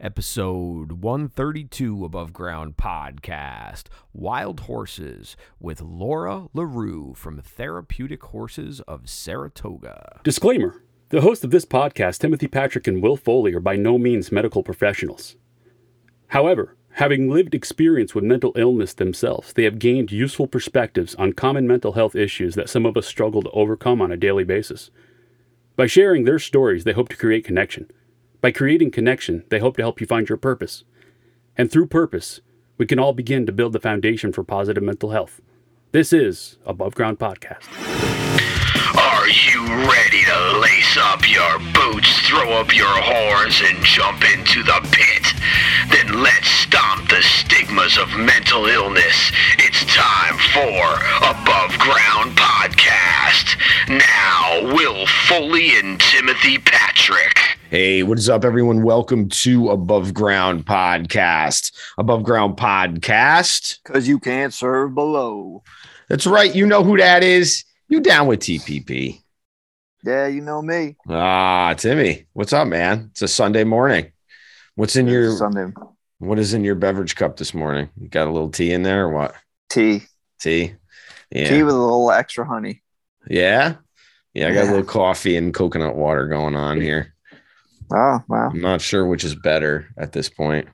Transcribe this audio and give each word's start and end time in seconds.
episode 0.00 1.02
132 1.02 2.04
Above 2.04 2.32
Ground 2.32 2.76
podcast 2.76 3.84
Wild 4.12 4.60
Horses 4.60 5.36
with 5.58 5.80
Laura 5.80 6.48
LaRue 6.52 7.14
from 7.14 7.40
Therapeutic 7.40 8.22
Horses 8.24 8.80
of 8.80 9.08
Saratoga. 9.08 10.20
Disclaimer 10.22 10.82
The 11.08 11.22
hosts 11.22 11.44
of 11.44 11.50
this 11.50 11.64
podcast, 11.64 12.18
Timothy 12.18 12.46
Patrick 12.46 12.86
and 12.86 13.02
Will 13.02 13.16
Foley, 13.16 13.54
are 13.54 13.60
by 13.60 13.76
no 13.76 13.96
means 13.96 14.30
medical 14.30 14.62
professionals. 14.62 15.36
However, 16.28 16.76
having 16.92 17.30
lived 17.30 17.54
experience 17.54 18.14
with 18.14 18.24
mental 18.24 18.52
illness 18.56 18.92
themselves, 18.92 19.52
they 19.54 19.64
have 19.64 19.78
gained 19.78 20.12
useful 20.12 20.46
perspectives 20.46 21.14
on 21.14 21.32
common 21.32 21.66
mental 21.66 21.92
health 21.92 22.14
issues 22.14 22.54
that 22.54 22.68
some 22.68 22.84
of 22.84 22.96
us 22.96 23.06
struggle 23.06 23.42
to 23.42 23.50
overcome 23.50 24.02
on 24.02 24.12
a 24.12 24.16
daily 24.16 24.44
basis. 24.44 24.90
By 25.74 25.86
sharing 25.86 26.24
their 26.24 26.38
stories, 26.38 26.84
they 26.84 26.92
hope 26.92 27.08
to 27.10 27.16
create 27.16 27.44
connection. 27.44 27.90
By 28.40 28.50
creating 28.50 28.90
connection, 28.90 29.44
they 29.48 29.58
hope 29.58 29.76
to 29.76 29.82
help 29.82 30.00
you 30.00 30.06
find 30.06 30.28
your 30.28 30.36
purpose. 30.36 30.84
And 31.56 31.70
through 31.70 31.86
purpose, 31.86 32.40
we 32.76 32.86
can 32.86 32.98
all 32.98 33.14
begin 33.14 33.46
to 33.46 33.52
build 33.52 33.72
the 33.72 33.80
foundation 33.80 34.32
for 34.32 34.44
positive 34.44 34.82
mental 34.82 35.10
health. 35.10 35.40
This 35.92 36.12
is 36.12 36.58
Above 36.66 36.94
Ground 36.94 37.18
Podcast. 37.18 37.64
Are 38.94 39.28
you 39.28 39.66
ready 39.88 40.22
to 40.24 40.58
lace 40.60 40.96
up 40.98 41.28
your 41.28 41.58
boots, 41.72 42.20
throw 42.28 42.52
up 42.52 42.74
your 42.76 42.86
horns, 42.86 43.62
and 43.64 43.82
jump 43.82 44.22
into 44.34 44.62
the 44.62 44.86
pit? 44.92 45.25
Then 45.90 46.22
let's 46.22 46.48
stomp 46.48 47.08
the 47.08 47.22
stigmas 47.22 47.96
of 47.96 48.08
mental 48.18 48.66
illness. 48.66 49.30
It's 49.58 49.84
time 49.84 50.36
for 50.52 50.94
Above 51.18 51.78
Ground 51.78 52.36
Podcast. 52.36 53.56
Now, 53.88 54.74
Will 54.74 55.06
Foley 55.06 55.78
and 55.78 56.00
Timothy 56.00 56.58
Patrick. 56.58 57.38
Hey, 57.70 58.02
what 58.02 58.18
is 58.18 58.28
up, 58.28 58.44
everyone? 58.44 58.82
Welcome 58.82 59.28
to 59.28 59.70
Above 59.70 60.12
Ground 60.12 60.66
Podcast. 60.66 61.72
Above 61.98 62.24
Ground 62.24 62.56
Podcast. 62.56 63.78
Because 63.84 64.08
you 64.08 64.18
can't 64.18 64.52
serve 64.52 64.94
below. 64.94 65.62
That's 66.08 66.26
right. 66.26 66.54
You 66.54 66.66
know 66.66 66.82
who 66.82 66.96
that 66.96 67.22
is. 67.22 67.64
You 67.88 68.00
down 68.00 68.26
with 68.26 68.40
TPP? 68.40 69.22
Yeah, 70.04 70.26
you 70.26 70.40
know 70.40 70.62
me. 70.62 70.96
Ah, 71.08 71.74
Timmy, 71.76 72.26
what's 72.32 72.52
up, 72.52 72.66
man? 72.66 73.08
It's 73.12 73.22
a 73.22 73.28
Sunday 73.28 73.64
morning. 73.64 74.10
What's 74.76 74.94
in 74.94 75.08
your 75.08 75.34
Sunday 75.36 75.72
what 76.18 76.38
is 76.38 76.54
in 76.54 76.64
your 76.64 76.74
beverage 76.74 77.16
cup 77.16 77.36
this 77.36 77.52
morning? 77.52 77.90
You 77.98 78.08
got 78.08 78.28
a 78.28 78.30
little 78.30 78.50
tea 78.50 78.72
in 78.72 78.82
there 78.82 79.06
or 79.06 79.10
what? 79.10 79.34
tea? 79.68 80.02
Tea. 80.40 80.74
Yeah. 81.30 81.48
Tea 81.48 81.62
with 81.62 81.74
a 81.74 81.78
little 81.78 82.10
extra 82.10 82.46
honey. 82.46 82.82
yeah. 83.28 83.76
Yeah, 84.34 84.48
I 84.48 84.52
got 84.52 84.64
a 84.64 84.70
little 84.70 84.84
coffee 84.84 85.38
and 85.38 85.54
coconut 85.54 85.96
water 85.96 86.28
going 86.28 86.56
on 86.56 86.78
here. 86.78 87.14
Oh 87.90 88.20
wow. 88.28 88.50
I'm 88.50 88.60
not 88.60 88.82
sure 88.82 89.06
which 89.06 89.24
is 89.24 89.34
better 89.34 89.88
at 89.96 90.12
this 90.12 90.28
point. 90.28 90.68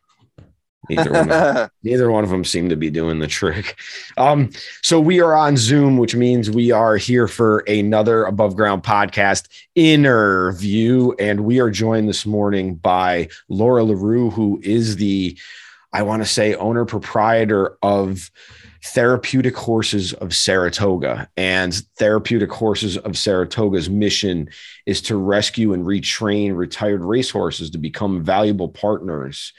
Neither 0.89 1.13
one. 1.13 1.31
of- 1.31 1.71
neither 1.83 2.11
one 2.11 2.25
of 2.25 2.31
them 2.31 2.45
seem 2.45 2.69
to 2.69 2.77
be 2.77 2.91
doing 2.91 3.19
the 3.19 3.27
trick. 3.27 3.79
Um, 4.17 4.51
so 4.83 5.01
we 5.01 5.21
are 5.21 5.35
on 5.35 5.57
Zoom, 5.57 5.97
which 5.97 6.15
means 6.15 6.51
we 6.51 6.71
are 6.71 6.97
here 6.97 7.29
for 7.29 7.59
another 7.69 8.25
above 8.25 8.57
ground 8.57 8.83
podcast 8.83 9.49
interview. 9.75 11.13
And 11.19 11.43
we 11.45 11.61
are 11.61 11.71
joined 11.71 12.09
this 12.09 12.27
morning 12.27 12.75
by 12.77 13.29
Laura 13.49 13.85
LaRue, 13.85 14.31
who 14.31 14.61
is 14.63 14.97
the, 14.97 15.39
I 15.93 16.03
want 16.03 16.23
to 16.23 16.29
say, 16.29 16.55
owner 16.55 16.85
proprietor 16.85 17.77
of 17.83 18.31
Therapeutic 18.85 19.57
Horses 19.57 20.13
of 20.15 20.35
Saratoga. 20.35 21.29
And 21.37 21.73
Therapeutic 21.97 22.51
Horses 22.51 22.99
of 22.99 23.17
Saratoga's 23.17 23.89
mission 23.89 24.49
is 24.87 25.01
to 25.03 25.17
rescue 25.17 25.73
and 25.73 25.87
retrain 25.87 26.57
retired 26.57 27.05
racehorses 27.05 27.71
to 27.71 27.79
become 27.79 28.25
valuable 28.25 28.69
partners 28.69 29.53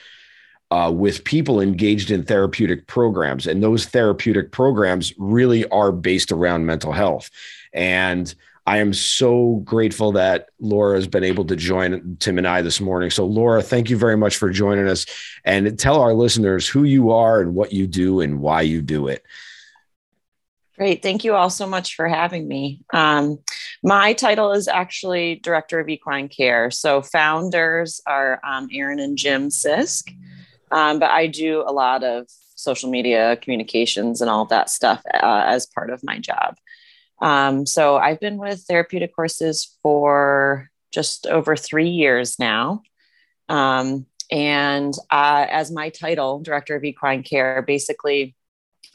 uh, 0.74 0.90
with 0.90 1.24
people 1.24 1.62
engaged 1.62 2.10
in 2.10 2.24
therapeutic 2.24 2.88
programs. 2.88 3.46
And 3.46 3.62
those 3.62 3.86
therapeutic 3.86 4.52
programs 4.52 5.14
really 5.20 5.68
are 5.70 5.92
based 5.92 6.32
around 6.32 6.66
mental 6.66 6.92
health. 6.92 7.30
And 7.74 8.34
I 8.66 8.80
am 8.80 8.92
so 8.92 9.62
grateful 9.66 10.14
that 10.14 10.50
Laura 10.60 10.96
has 10.96 11.06
been 11.06 11.24
able 11.24 11.46
to 11.46 11.56
join 11.56 12.18
Tim 12.20 12.40
and 12.40 12.48
I 12.48 12.64
this 12.64 12.82
morning. 12.82 13.12
So, 13.12 13.24
Laura, 13.24 13.62
thank 13.62 13.92
you 13.92 13.98
very 13.98 14.18
much 14.18 14.38
for 14.38 14.50
joining 14.50 14.88
us 14.88 15.06
and 15.46 15.78
tell 15.78 16.02
our 16.02 16.16
listeners 16.16 16.68
who 16.68 16.86
you 16.86 17.12
are 17.12 17.40
and 17.40 17.54
what 17.54 17.72
you 17.72 17.86
do 17.86 18.22
and 18.22 18.40
why 18.40 18.62
you 18.62 18.82
do 18.82 19.10
it. 19.10 19.24
Great. 20.76 21.04
Thank 21.04 21.24
you 21.24 21.36
all 21.36 21.52
so 21.52 21.68
much 21.68 21.96
for 21.96 22.08
having 22.08 22.48
me. 22.48 22.82
Um, 22.92 23.38
my 23.84 24.14
title 24.14 24.54
is 24.54 24.68
actually 24.68 25.36
Director 25.36 25.80
of 25.80 25.88
Equine 25.88 26.30
Care. 26.30 26.72
So, 26.72 27.04
founders 27.04 28.02
are 28.08 28.42
um, 28.44 28.70
Aaron 28.72 28.98
and 28.98 29.16
Jim 29.16 29.50
Sisk, 29.50 30.10
um, 30.74 31.00
but 31.00 31.12
I 31.12 31.28
do 31.28 31.64
a 31.66 31.72
lot 31.72 32.04
of 32.04 32.26
social 32.56 32.90
media 32.90 33.38
communications 33.38 34.22
and 34.22 34.30
all 34.30 34.46
that 34.46 34.70
stuff 34.70 35.02
uh, 35.14 35.44
as 35.46 35.68
part 35.68 35.90
of 35.90 36.04
my 36.04 36.18
job. 36.18 36.58
Um, 37.22 37.66
so, 37.66 37.96
I've 37.98 38.20
been 38.20 38.38
with 38.38 38.66
Therapeutic 38.68 39.12
Horses 39.16 39.78
for 39.82 40.70
just 40.92 41.28
over 41.28 41.56
three 41.56 41.90
years 41.90 42.38
now. 42.40 42.82
Um, 43.48 44.08
and 44.32 44.94
uh, 45.12 45.46
as 45.50 45.72
my 45.72 45.90
title, 45.90 46.40
Director 46.40 46.76
of 46.76 46.84
Equine 46.84 47.24
Care, 47.24 47.62
basically, 47.62 48.36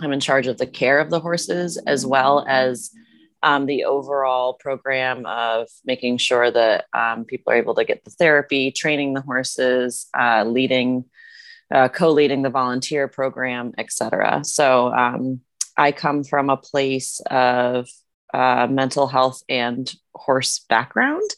I'm 0.00 0.12
in 0.12 0.20
charge 0.20 0.46
of 0.46 0.58
the 0.58 0.66
care 0.66 0.98
of 0.98 1.10
the 1.10 1.20
horses 1.20 1.76
as 1.76 2.04
well 2.04 2.44
as 2.46 2.90
um, 3.42 3.66
the 3.66 3.84
overall 3.84 4.54
program 4.54 5.26
of 5.26 5.68
making 5.84 6.18
sure 6.18 6.50
that 6.50 6.86
um, 6.92 7.24
people 7.24 7.52
are 7.52 7.56
able 7.56 7.74
to 7.76 7.84
get 7.84 8.04
the 8.04 8.10
therapy, 8.10 8.72
training 8.72 9.14
the 9.14 9.20
horses, 9.20 10.08
uh, 10.18 10.44
leading, 10.44 11.04
uh, 11.72 11.88
co-leading 11.88 12.42
the 12.42 12.50
volunteer 12.50 13.08
program, 13.08 13.72
et 13.78 13.92
cetera. 13.92 14.42
So 14.44 14.92
um, 14.92 15.40
I 15.76 15.92
come 15.92 16.24
from 16.24 16.50
a 16.50 16.56
place 16.56 17.20
of 17.30 17.88
uh, 18.32 18.66
mental 18.68 19.06
health 19.06 19.42
and 19.48 19.92
horse 20.14 20.64
background. 20.68 21.30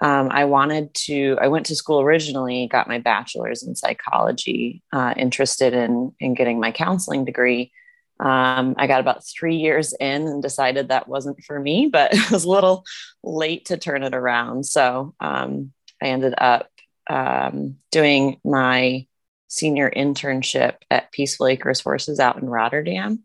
Um, 0.00 0.28
I 0.30 0.44
wanted 0.44 0.92
to, 1.06 1.38
I 1.40 1.48
went 1.48 1.66
to 1.66 1.76
school 1.76 2.00
originally, 2.00 2.68
got 2.70 2.88
my 2.88 2.98
bachelor's 2.98 3.62
in 3.62 3.74
psychology, 3.74 4.82
uh, 4.92 5.14
interested 5.16 5.72
in, 5.72 6.12
in 6.20 6.34
getting 6.34 6.60
my 6.60 6.70
counseling 6.70 7.24
degree. 7.24 7.72
Um, 8.18 8.74
I 8.78 8.86
got 8.86 9.00
about 9.00 9.24
three 9.26 9.56
years 9.56 9.94
in 9.98 10.26
and 10.26 10.42
decided 10.42 10.88
that 10.88 11.08
wasn't 11.08 11.42
for 11.44 11.58
me, 11.58 11.88
but 11.90 12.12
it 12.14 12.30
was 12.30 12.44
a 12.44 12.50
little 12.50 12.84
late 13.22 13.66
to 13.66 13.76
turn 13.76 14.02
it 14.02 14.14
around. 14.14 14.66
So 14.66 15.14
um, 15.20 15.72
I 16.02 16.06
ended 16.06 16.34
up 16.36 16.68
um, 17.08 17.76
doing 17.90 18.40
my 18.44 19.06
senior 19.48 19.90
internship 19.90 20.74
at 20.90 21.12
Peaceful 21.12 21.46
Acres 21.46 21.80
Horses 21.80 22.20
out 22.20 22.40
in 22.40 22.48
Rotterdam. 22.48 23.24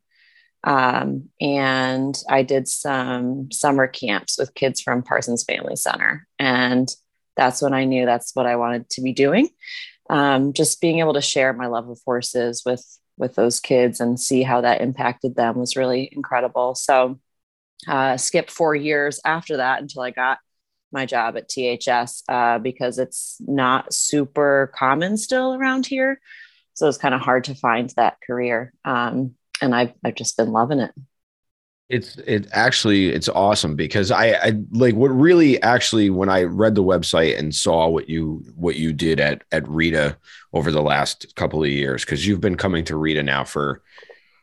Um, 0.63 1.29
and 1.39 2.15
I 2.29 2.43
did 2.43 2.67
some 2.67 3.51
summer 3.51 3.87
camps 3.87 4.37
with 4.37 4.53
kids 4.53 4.81
from 4.81 5.03
Parsons 5.03 5.43
Family 5.43 5.75
Center. 5.75 6.27
And 6.37 6.87
that's 7.35 7.61
when 7.61 7.73
I 7.73 7.85
knew 7.85 8.05
that's 8.05 8.35
what 8.35 8.45
I 8.45 8.57
wanted 8.57 8.89
to 8.91 9.01
be 9.01 9.13
doing. 9.13 9.49
Um, 10.09 10.53
just 10.53 10.81
being 10.81 10.99
able 10.99 11.13
to 11.13 11.21
share 11.21 11.53
my 11.53 11.67
love 11.67 11.89
of 11.89 11.99
horses 12.05 12.63
with 12.65 12.85
with 13.17 13.35
those 13.35 13.59
kids 13.59 13.99
and 13.99 14.19
see 14.19 14.41
how 14.41 14.61
that 14.61 14.81
impacted 14.81 15.35
them 15.35 15.57
was 15.57 15.75
really 15.75 16.09
incredible. 16.11 16.73
So, 16.73 17.19
uh, 17.87 18.17
skipped 18.17 18.49
four 18.49 18.75
years 18.75 19.19
after 19.23 19.57
that 19.57 19.81
until 19.81 20.01
I 20.01 20.11
got 20.11 20.39
my 20.91 21.05
job 21.05 21.37
at 21.37 21.49
THS 21.49 22.23
uh, 22.29 22.59
because 22.59 22.99
it's 22.99 23.37
not 23.39 23.93
super 23.93 24.71
common 24.75 25.17
still 25.17 25.53
around 25.53 25.85
here. 25.85 26.19
So 26.73 26.87
it's 26.87 26.97
kind 26.97 27.13
of 27.13 27.21
hard 27.21 27.45
to 27.45 27.55
find 27.55 27.89
that 27.91 28.17
career. 28.25 28.73
Um, 28.85 29.35
and 29.61 29.75
I've, 29.75 29.93
I've 30.03 30.15
just 30.15 30.37
been 30.37 30.51
loving 30.51 30.79
it. 30.79 30.91
It's 31.89 32.15
it 32.19 32.47
actually 32.53 33.09
it's 33.09 33.27
awesome 33.27 33.75
because 33.75 34.11
I, 34.11 34.31
I 34.31 34.53
like 34.71 34.95
what 34.95 35.09
really 35.09 35.61
actually 35.61 36.09
when 36.09 36.29
I 36.29 36.43
read 36.43 36.73
the 36.73 36.83
website 36.83 37.37
and 37.37 37.53
saw 37.53 37.89
what 37.89 38.07
you 38.07 38.45
what 38.55 38.77
you 38.77 38.93
did 38.93 39.19
at 39.19 39.43
at 39.51 39.67
Rita 39.67 40.17
over 40.53 40.71
the 40.71 40.81
last 40.81 41.35
couple 41.35 41.61
of 41.61 41.69
years 41.69 42.05
because 42.05 42.25
you've 42.25 42.39
been 42.39 42.55
coming 42.55 42.85
to 42.85 42.95
Rita 42.95 43.23
now 43.23 43.43
for 43.43 43.83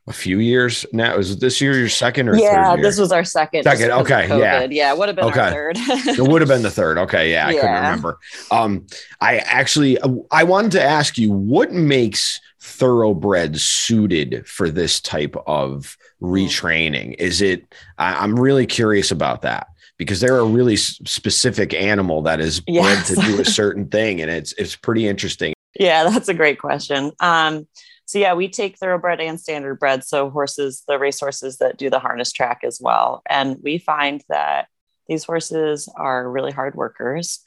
a 0.08 0.12
few 0.12 0.38
years 0.40 0.86
now. 0.92 1.16
Was 1.16 1.38
this 1.38 1.60
year 1.60 1.78
your 1.78 1.88
second 1.88 2.28
or 2.28 2.36
yeah, 2.36 2.76
this 2.76 2.98
was 2.98 3.12
our 3.12 3.24
second. 3.24 3.62
Second, 3.64 3.90
okay, 3.92 4.26
yeah. 4.28 4.62
COVID. 4.62 4.68
yeah, 4.72 4.92
would 4.92 5.08
have 5.08 5.16
been 5.16 5.26
Okay. 5.26 5.40
our 5.40 5.50
third. 5.50 5.76
it 5.78 6.20
would 6.26 6.40
have 6.40 6.48
been 6.48 6.62
the 6.62 6.70
third. 6.70 6.98
Okay, 6.98 7.30
yeah, 7.30 7.46
I 7.48 7.52
couldn't 7.54 7.74
remember. 7.74 8.18
Um, 8.50 8.86
I 9.20 9.38
actually 9.38 9.98
I 10.30 10.44
wanted 10.44 10.72
to 10.72 10.82
ask 10.82 11.18
you 11.18 11.30
what 11.32 11.72
makes 11.72 12.40
thoroughbreds 12.60 13.62
suited 13.62 14.46
for 14.46 14.70
this 14.70 15.00
type 15.00 15.36
of 15.46 15.96
retraining. 16.22 17.14
Is 17.18 17.40
it? 17.40 17.74
I, 17.98 18.14
I'm 18.22 18.38
really 18.38 18.66
curious 18.66 19.10
about 19.10 19.42
that 19.42 19.66
because 19.96 20.20
they're 20.20 20.38
a 20.38 20.44
really 20.44 20.74
s- 20.74 21.00
specific 21.04 21.74
animal 21.74 22.22
that 22.22 22.40
is 22.40 22.60
bred 22.60 22.74
Yes. 22.74 23.08
to 23.08 23.14
do 23.16 23.40
a 23.40 23.44
certain 23.60 23.88
thing, 23.88 24.20
and 24.20 24.30
it's 24.30 24.52
it's 24.54 24.76
pretty 24.76 25.06
interesting. 25.08 25.54
Yeah, 25.78 26.04
that's 26.04 26.28
a 26.28 26.34
great 26.34 26.58
question. 26.58 27.12
Um, 27.20 27.66
so 28.08 28.18
yeah, 28.18 28.32
we 28.32 28.48
take 28.48 28.78
thoroughbred 28.78 29.20
and 29.20 29.38
standard 29.38 29.78
bred, 29.78 30.02
so 30.02 30.30
horses, 30.30 30.82
the 30.88 30.98
race 30.98 31.20
horses 31.20 31.58
that 31.58 31.76
do 31.76 31.90
the 31.90 31.98
harness 31.98 32.32
track 32.32 32.60
as 32.64 32.80
well, 32.80 33.20
and 33.28 33.58
we 33.62 33.76
find 33.76 34.24
that 34.30 34.68
these 35.08 35.24
horses 35.24 35.90
are 35.94 36.30
really 36.30 36.50
hard 36.50 36.74
workers. 36.74 37.40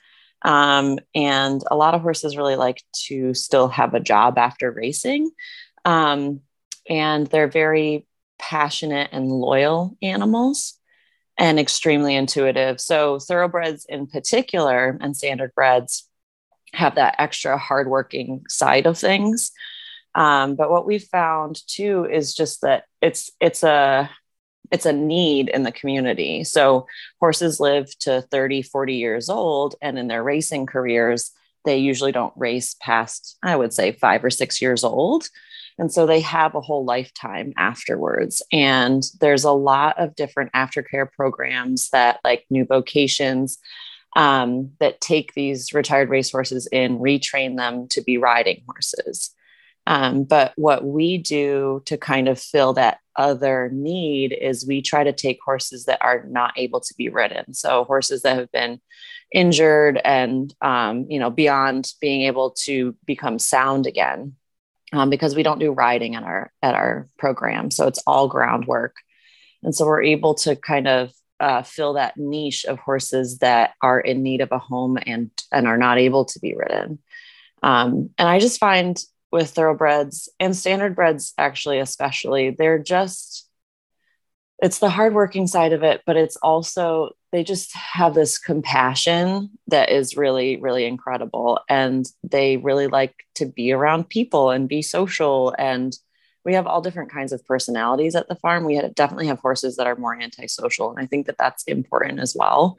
Um, 0.44 1.00
and 1.16 1.64
a 1.72 1.76
lot 1.76 1.96
of 1.96 2.02
horses 2.02 2.38
really 2.38 2.58
like 2.58 2.84
to 3.08 3.34
still 3.34 3.70
have 3.70 3.96
a 3.96 4.00
job 4.00 4.38
after 4.38 4.70
racing. 4.70 5.32
Um, 5.84 6.42
and 6.88 7.26
they're 7.26 7.48
very 7.48 8.06
passionate 8.38 9.10
and 9.12 9.32
loyal 9.32 9.98
animals 10.04 10.78
and 11.40 11.60
extremely 11.60 12.16
intuitive. 12.16 12.80
So, 12.80 13.18
thoroughbreds 13.18 13.88
in 13.90 14.06
particular 14.06 14.96
and 15.02 15.18
standard 15.18 15.56
breds 15.56 16.08
have 16.74 16.96
that 16.96 17.16
extra 17.18 17.58
hardworking 17.58 18.46
side 18.48 18.86
of 18.86 19.00
things. 19.00 19.52
Um, 20.16 20.56
but 20.56 20.70
what 20.70 20.86
we've 20.86 21.04
found 21.04 21.62
too 21.68 22.06
is 22.06 22.36
just 22.36 22.62
that 22.62 22.84
it's 23.02 23.32
it's 23.40 23.64
a 23.64 24.10
it's 24.72 24.86
a 24.86 24.94
need 24.94 25.50
in 25.50 25.64
the 25.64 25.72
community. 25.72 26.44
So 26.44 26.88
horses 27.20 27.60
live 27.60 27.98
to 28.00 28.22
30, 28.22 28.62
40 28.62 28.96
years 28.96 29.30
old, 29.30 29.76
and 29.82 30.00
in 30.00 30.08
their 30.08 30.24
racing 30.24 30.66
careers, 30.66 31.32
they 31.66 31.78
usually 31.78 32.12
don't 32.12 32.34
race 32.38 32.76
past, 32.82 33.38
I 33.44 33.56
would 33.56 33.74
say, 33.74 33.92
five 33.92 34.24
or 34.24 34.30
six 34.30 34.62
years 34.62 34.84
old. 34.84 35.28
And 35.78 35.92
so 35.92 36.06
they 36.06 36.22
have 36.22 36.56
a 36.56 36.62
whole 36.62 36.86
lifetime 36.86 37.54
afterwards. 37.58 38.42
And 38.52 39.04
there's 39.20 39.44
a 39.44 39.52
lot 39.52 40.00
of 40.00 40.16
different 40.16 40.54
aftercare 40.54 41.12
programs 41.12 41.90
that, 41.90 42.20
like 42.24 42.46
new 42.50 42.66
vocations, 42.66 43.58
um, 44.16 44.72
that 44.80 45.02
take 45.02 45.34
these 45.34 45.74
retired 45.74 46.10
racehorses 46.10 46.68
in, 46.68 47.00
retrain 47.00 47.58
them 47.58 47.88
to 47.90 48.02
be 48.02 48.18
riding 48.18 48.64
horses. 48.68 49.32
Um, 49.92 50.24
but 50.24 50.54
what 50.56 50.86
we 50.86 51.18
do 51.18 51.82
to 51.86 51.98
kind 51.98 52.30
of 52.30 52.40
fill 52.40 52.72
that 52.74 53.00
other 53.18 53.70
need 53.74 54.32
is 54.32 54.66
we 54.66 54.82
try 54.82 55.04
to 55.04 55.12
take 55.12 55.40
horses 55.44 55.84
that 55.84 56.00
are 56.02 56.24
not 56.30 56.54
able 56.56 56.80
to 56.80 56.94
be 56.98 57.10
ridden. 57.10 57.54
So 57.54 57.84
horses 57.84 58.22
that 58.22 58.38
have 58.38 58.50
been 58.54 58.80
injured 59.34 60.00
and 60.06 60.54
um, 60.62 61.08
you 61.10 61.20
know 61.20 61.30
beyond 61.30 61.92
being 62.00 62.22
able 62.22 62.52
to 62.52 62.96
become 63.06 63.38
sound 63.38 63.86
again, 63.86 64.36
um, 64.94 65.10
because 65.10 65.36
we 65.36 65.44
don't 65.44 65.60
do 65.60 65.74
riding 65.74 66.16
at 66.16 66.24
our 66.24 66.54
at 66.62 66.74
our 66.74 67.10
program. 67.20 67.70
So 67.70 67.86
it's 67.88 68.02
all 68.08 68.30
groundwork, 68.30 68.96
and 69.62 69.76
so 69.76 69.86
we're 69.86 70.04
able 70.04 70.36
to 70.36 70.56
kind 70.56 70.88
of 70.88 71.12
uh, 71.42 71.64
fill 71.64 71.96
that 71.96 72.16
niche 72.16 72.64
of 72.64 72.80
horses 72.80 73.40
that 73.40 73.72
are 73.82 74.00
in 74.00 74.24
need 74.24 74.40
of 74.40 74.54
a 74.54 74.58
home 74.58 74.98
and 75.06 75.32
and 75.52 75.68
are 75.68 75.78
not 75.78 75.98
able 75.98 76.24
to 76.24 76.40
be 76.40 76.56
ridden. 76.56 77.00
Um, 77.62 78.10
and 78.18 78.30
I 78.30 78.40
just 78.40 78.58
find 78.58 78.98
with 79.32 79.52
thoroughbreds 79.52 80.30
and 80.40 80.56
standard 80.56 80.96
breds 80.96 81.34
actually 81.38 81.80
especially. 81.80 82.56
They're 82.58 82.80
just 82.80 83.48
it's 84.62 84.80
the 84.80 84.90
hardworking 84.90 85.48
side 85.48 85.74
of 85.74 85.82
it 85.82 86.02
but 86.06 86.16
it's 86.16 86.36
also 86.38 87.12
they 87.32 87.44
just 87.44 87.74
have 87.74 88.14
this 88.14 88.38
compassion 88.38 89.50
that 89.68 89.90
is 89.90 90.18
really 90.18 90.58
really 90.58 90.86
incredible. 90.86 91.60
And 91.70 92.06
they 92.24 92.58
really 92.58 92.88
like 92.88 93.16
to 93.36 93.46
be 93.46 93.72
around 93.72 94.10
people 94.10 94.50
and 94.52 94.68
be 94.68 94.82
social. 94.82 95.56
And 95.58 95.98
we 96.44 96.56
have 96.56 96.68
all 96.68 96.82
different 96.82 97.12
kinds 97.12 97.32
of 97.32 97.46
personalities 97.46 98.16
at 98.16 98.28
the 98.28 98.36
farm. 98.36 98.66
We 98.66 98.82
definitely 98.96 99.28
have 99.28 99.40
horses 99.40 99.78
that 99.78 99.88
are 99.88 99.96
more 99.96 100.20
antisocial 100.20 100.90
and 100.90 101.00
i 101.00 101.06
think 101.06 101.28
that 101.28 101.38
that's 101.38 101.64
important 101.64 102.20
as 102.20 102.36
well 102.38 102.78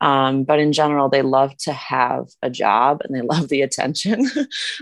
um, 0.00 0.44
but 0.44 0.58
in 0.58 0.72
general, 0.72 1.08
they 1.08 1.22
love 1.22 1.56
to 1.58 1.72
have 1.72 2.28
a 2.42 2.50
job 2.50 3.00
and 3.04 3.14
they 3.14 3.22
love 3.34 3.48
the 3.48 3.62
attention. 3.62 4.30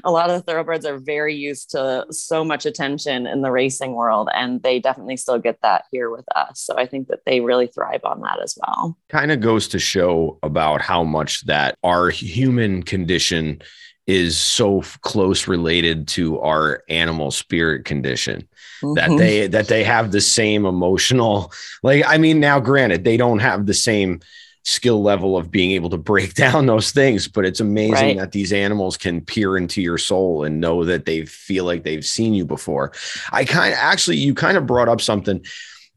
a 0.04 0.10
lot 0.10 0.30
of 0.30 0.36
the 0.36 0.42
thoroughbreds 0.42 0.86
are 0.86 0.98
very 0.98 1.34
used 1.34 1.70
to 1.70 2.06
so 2.10 2.44
much 2.44 2.66
attention 2.66 3.26
in 3.26 3.42
the 3.42 3.50
racing 3.50 3.94
world, 3.94 4.28
and 4.34 4.62
they 4.62 4.78
definitely 4.78 5.16
still 5.16 5.38
get 5.38 5.60
that 5.62 5.84
here 5.90 6.10
with 6.10 6.24
us. 6.34 6.60
So 6.60 6.76
I 6.76 6.86
think 6.86 7.08
that 7.08 7.20
they 7.26 7.40
really 7.40 7.66
thrive 7.66 8.04
on 8.04 8.20
that 8.22 8.42
as 8.42 8.56
well. 8.60 8.96
Kind 9.08 9.32
of 9.32 9.40
goes 9.40 9.68
to 9.68 9.78
show 9.78 10.38
about 10.42 10.80
how 10.80 11.04
much 11.04 11.46
that 11.46 11.76
our 11.82 12.10
human 12.10 12.82
condition 12.82 13.62
is 14.06 14.38
so 14.38 14.82
close 15.00 15.48
related 15.48 16.06
to 16.06 16.38
our 16.40 16.84
animal 16.88 17.30
spirit 17.30 17.84
condition 17.84 18.46
mm-hmm. 18.82 18.94
that 18.94 19.16
they 19.18 19.46
that 19.48 19.66
they 19.66 19.82
have 19.82 20.12
the 20.12 20.20
same 20.20 20.64
emotional 20.64 21.52
like 21.82 22.04
i 22.06 22.16
mean 22.16 22.38
now 22.38 22.60
granted 22.60 23.02
they 23.02 23.16
don't 23.16 23.40
have 23.40 23.66
the 23.66 23.74
same 23.74 24.20
skill 24.66 25.02
level 25.02 25.36
of 25.36 25.50
being 25.50 25.70
able 25.70 25.88
to 25.90 25.96
break 25.96 26.34
down 26.44 26.66
those 26.66 26.90
things 26.90 27.28
but 27.28 27.44
it's 27.44 27.60
amazing 27.60 27.92
right. 27.92 28.18
that 28.18 28.32
these 28.32 28.52
animals 28.52 28.96
can 28.96 29.20
peer 29.20 29.56
into 29.56 29.80
your 29.80 29.98
soul 29.98 30.44
and 30.44 30.60
know 30.60 30.84
that 30.84 31.06
they 31.06 31.24
feel 31.24 31.64
like 31.64 31.84
they've 31.84 32.04
seen 32.04 32.34
you 32.34 32.44
before. 32.44 32.92
I 33.32 33.44
kind 33.44 33.72
of 33.72 33.78
actually 33.80 34.16
you 34.18 34.34
kind 34.34 34.56
of 34.56 34.66
brought 34.66 34.88
up 34.88 35.00
something 35.00 35.44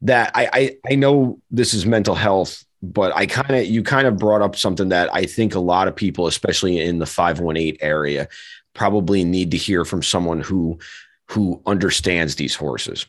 that 0.02 0.30
I, 0.34 0.48
I 0.52 0.76
i 0.92 0.94
know 0.94 1.40
this 1.50 1.74
is 1.74 1.84
mental 1.84 2.14
health 2.14 2.64
but 2.82 3.14
i 3.14 3.26
kind 3.26 3.54
of 3.54 3.66
you 3.66 3.82
kind 3.82 4.06
of 4.06 4.16
brought 4.16 4.40
up 4.40 4.56
something 4.56 4.88
that 4.88 5.14
i 5.14 5.26
think 5.26 5.54
a 5.54 5.60
lot 5.60 5.88
of 5.88 5.94
people 5.94 6.26
especially 6.26 6.80
in 6.80 6.98
the 6.98 7.04
518 7.04 7.76
area 7.82 8.26
probably 8.74 9.24
need 9.24 9.50
to 9.50 9.56
hear 9.56 9.84
from 9.84 10.02
someone 10.02 10.40
who 10.40 10.78
who 11.26 11.62
understands 11.64 12.34
these 12.36 12.54
horses. 12.54 13.06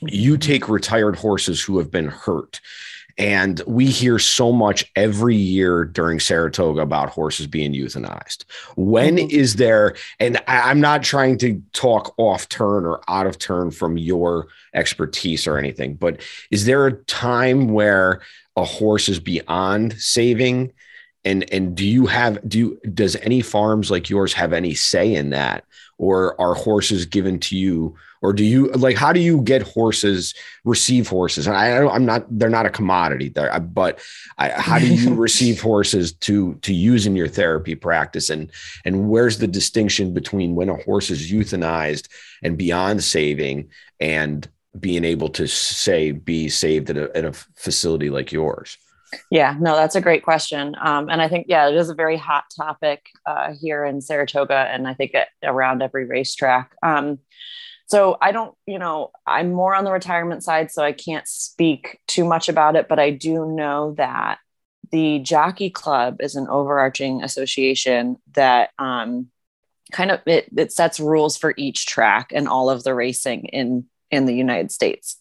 You 0.00 0.32
mm-hmm. 0.32 0.40
take 0.40 0.68
retired 0.68 1.16
horses 1.16 1.62
who 1.62 1.78
have 1.78 1.90
been 1.90 2.08
hurt 2.08 2.60
and 3.16 3.62
we 3.66 3.86
hear 3.86 4.18
so 4.18 4.52
much 4.52 4.90
every 4.96 5.36
year 5.36 5.84
during 5.84 6.18
Saratoga 6.18 6.80
about 6.80 7.10
horses 7.10 7.46
being 7.46 7.72
euthanized. 7.72 8.44
When 8.76 9.16
mm-hmm. 9.16 9.30
is 9.30 9.56
there, 9.56 9.94
and 10.18 10.42
I'm 10.48 10.80
not 10.80 11.02
trying 11.02 11.38
to 11.38 11.62
talk 11.72 12.14
off 12.16 12.48
turn 12.48 12.84
or 12.84 13.02
out 13.08 13.26
of 13.26 13.38
turn 13.38 13.70
from 13.70 13.96
your 13.96 14.48
expertise 14.74 15.46
or 15.46 15.58
anything, 15.58 15.94
but 15.94 16.20
is 16.50 16.66
there 16.66 16.86
a 16.86 16.92
time 17.04 17.68
where 17.68 18.20
a 18.56 18.64
horse 18.64 19.08
is 19.08 19.20
beyond 19.20 19.94
saving? 19.94 20.72
And 21.24 21.50
and 21.52 21.74
do 21.74 21.86
you 21.86 22.06
have 22.06 22.46
do 22.48 22.58
you 22.58 22.80
does 22.92 23.16
any 23.16 23.40
farms 23.40 23.90
like 23.90 24.10
yours 24.10 24.32
have 24.34 24.52
any 24.52 24.74
say 24.74 25.14
in 25.14 25.30
that? 25.30 25.64
Or 25.98 26.40
are 26.40 26.54
horses 26.54 27.06
given 27.06 27.38
to 27.40 27.56
you? 27.56 27.96
Or 28.20 28.32
do 28.32 28.44
you 28.44 28.68
like 28.72 28.96
how 28.96 29.12
do 29.12 29.20
you 29.20 29.42
get 29.42 29.62
horses 29.62 30.34
receive 30.64 31.08
horses? 31.08 31.46
And 31.46 31.56
i 31.56 31.86
i'm 31.86 32.04
not 32.04 32.26
they're 32.30 32.48
not 32.48 32.66
a 32.66 32.70
commodity 32.70 33.28
there 33.28 33.52
uh, 33.52 33.60
but 33.60 34.00
I, 34.38 34.48
how 34.48 34.78
do 34.78 34.86
you 34.86 35.14
receive 35.26 35.60
horses 35.60 36.12
to 36.12 36.54
to 36.62 36.72
use 36.72 37.06
in 37.06 37.16
your 37.16 37.28
therapy 37.28 37.74
practice? 37.74 38.30
And 38.30 38.50
and 38.84 39.08
where's 39.08 39.38
the 39.38 39.46
distinction 39.46 40.14
between 40.14 40.54
when 40.54 40.68
a 40.68 40.76
horse 40.76 41.10
is 41.10 41.30
euthanized 41.30 42.08
and 42.42 42.56
beyond 42.56 43.04
saving 43.04 43.68
and 44.00 44.48
being 44.78 45.04
able 45.04 45.28
to 45.28 45.46
say 45.46 46.10
be 46.10 46.48
saved 46.48 46.90
at 46.90 46.96
a, 46.96 47.16
at 47.16 47.24
a 47.24 47.32
facility 47.32 48.10
like 48.10 48.32
yours 48.32 48.76
yeah, 49.30 49.56
no, 49.60 49.74
that's 49.74 49.94
a 49.94 50.00
great 50.00 50.22
question. 50.22 50.74
Um, 50.80 51.08
and 51.08 51.20
I 51.20 51.28
think, 51.28 51.46
yeah, 51.48 51.68
it 51.68 51.74
is 51.74 51.90
a 51.90 51.94
very 51.94 52.16
hot 52.16 52.44
topic 52.56 53.06
uh, 53.26 53.52
here 53.60 53.84
in 53.84 54.00
Saratoga 54.00 54.54
and 54.54 54.86
I 54.86 54.94
think 54.94 55.12
around 55.42 55.82
every 55.82 56.06
racetrack. 56.06 56.74
Um, 56.82 57.18
so 57.86 58.16
I 58.20 58.32
don't, 58.32 58.54
you 58.66 58.78
know, 58.78 59.10
I'm 59.26 59.52
more 59.52 59.74
on 59.74 59.84
the 59.84 59.92
retirement 59.92 60.42
side, 60.42 60.70
so 60.70 60.82
I 60.82 60.92
can't 60.92 61.28
speak 61.28 62.00
too 62.06 62.24
much 62.24 62.48
about 62.48 62.76
it, 62.76 62.88
but 62.88 62.98
I 62.98 63.10
do 63.10 63.46
know 63.46 63.94
that 63.98 64.38
the 64.90 65.18
Jockey 65.18 65.70
Club 65.70 66.16
is 66.20 66.34
an 66.34 66.48
overarching 66.48 67.22
association 67.22 68.16
that 68.34 68.70
um, 68.78 69.28
kind 69.92 70.10
of 70.10 70.20
it, 70.26 70.46
it 70.56 70.72
sets 70.72 71.00
rules 71.00 71.36
for 71.36 71.54
each 71.56 71.86
track 71.86 72.32
and 72.34 72.48
all 72.48 72.70
of 72.70 72.84
the 72.84 72.94
racing 72.94 73.46
in 73.46 73.86
in 74.10 74.26
the 74.26 74.34
United 74.34 74.70
States, 74.70 75.16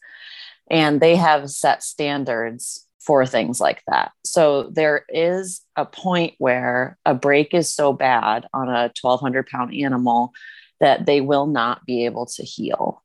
and 0.70 1.02
they 1.02 1.16
have 1.16 1.50
set 1.50 1.82
standards 1.82 2.86
for 3.06 3.26
things 3.26 3.60
like 3.60 3.82
that. 3.88 4.12
So 4.24 4.64
there 4.72 5.06
is 5.10 5.62
a 5.76 5.86
point 5.86 6.36
where 6.38 6.98
a 7.06 7.14
break 7.14 7.54
is 7.54 7.74
so 7.74 7.92
bad 7.94 8.48
on 8.54 8.70
a 8.70 8.92
1200 9.02 9.48
pound 9.48 9.76
animal 9.76 10.32
that 10.80 11.06
they 11.06 11.22
will 11.22 11.48
not 11.48 11.86
be 11.86 12.06
able 12.06 12.26
to 12.28 12.44
heal. 12.44 13.02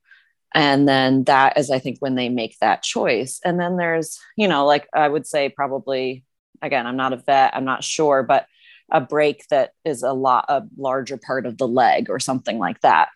And 0.55 0.89
then 0.89 1.25
that 1.25 1.59
is, 1.59 1.71
I 1.71 1.79
think, 1.79 1.99
when 1.99 2.15
they 2.15 2.29
make 2.29 2.57
that 2.61 2.83
choice. 2.83 3.41
And 3.45 3.61
then 3.61 3.77
there's, 3.77 4.19
you 4.37 4.49
know, 4.49 4.67
like 4.67 4.89
I 4.95 5.09
would 5.09 5.27
say, 5.27 5.49
probably, 5.49 6.25
again, 6.63 6.87
I'm 6.87 6.97
not 6.97 7.13
a 7.13 7.17
vet, 7.17 7.55
I'm 7.55 7.65
not 7.65 7.85
sure, 7.85 8.23
but 8.23 8.47
a 8.91 9.01
break 9.01 9.45
that 9.51 9.73
is 9.85 10.03
a 10.03 10.13
lot, 10.13 10.47
a 10.49 10.63
larger 10.79 11.19
part 11.19 11.45
of 11.45 11.59
the 11.59 11.69
leg 11.69 12.09
or 12.09 12.19
something 12.19 12.59
like 12.59 12.81
that. 12.81 13.11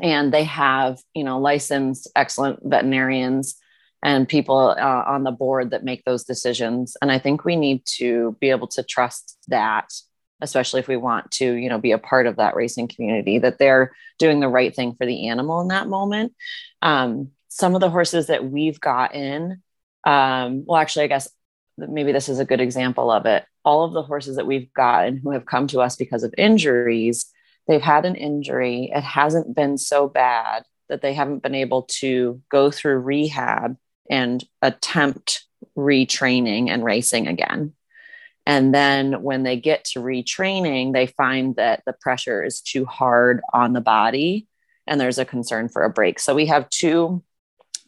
And 0.00 0.32
they 0.32 0.44
have, 0.44 0.98
you 1.12 1.24
know, 1.24 1.38
licensed, 1.38 2.10
excellent 2.16 2.60
veterinarians 2.64 3.56
and 4.04 4.28
people 4.28 4.76
uh, 4.78 5.04
on 5.06 5.24
the 5.24 5.32
board 5.32 5.70
that 5.70 5.82
make 5.82 6.04
those 6.04 6.22
decisions. 6.22 6.96
And 7.02 7.10
I 7.10 7.18
think 7.18 7.44
we 7.44 7.56
need 7.56 7.84
to 7.96 8.36
be 8.40 8.50
able 8.50 8.68
to 8.68 8.82
trust 8.84 9.38
that 9.48 9.92
especially 10.40 10.80
if 10.80 10.88
we 10.88 10.96
want 10.96 11.30
to 11.30 11.54
you 11.54 11.68
know 11.68 11.78
be 11.78 11.92
a 11.92 11.98
part 11.98 12.26
of 12.26 12.36
that 12.36 12.56
racing 12.56 12.88
community 12.88 13.38
that 13.38 13.56
they're 13.56 13.94
doing 14.18 14.40
the 14.40 14.48
right 14.48 14.74
thing 14.74 14.94
for 14.94 15.06
the 15.06 15.28
animal 15.28 15.60
in 15.60 15.68
that 15.68 15.88
moment. 15.88 16.34
Um, 16.82 17.30
some 17.48 17.74
of 17.74 17.80
the 17.80 17.88
horses 17.88 18.26
that 18.26 18.44
we've 18.44 18.80
gotten 18.80 19.62
um, 20.04 20.64
well 20.66 20.80
actually 20.80 21.04
i 21.04 21.06
guess 21.06 21.30
maybe 21.78 22.12
this 22.12 22.28
is 22.28 22.38
a 22.38 22.44
good 22.44 22.60
example 22.60 23.10
of 23.10 23.26
it. 23.26 23.44
All 23.64 23.84
of 23.84 23.92
the 23.92 24.02
horses 24.02 24.36
that 24.36 24.46
we've 24.46 24.72
gotten 24.74 25.16
who 25.16 25.30
have 25.30 25.46
come 25.46 25.66
to 25.68 25.80
us 25.80 25.96
because 25.96 26.22
of 26.22 26.34
injuries 26.36 27.26
they've 27.66 27.80
had 27.80 28.04
an 28.04 28.14
injury. 28.14 28.90
It 28.94 29.02
hasn't 29.02 29.56
been 29.56 29.78
so 29.78 30.06
bad 30.06 30.64
that 30.88 31.00
they 31.00 31.14
haven't 31.14 31.42
been 31.42 31.54
able 31.54 31.82
to 31.82 32.42
go 32.50 32.70
through 32.70 32.98
rehab 32.98 33.76
and 34.10 34.44
attempt 34.62 35.44
retraining 35.76 36.68
and 36.68 36.84
racing 36.84 37.26
again 37.26 37.74
And 38.46 38.74
then 38.74 39.22
when 39.22 39.42
they 39.42 39.56
get 39.56 39.84
to 39.86 40.00
retraining, 40.00 40.92
they 40.92 41.06
find 41.06 41.56
that 41.56 41.82
the 41.86 41.94
pressure 41.94 42.42
is 42.42 42.60
too 42.60 42.84
hard 42.84 43.40
on 43.52 43.72
the 43.72 43.80
body 43.80 44.46
and 44.86 45.00
there's 45.00 45.18
a 45.18 45.24
concern 45.24 45.68
for 45.68 45.82
a 45.84 45.90
break. 45.90 46.18
So 46.18 46.34
we 46.34 46.46
have 46.46 46.68
two, 46.68 47.22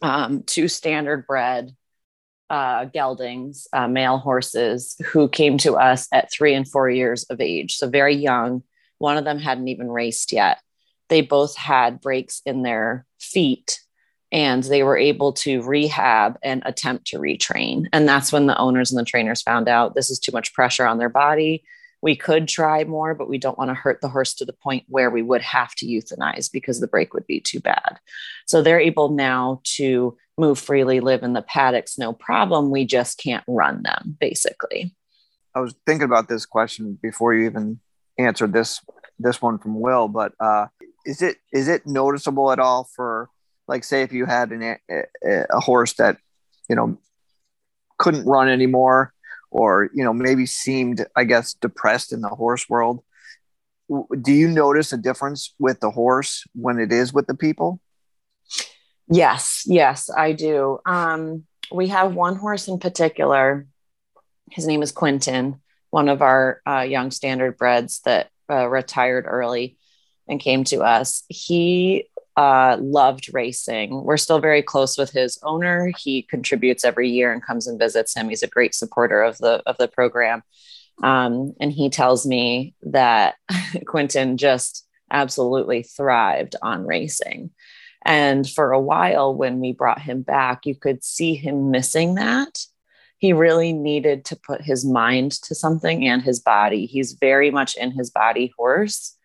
um, 0.01 0.43
two 0.43 0.67
standard 0.67 1.27
bred 1.27 1.75
uh, 2.49 2.85
geldings, 2.85 3.67
uh, 3.71 3.87
male 3.87 4.17
horses, 4.17 4.95
who 5.07 5.29
came 5.29 5.57
to 5.59 5.75
us 5.75 6.07
at 6.11 6.31
three 6.31 6.55
and 6.55 6.67
four 6.67 6.89
years 6.89 7.25
of 7.25 7.39
age. 7.41 7.75
So 7.75 7.89
very 7.89 8.15
young. 8.15 8.63
One 8.97 9.17
of 9.17 9.25
them 9.25 9.37
hadn't 9.37 9.67
even 9.67 9.91
raced 9.91 10.31
yet. 10.31 10.59
They 11.09 11.21
both 11.21 11.55
had 11.55 12.01
breaks 12.01 12.41
in 12.45 12.63
their 12.63 13.05
feet 13.19 13.79
and 14.31 14.63
they 14.63 14.83
were 14.83 14.97
able 14.97 15.31
to 15.31 15.61
rehab 15.61 16.37
and 16.43 16.61
attempt 16.65 17.07
to 17.07 17.19
retrain. 17.19 17.85
And 17.93 18.07
that's 18.07 18.31
when 18.31 18.47
the 18.47 18.57
owners 18.57 18.91
and 18.91 18.99
the 18.99 19.05
trainers 19.05 19.41
found 19.41 19.69
out 19.69 19.95
this 19.95 20.09
is 20.09 20.19
too 20.19 20.31
much 20.33 20.53
pressure 20.53 20.85
on 20.85 20.97
their 20.97 21.09
body. 21.09 21.63
We 22.01 22.15
could 22.15 22.47
try 22.47 22.83
more, 22.83 23.15
but 23.15 23.29
we 23.29 23.37
don't 23.37 23.57
want 23.57 23.69
to 23.69 23.73
hurt 23.73 24.01
the 24.01 24.09
horse 24.09 24.33
to 24.35 24.45
the 24.45 24.53
point 24.53 24.83
where 24.87 25.09
we 25.09 25.21
would 25.21 25.41
have 25.41 25.73
to 25.75 25.87
euthanize 25.87 26.51
because 26.51 26.79
the 26.79 26.87
break 26.87 27.13
would 27.13 27.25
be 27.25 27.39
too 27.39 27.59
bad. 27.59 27.99
So 28.45 28.61
they're 28.61 28.79
able 28.79 29.09
now 29.09 29.61
to 29.75 30.15
move 30.37 30.59
freely, 30.59 30.99
live 30.99 31.23
in 31.23 31.33
the 31.33 31.41
paddocks, 31.41 31.97
no 31.97 32.13
problem. 32.13 32.69
We 32.69 32.85
just 32.85 33.17
can't 33.17 33.43
run 33.47 33.81
them, 33.83 34.17
basically. 34.19 34.93
I 35.55 35.59
was 35.59 35.73
thinking 35.87 36.05
about 36.05 36.27
this 36.29 36.45
question 36.45 36.99
before 37.01 37.33
you 37.33 37.45
even 37.45 37.79
answered 38.19 38.53
this 38.53 38.81
this 39.19 39.41
one 39.41 39.57
from 39.57 39.79
Will, 39.79 40.07
but 40.07 40.33
uh, 40.39 40.67
is 41.03 41.23
it 41.23 41.37
is 41.51 41.67
it 41.67 41.87
noticeable 41.87 42.51
at 42.51 42.59
all 42.59 42.87
for 42.95 43.29
like 43.67 43.83
say 43.83 44.01
if 44.01 44.13
you 44.13 44.25
had 44.25 44.51
an, 44.51 44.77
a, 44.89 45.03
a 45.49 45.59
horse 45.59 45.93
that 45.93 46.17
you 46.69 46.75
know 46.75 46.97
couldn't 47.97 48.25
run 48.25 48.49
anymore 48.49 49.13
or 49.49 49.89
you 49.93 50.03
know 50.03 50.13
maybe 50.13 50.45
seemed 50.45 51.05
i 51.15 51.23
guess 51.23 51.53
depressed 51.53 52.11
in 52.11 52.21
the 52.21 52.29
horse 52.29 52.69
world 52.69 53.03
do 54.21 54.33
you 54.33 54.49
notice 54.49 54.91
a 54.91 54.97
difference 54.97 55.53
with 55.59 55.79
the 55.79 55.91
horse 55.91 56.43
when 56.53 56.79
it 56.79 56.91
is 56.91 57.13
with 57.13 57.27
the 57.27 57.35
people? 57.35 57.79
Yes 59.09 59.63
yes 59.65 60.09
i 60.15 60.33
do. 60.33 60.79
Um, 60.85 61.45
we 61.71 61.87
have 61.87 62.13
one 62.13 62.35
horse 62.35 62.67
in 62.67 62.79
particular. 62.79 63.65
His 64.51 64.67
name 64.67 64.81
is 64.81 64.91
quentin 64.91 65.61
one 65.89 66.09
of 66.09 66.21
our 66.21 66.61
uh, 66.67 66.81
young 66.81 67.11
standard 67.11 67.57
breds 67.57 68.01
that 68.01 68.29
uh, 68.49 68.67
retired 68.67 69.25
early 69.25 69.77
and 70.27 70.39
came 70.39 70.65
to 70.65 70.81
us. 70.81 71.23
He 71.29 72.09
uh, 72.37 72.77
loved 72.79 73.33
racing. 73.33 74.03
We're 74.03 74.15
still 74.15 74.39
very 74.39 74.61
close 74.61 74.95
with 74.95 75.09
his 75.09 75.39
owner. 75.41 75.91
He 75.97 76.21
contributes 76.21 76.85
every 76.85 77.09
year 77.09 77.33
and 77.33 77.43
comes 77.43 77.65
and 77.65 77.79
visits 77.79 78.15
him. 78.15 78.29
He's 78.29 78.43
a 78.43 78.47
great 78.47 78.75
supporter 78.75 79.23
of 79.23 79.39
the 79.39 79.63
of 79.65 79.77
the 79.77 79.87
program, 79.87 80.43
um, 81.03 81.53
and 81.59 81.71
he 81.71 81.89
tells 81.89 82.27
me 82.27 82.75
that 82.83 83.35
Quentin 83.87 84.37
just 84.37 84.87
absolutely 85.11 85.81
thrived 85.81 86.55
on 86.61 86.85
racing. 86.85 87.49
And 88.05 88.47
for 88.47 88.71
a 88.71 88.79
while, 88.79 89.33
when 89.33 89.59
we 89.59 89.73
brought 89.73 89.99
him 89.99 90.21
back, 90.21 90.65
you 90.65 90.75
could 90.75 91.03
see 91.03 91.33
him 91.33 91.71
missing 91.71 92.15
that. 92.15 92.59
He 93.17 93.33
really 93.33 93.73
needed 93.73 94.25
to 94.25 94.35
put 94.35 94.61
his 94.61 94.85
mind 94.85 95.31
to 95.43 95.55
something 95.55 96.07
and 96.07 96.21
his 96.21 96.39
body. 96.39 96.85
He's 96.85 97.13
very 97.13 97.49
much 97.49 97.75
in 97.75 97.91
his 97.91 98.11
body 98.11 98.53
horse 98.55 99.16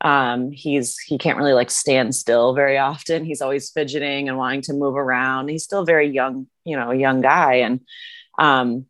um, 0.00 0.50
he's 0.50 0.98
he 0.98 1.18
can't 1.18 1.38
really 1.38 1.54
like 1.54 1.70
stand 1.70 2.14
still 2.14 2.54
very 2.54 2.78
often. 2.78 3.24
He's 3.24 3.40
always 3.40 3.70
fidgeting 3.70 4.28
and 4.28 4.36
wanting 4.36 4.62
to 4.62 4.74
move 4.74 4.96
around. 4.96 5.48
He's 5.48 5.64
still 5.64 5.84
very 5.84 6.08
young 6.08 6.46
you 6.64 6.76
know 6.76 6.90
a 6.90 6.96
young 6.96 7.20
guy. 7.22 7.54
And 7.54 7.80
um, 8.38 8.86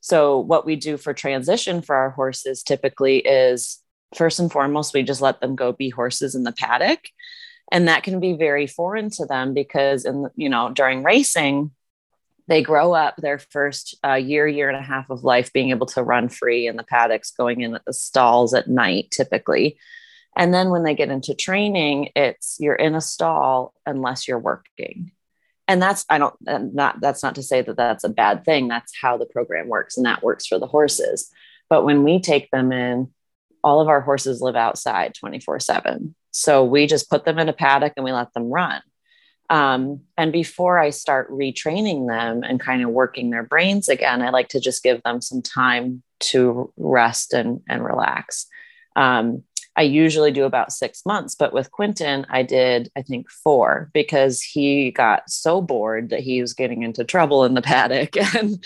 so 0.00 0.40
what 0.40 0.66
we 0.66 0.76
do 0.76 0.96
for 0.96 1.14
transition 1.14 1.82
for 1.82 1.94
our 1.94 2.10
horses 2.10 2.62
typically 2.62 3.18
is 3.18 3.78
first 4.16 4.40
and 4.40 4.50
foremost 4.50 4.94
we 4.94 5.02
just 5.02 5.20
let 5.20 5.40
them 5.40 5.54
go 5.54 5.72
be 5.72 5.90
horses 5.90 6.34
in 6.34 6.42
the 6.42 6.52
paddock. 6.52 7.08
And 7.70 7.86
that 7.86 8.02
can 8.02 8.18
be 8.18 8.32
very 8.32 8.66
foreign 8.66 9.10
to 9.10 9.26
them 9.26 9.54
because 9.54 10.04
in 10.04 10.28
you 10.34 10.48
know 10.48 10.70
during 10.70 11.04
racing 11.04 11.70
they 12.48 12.62
grow 12.62 12.94
up 12.94 13.14
their 13.18 13.38
first 13.38 13.96
uh, 14.04 14.14
year 14.14 14.48
year 14.48 14.68
and 14.68 14.78
a 14.78 14.82
half 14.82 15.08
of 15.10 15.22
life 15.22 15.52
being 15.52 15.70
able 15.70 15.86
to 15.86 16.02
run 16.02 16.28
free 16.28 16.66
in 16.66 16.76
the 16.76 16.82
paddocks 16.82 17.30
going 17.30 17.60
in 17.60 17.76
at 17.76 17.84
the 17.84 17.92
stalls 17.92 18.54
at 18.54 18.68
night 18.68 19.10
typically 19.12 19.78
and 20.36 20.54
then 20.54 20.70
when 20.70 20.84
they 20.84 20.94
get 20.94 21.10
into 21.10 21.34
training, 21.34 22.10
it's 22.14 22.56
you're 22.60 22.74
in 22.74 22.94
a 22.94 23.00
stall 23.00 23.74
unless 23.86 24.28
you're 24.28 24.38
working. 24.38 25.12
And 25.66 25.82
that's, 25.82 26.04
I 26.08 26.18
don't, 26.18 26.34
not, 26.40 27.00
that's 27.00 27.22
not 27.22 27.34
to 27.34 27.42
say 27.42 27.60
that 27.60 27.76
that's 27.76 28.04
a 28.04 28.08
bad 28.08 28.44
thing. 28.44 28.68
That's 28.68 28.92
how 28.98 29.18
the 29.18 29.26
program 29.26 29.68
works 29.68 29.96
and 29.96 30.06
that 30.06 30.22
works 30.22 30.46
for 30.46 30.58
the 30.58 30.66
horses. 30.66 31.30
But 31.68 31.84
when 31.84 32.04
we 32.04 32.20
take 32.20 32.50
them 32.50 32.72
in, 32.72 33.10
all 33.62 33.80
of 33.80 33.88
our 33.88 34.00
horses 34.00 34.40
live 34.40 34.56
outside 34.56 35.14
24 35.14 35.60
7. 35.60 36.14
So 36.30 36.64
we 36.64 36.86
just 36.86 37.10
put 37.10 37.24
them 37.24 37.38
in 37.38 37.48
a 37.48 37.52
paddock 37.52 37.94
and 37.96 38.04
we 38.04 38.12
let 38.12 38.32
them 38.32 38.44
run. 38.50 38.80
Um, 39.50 40.02
and 40.16 40.32
before 40.32 40.78
I 40.78 40.90
start 40.90 41.30
retraining 41.30 42.06
them 42.06 42.42
and 42.42 42.60
kind 42.60 42.82
of 42.82 42.90
working 42.90 43.30
their 43.30 43.42
brains 43.42 43.88
again, 43.88 44.22
I 44.22 44.30
like 44.30 44.48
to 44.50 44.60
just 44.60 44.82
give 44.82 45.02
them 45.02 45.20
some 45.20 45.42
time 45.42 46.02
to 46.20 46.72
rest 46.76 47.32
and, 47.32 47.60
and 47.68 47.84
relax. 47.84 48.46
Um, 48.98 49.44
I 49.76 49.82
usually 49.82 50.32
do 50.32 50.44
about 50.44 50.72
six 50.72 51.06
months, 51.06 51.36
but 51.36 51.52
with 51.52 51.70
Quentin, 51.70 52.26
I 52.28 52.42
did, 52.42 52.90
I 52.96 53.02
think, 53.02 53.30
four 53.30 53.90
because 53.94 54.42
he 54.42 54.90
got 54.90 55.30
so 55.30 55.62
bored 55.62 56.10
that 56.10 56.18
he 56.18 56.40
was 56.40 56.52
getting 56.52 56.82
into 56.82 57.04
trouble 57.04 57.44
in 57.44 57.54
the 57.54 57.62
paddock 57.62 58.16
and 58.34 58.62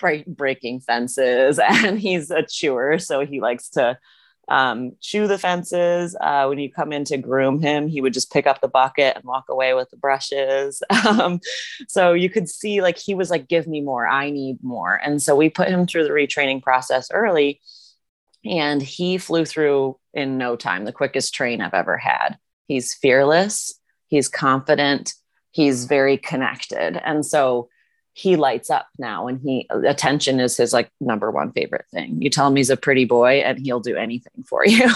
break, 0.00 0.24
breaking 0.26 0.80
fences. 0.80 1.60
And 1.68 2.00
he's 2.00 2.30
a 2.30 2.42
chewer. 2.42 2.98
So 2.98 3.26
he 3.26 3.42
likes 3.42 3.68
to 3.70 3.98
um, 4.48 4.92
chew 5.02 5.26
the 5.26 5.36
fences. 5.36 6.16
Uh, 6.18 6.46
when 6.46 6.58
you 6.58 6.72
come 6.72 6.94
in 6.94 7.04
to 7.06 7.18
groom 7.18 7.60
him, 7.60 7.86
he 7.86 8.00
would 8.00 8.14
just 8.14 8.32
pick 8.32 8.46
up 8.46 8.62
the 8.62 8.68
bucket 8.68 9.16
and 9.16 9.24
walk 9.24 9.44
away 9.50 9.74
with 9.74 9.90
the 9.90 9.98
brushes. 9.98 10.82
Um, 11.06 11.40
so 11.88 12.14
you 12.14 12.30
could 12.30 12.48
see 12.48 12.80
like 12.80 12.96
he 12.96 13.14
was 13.14 13.28
like, 13.28 13.46
give 13.46 13.66
me 13.66 13.82
more, 13.82 14.08
I 14.08 14.30
need 14.30 14.56
more. 14.62 14.94
And 14.94 15.22
so 15.22 15.36
we 15.36 15.50
put 15.50 15.68
him 15.68 15.86
through 15.86 16.04
the 16.04 16.10
retraining 16.10 16.62
process 16.62 17.10
early 17.12 17.60
and 18.44 18.82
he 18.82 19.18
flew 19.18 19.44
through 19.44 19.98
in 20.12 20.38
no 20.38 20.56
time, 20.56 20.84
the 20.84 20.92
quickest 20.92 21.34
train 21.34 21.60
I've 21.60 21.74
ever 21.74 21.96
had. 21.96 22.38
He's 22.68 22.94
fearless, 22.94 23.78
he's 24.08 24.28
confident, 24.28 25.14
he's 25.50 25.84
very 25.86 26.16
connected. 26.16 27.00
And 27.04 27.24
so 27.24 27.68
he 28.16 28.36
lights 28.36 28.70
up 28.70 28.86
now 28.96 29.26
and 29.26 29.40
he 29.40 29.68
attention 29.84 30.38
is 30.38 30.56
his 30.56 30.72
like 30.72 30.88
number 31.00 31.32
one 31.32 31.50
favorite 31.50 31.84
thing. 31.92 32.22
You 32.22 32.30
tell 32.30 32.46
him 32.46 32.54
he's 32.54 32.70
a 32.70 32.76
pretty 32.76 33.04
boy 33.04 33.40
and 33.40 33.58
he'll 33.58 33.80
do 33.80 33.96
anything 33.96 34.44
for 34.46 34.64
you. 34.66 34.88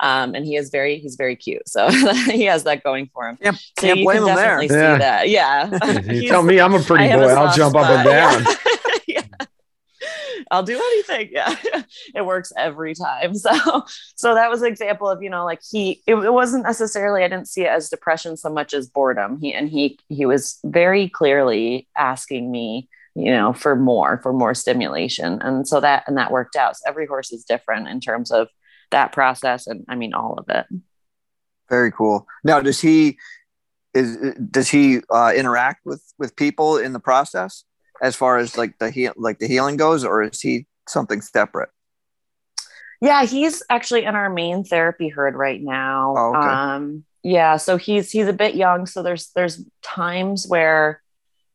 um, 0.00 0.34
and 0.34 0.44
he 0.44 0.56
is 0.56 0.70
very, 0.70 0.98
he's 0.98 1.14
very 1.14 1.36
cute. 1.36 1.68
So 1.68 1.88
he 2.26 2.44
has 2.44 2.64
that 2.64 2.82
going 2.82 3.08
for 3.14 3.28
him. 3.28 3.36
Can't, 3.36 3.56
so 3.56 3.86
can't 3.86 4.00
blame 4.00 4.24
him 4.24 4.34
there. 4.34 4.60
See 4.62 4.74
yeah. 4.74 4.98
that. 4.98 5.28
Yeah. 5.28 6.00
you 6.12 6.28
tell 6.28 6.42
me 6.42 6.60
I'm 6.60 6.74
a 6.74 6.80
pretty 6.80 7.08
boy. 7.08 7.28
I'll 7.28 7.54
jump 7.54 7.72
spot. 7.72 7.84
up 7.84 7.90
and 7.90 8.08
down. 8.08 8.42
Yeah. 8.42 8.69
I'll 10.50 10.62
do 10.62 10.76
anything. 10.76 11.30
Yeah. 11.40 11.54
it 12.14 12.24
works 12.24 12.52
every 12.56 12.94
time. 12.94 13.34
So, 13.40 13.84
so 14.16 14.34
that 14.34 14.50
was 14.50 14.62
an 14.62 14.68
example 14.68 15.08
of, 15.08 15.22
you 15.22 15.30
know, 15.30 15.44
like 15.44 15.60
he, 15.68 16.02
it, 16.06 16.14
it 16.14 16.32
wasn't 16.32 16.64
necessarily, 16.64 17.22
I 17.24 17.28
didn't 17.28 17.48
see 17.48 17.62
it 17.62 17.68
as 17.68 17.88
depression 17.88 18.36
so 18.36 18.50
much 18.50 18.74
as 18.74 18.88
boredom. 18.88 19.38
He, 19.40 19.54
and 19.54 19.68
he, 19.68 19.98
he 20.08 20.26
was 20.26 20.58
very 20.64 21.08
clearly 21.08 21.88
asking 21.96 22.50
me, 22.50 22.88
you 23.14 23.30
know, 23.30 23.52
for 23.52 23.76
more, 23.76 24.20
for 24.22 24.32
more 24.32 24.54
stimulation. 24.54 25.40
And 25.40 25.66
so 25.66 25.80
that, 25.80 26.04
and 26.06 26.16
that 26.16 26.32
worked 26.32 26.56
out. 26.56 26.76
So 26.76 26.82
every 26.88 27.06
horse 27.06 27.32
is 27.32 27.44
different 27.44 27.88
in 27.88 28.00
terms 28.00 28.30
of 28.30 28.48
that 28.90 29.12
process. 29.12 29.66
And 29.66 29.84
I 29.88 29.94
mean, 29.94 30.14
all 30.14 30.34
of 30.34 30.46
it. 30.48 30.66
Very 31.68 31.92
cool. 31.92 32.26
Now, 32.44 32.60
does 32.60 32.80
he, 32.80 33.18
is, 33.94 34.16
does 34.50 34.68
he 34.68 35.00
uh, 35.10 35.32
interact 35.34 35.86
with, 35.86 36.02
with 36.18 36.36
people 36.36 36.76
in 36.76 36.92
the 36.92 37.00
process? 37.00 37.64
As 38.02 38.16
far 38.16 38.38
as 38.38 38.56
like 38.56 38.78
the 38.78 38.90
heal 38.90 39.12
like 39.16 39.38
the 39.38 39.48
healing 39.48 39.76
goes, 39.76 40.04
or 40.04 40.22
is 40.22 40.40
he 40.40 40.66
something 40.88 41.20
separate? 41.20 41.70
Yeah, 43.00 43.24
he's 43.24 43.62
actually 43.70 44.04
in 44.04 44.14
our 44.14 44.30
main 44.30 44.64
therapy 44.64 45.08
herd 45.08 45.34
right 45.34 45.60
now. 45.60 46.14
Oh, 46.16 46.36
okay. 46.36 46.48
Um, 46.48 47.04
yeah, 47.22 47.56
so 47.56 47.76
he's 47.76 48.10
he's 48.10 48.28
a 48.28 48.32
bit 48.32 48.54
young, 48.54 48.86
so 48.86 49.02
there's 49.02 49.30
there's 49.34 49.64
times 49.82 50.46
where 50.48 51.02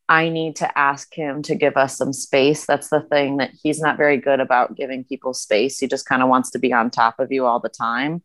I 0.08 0.30
need 0.30 0.58
to 0.58 0.78
ask 0.78 1.14
him 1.14 1.42
to 1.44 1.56
give 1.56 1.78
us 1.78 1.98
some 1.98 2.14
space. 2.14 2.66
That's 2.66 2.90
the 2.90 3.02
thing 3.02 3.38
that 3.38 3.52
he's 3.64 3.80
not 3.80 3.98
very 3.98 4.18
good 4.18 4.40
about 4.40 4.75
giving 4.75 5.04
people 5.04 5.34
space. 5.34 5.80
He 5.80 5.88
just 5.88 6.08
kind 6.08 6.22
of 6.22 6.30
wants 6.30 6.52
to 6.52 6.60
be 6.60 6.72
on 6.72 6.92
top 6.92 7.20
of 7.20 7.32
you 7.32 7.46
all 7.46 7.60
the 7.60 7.70
time. 7.70 8.22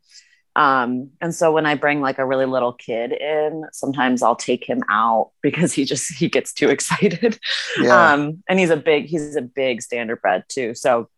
Um, 0.57 1.11
and 1.21 1.35
so 1.35 1.53
when 1.53 1.67
I 1.67 1.75
bring 1.75 2.01
like 2.01 2.19
a 2.19 2.27
really 2.27 2.47
little 2.47 2.73
kid 2.73 3.13
in, 3.13 3.65
sometimes 3.73 4.23
I'll 4.23 4.37
take 4.37 4.65
him 4.65 4.83
out 4.89 5.31
because 5.43 5.73
he 5.73 5.85
just 5.85 6.13
he 6.15 6.29
gets 6.29 6.53
too 6.53 6.69
excited. 6.69 7.39
Yeah. 7.81 8.13
Um, 8.13 8.43
and 8.49 8.59
he's 8.59 8.71
a 8.71 8.77
big 8.77 9.07
he's 9.07 9.37
a 9.37 9.43
big 9.43 9.83
standard 9.83 10.21
bred 10.21 10.45
too. 10.49 10.75
So, 10.75 11.09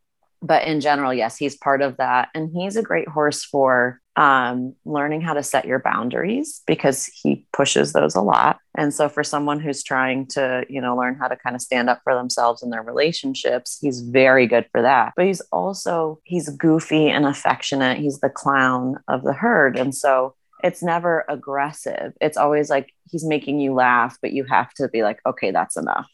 but 0.41 0.65
in 0.65 0.81
general, 0.81 1.15
yes, 1.15 1.37
he's 1.37 1.57
part 1.57 1.83
of 1.83 1.97
that, 1.99 2.29
and 2.35 2.51
he's 2.53 2.77
a 2.77 2.83
great 2.83 3.09
horse 3.09 3.45
for 3.45 4.01
um, 4.17 4.75
learning 4.85 5.23
how 5.23 5.35
to 5.35 5.43
set 5.43 5.65
your 5.65 5.79
boundaries 5.79 6.63
because 6.67 7.07
he 7.07 7.42
pushes 7.53 7.93
those 7.93 8.15
a 8.15 8.21
lot. 8.21 8.59
And 8.75 8.93
so 8.95 9.09
for 9.09 9.23
someone 9.23 9.61
who's 9.61 9.83
trying 9.83 10.27
to, 10.29 10.65
you 10.69 10.81
know, 10.81 10.97
learn 10.97 11.17
how 11.17 11.29
to 11.29 11.37
kind 11.37 11.55
of 11.55 11.63
stand 11.63 11.91
up 11.91 12.01
for 12.03 12.15
themselves 12.15 12.63
in 12.63 12.71
their 12.71 12.83
relationships, 12.83 13.79
he's 13.81 14.01
very 14.01 14.47
good 14.47 14.67
for 14.73 14.83
that. 14.83 15.13
But 15.17 15.27
he's 15.27 15.43
also 15.53 16.21
he's 16.25 16.49
goofy 16.49 17.09
and 17.09 17.27
affectionate. 17.27 17.99
He's 17.99 18.21
the 18.21 18.31
clown 18.31 18.99
of 19.09 19.23
the 19.23 19.35
herd. 19.35 19.79
And 19.79 19.95
so 19.95 20.35
it's 20.65 20.83
never 20.83 21.25
aggressive. 21.29 22.15
It's 22.21 22.37
always 22.37 22.71
like 22.71 22.93
he's 23.11 23.25
making 23.25 23.61
you 23.61 23.75
laugh, 23.75 24.17
but 24.23 24.33
you 24.33 24.45
have 24.45 24.73
to 24.75 24.89
be 24.89 25.03
like, 25.03 25.21
okay, 25.27 25.51
that's 25.51 25.77
enough. 25.77 26.09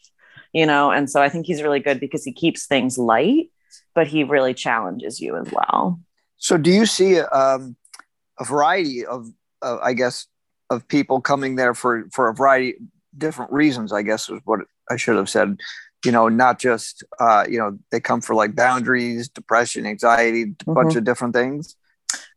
You 0.51 0.65
know, 0.65 0.91
and 0.91 1.09
so 1.09 1.21
I 1.21 1.29
think 1.29 1.45
he's 1.45 1.61
really 1.61 1.79
good 1.79 1.99
because 1.99 2.23
he 2.23 2.33
keeps 2.33 2.65
things 2.65 2.97
light, 2.97 3.51
but 3.93 4.07
he 4.07 4.23
really 4.23 4.55
challenges 4.55 5.21
you 5.21 5.37
as 5.37 5.47
well. 5.51 5.99
So 6.37 6.57
do 6.57 6.71
you 6.71 6.85
see 6.85 7.19
um, 7.19 7.75
a 8.39 8.45
variety 8.45 9.05
of, 9.05 9.27
uh, 9.61 9.77
I 9.83 9.93
guess, 9.93 10.25
of 10.69 10.87
people 10.87 11.21
coming 11.21 11.55
there 11.55 11.73
for 11.73 12.05
for 12.11 12.29
a 12.29 12.33
variety 12.33 12.75
different 13.17 13.51
reasons 13.51 13.91
i 13.91 14.01
guess 14.01 14.29
is 14.29 14.39
what 14.45 14.61
i 14.89 14.95
should 14.95 15.15
have 15.15 15.29
said. 15.29 15.59
You 16.05 16.13
know 16.13 16.29
not 16.29 16.59
just 16.59 17.03
uh 17.19 17.45
you 17.49 17.59
know 17.59 17.77
they 17.91 17.99
come 17.99 18.21
for 18.21 18.33
like 18.33 18.55
boundaries 18.55 19.27
depression 19.27 19.85
anxiety 19.85 20.43
a 20.43 20.45
mm-hmm. 20.45 20.73
bunch 20.73 20.95
of 20.95 21.03
different 21.03 21.35
things. 21.35 21.75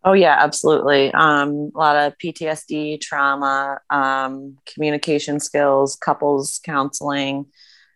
Oh 0.03 0.15
yeah 0.15 0.37
absolutely. 0.41 1.15
Um 1.15 1.71
a 1.73 1.79
lot 1.79 1.97
of 1.97 2.19
ptsd 2.19 3.01
trauma 3.01 3.79
um 3.89 4.59
communication 4.67 5.39
skills 5.39 5.95
couples 5.95 6.61
counseling. 6.65 7.47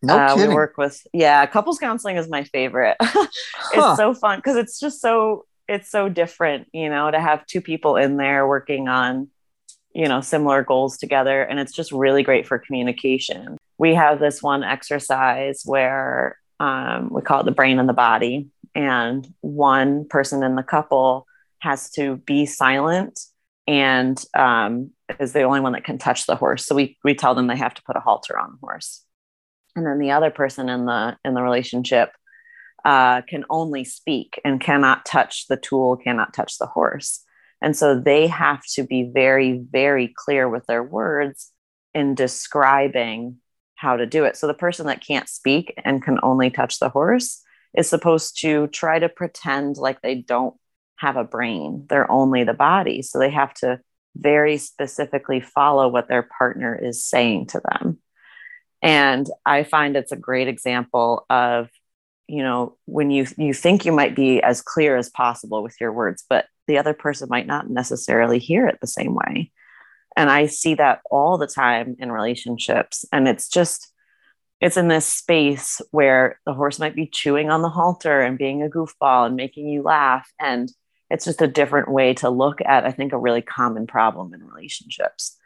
No 0.02 0.16
uh, 0.16 0.36
we 0.36 0.46
work 0.46 0.76
with 0.78 1.04
yeah 1.12 1.44
couples 1.46 1.78
counseling 1.78 2.16
is 2.16 2.28
my 2.28 2.44
favorite. 2.44 2.96
It's 3.02 3.84
huh. 3.84 3.96
so 3.96 4.14
fun 4.14 4.38
because 4.38 4.56
it's 4.56 4.78
just 4.78 5.00
so 5.00 5.46
it's 5.66 5.90
so 5.90 6.08
different 6.08 6.68
you 6.72 6.88
know 6.88 7.10
to 7.10 7.18
have 7.18 7.44
two 7.46 7.60
people 7.60 7.96
in 7.96 8.16
there 8.16 8.46
working 8.46 8.86
on 8.86 9.28
you 9.96 10.06
know 10.06 10.20
similar 10.20 10.62
goals 10.62 10.98
together 10.98 11.42
and 11.42 11.58
it's 11.58 11.72
just 11.72 11.90
really 11.90 12.22
great 12.22 12.46
for 12.46 12.58
communication. 12.58 13.56
We 13.78 13.94
have 13.94 14.20
this 14.20 14.42
one 14.42 14.62
exercise 14.62 15.62
where 15.64 16.38
um, 16.60 17.08
we 17.10 17.22
call 17.22 17.40
it 17.40 17.44
the 17.44 17.50
brain 17.50 17.78
and 17.78 17.88
the 17.88 17.94
body 17.94 18.48
and 18.74 19.26
one 19.40 20.06
person 20.06 20.42
in 20.42 20.54
the 20.54 20.62
couple 20.62 21.26
has 21.60 21.90
to 21.92 22.16
be 22.18 22.44
silent 22.44 23.18
and 23.66 24.22
um, 24.34 24.90
is 25.18 25.32
the 25.32 25.42
only 25.42 25.60
one 25.60 25.72
that 25.72 25.84
can 25.84 25.96
touch 25.96 26.26
the 26.26 26.36
horse. 26.36 26.66
So 26.66 26.74
we, 26.74 26.98
we 27.02 27.14
tell 27.14 27.34
them 27.34 27.46
they 27.46 27.56
have 27.56 27.74
to 27.74 27.82
put 27.82 27.96
a 27.96 28.00
halter 28.00 28.38
on 28.38 28.52
the 28.52 28.58
horse. 28.66 29.02
And 29.74 29.86
then 29.86 29.98
the 29.98 30.10
other 30.10 30.30
person 30.30 30.68
in 30.68 30.84
the 30.84 31.16
in 31.24 31.32
the 31.32 31.42
relationship 31.42 32.10
uh, 32.84 33.22
can 33.22 33.44
only 33.48 33.84
speak 33.84 34.40
and 34.44 34.60
cannot 34.60 35.06
touch 35.06 35.46
the 35.48 35.56
tool 35.56 35.96
cannot 35.96 36.34
touch 36.34 36.58
the 36.58 36.66
horse 36.66 37.24
and 37.62 37.76
so 37.76 37.98
they 37.98 38.26
have 38.26 38.62
to 38.74 38.84
be 38.84 39.10
very, 39.12 39.58
very 39.58 40.12
clear 40.14 40.48
with 40.48 40.66
their 40.66 40.82
words 40.82 41.52
in 41.94 42.14
describing 42.14 43.36
how 43.74 43.96
to 43.96 44.06
do 44.06 44.24
it. 44.24 44.36
So 44.36 44.46
the 44.46 44.54
person 44.54 44.86
that 44.86 45.04
can't 45.04 45.28
speak 45.28 45.74
and 45.84 46.02
can 46.02 46.18
only 46.22 46.50
touch 46.50 46.78
the 46.78 46.88
horse 46.88 47.42
is 47.74 47.88
supposed 47.88 48.40
to 48.40 48.66
try 48.68 48.98
to 48.98 49.08
pretend 49.08 49.76
like 49.76 50.00
they 50.00 50.16
don't 50.16 50.54
have 50.96 51.16
a 51.16 51.24
brain, 51.24 51.86
they're 51.88 52.10
only 52.10 52.44
the 52.44 52.54
body. 52.54 53.02
So 53.02 53.18
they 53.18 53.30
have 53.30 53.52
to 53.54 53.80
very 54.16 54.56
specifically 54.56 55.40
follow 55.40 55.88
what 55.88 56.08
their 56.08 56.22
partner 56.38 56.74
is 56.74 57.04
saying 57.04 57.48
to 57.48 57.60
them. 57.70 57.98
And 58.80 59.26
I 59.44 59.62
find 59.62 59.96
it's 59.96 60.12
a 60.12 60.16
great 60.16 60.48
example 60.48 61.26
of 61.28 61.68
you 62.28 62.42
know 62.42 62.76
when 62.86 63.10
you 63.10 63.26
you 63.36 63.52
think 63.52 63.84
you 63.84 63.92
might 63.92 64.16
be 64.16 64.42
as 64.42 64.62
clear 64.62 64.96
as 64.96 65.08
possible 65.08 65.62
with 65.62 65.80
your 65.80 65.92
words 65.92 66.24
but 66.28 66.46
the 66.66 66.78
other 66.78 66.94
person 66.94 67.28
might 67.30 67.46
not 67.46 67.68
necessarily 67.68 68.38
hear 68.38 68.66
it 68.66 68.78
the 68.80 68.86
same 68.86 69.14
way 69.14 69.50
and 70.16 70.30
i 70.30 70.46
see 70.46 70.74
that 70.74 71.00
all 71.10 71.38
the 71.38 71.46
time 71.46 71.96
in 71.98 72.12
relationships 72.12 73.04
and 73.12 73.28
it's 73.28 73.48
just 73.48 73.92
it's 74.60 74.76
in 74.76 74.88
this 74.88 75.06
space 75.06 75.82
where 75.90 76.40
the 76.46 76.54
horse 76.54 76.78
might 76.78 76.96
be 76.96 77.06
chewing 77.06 77.50
on 77.50 77.62
the 77.62 77.68
halter 77.68 78.20
and 78.20 78.38
being 78.38 78.62
a 78.62 78.68
goofball 78.68 79.26
and 79.26 79.36
making 79.36 79.68
you 79.68 79.82
laugh 79.82 80.30
and 80.40 80.72
it's 81.08 81.24
just 81.24 81.42
a 81.42 81.46
different 81.46 81.90
way 81.90 82.14
to 82.14 82.30
look 82.30 82.60
at 82.64 82.84
i 82.84 82.90
think 82.90 83.12
a 83.12 83.18
really 83.18 83.42
common 83.42 83.86
problem 83.86 84.32
in 84.34 84.42
relationships 84.42 85.36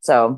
so 0.00 0.36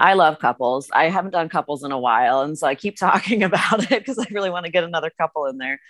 I 0.00 0.14
love 0.14 0.38
couples. 0.38 0.90
I 0.92 1.08
haven't 1.08 1.32
done 1.32 1.48
couples 1.48 1.84
in 1.84 1.92
a 1.92 1.98
while. 1.98 2.42
And 2.42 2.56
so 2.56 2.66
I 2.66 2.74
keep 2.74 2.96
talking 2.98 3.42
about 3.42 3.90
it 3.90 3.98
because 4.00 4.18
I 4.18 4.26
really 4.30 4.50
want 4.50 4.66
to 4.66 4.72
get 4.72 4.84
another 4.84 5.10
couple 5.10 5.46
in 5.46 5.58
there. 5.58 5.80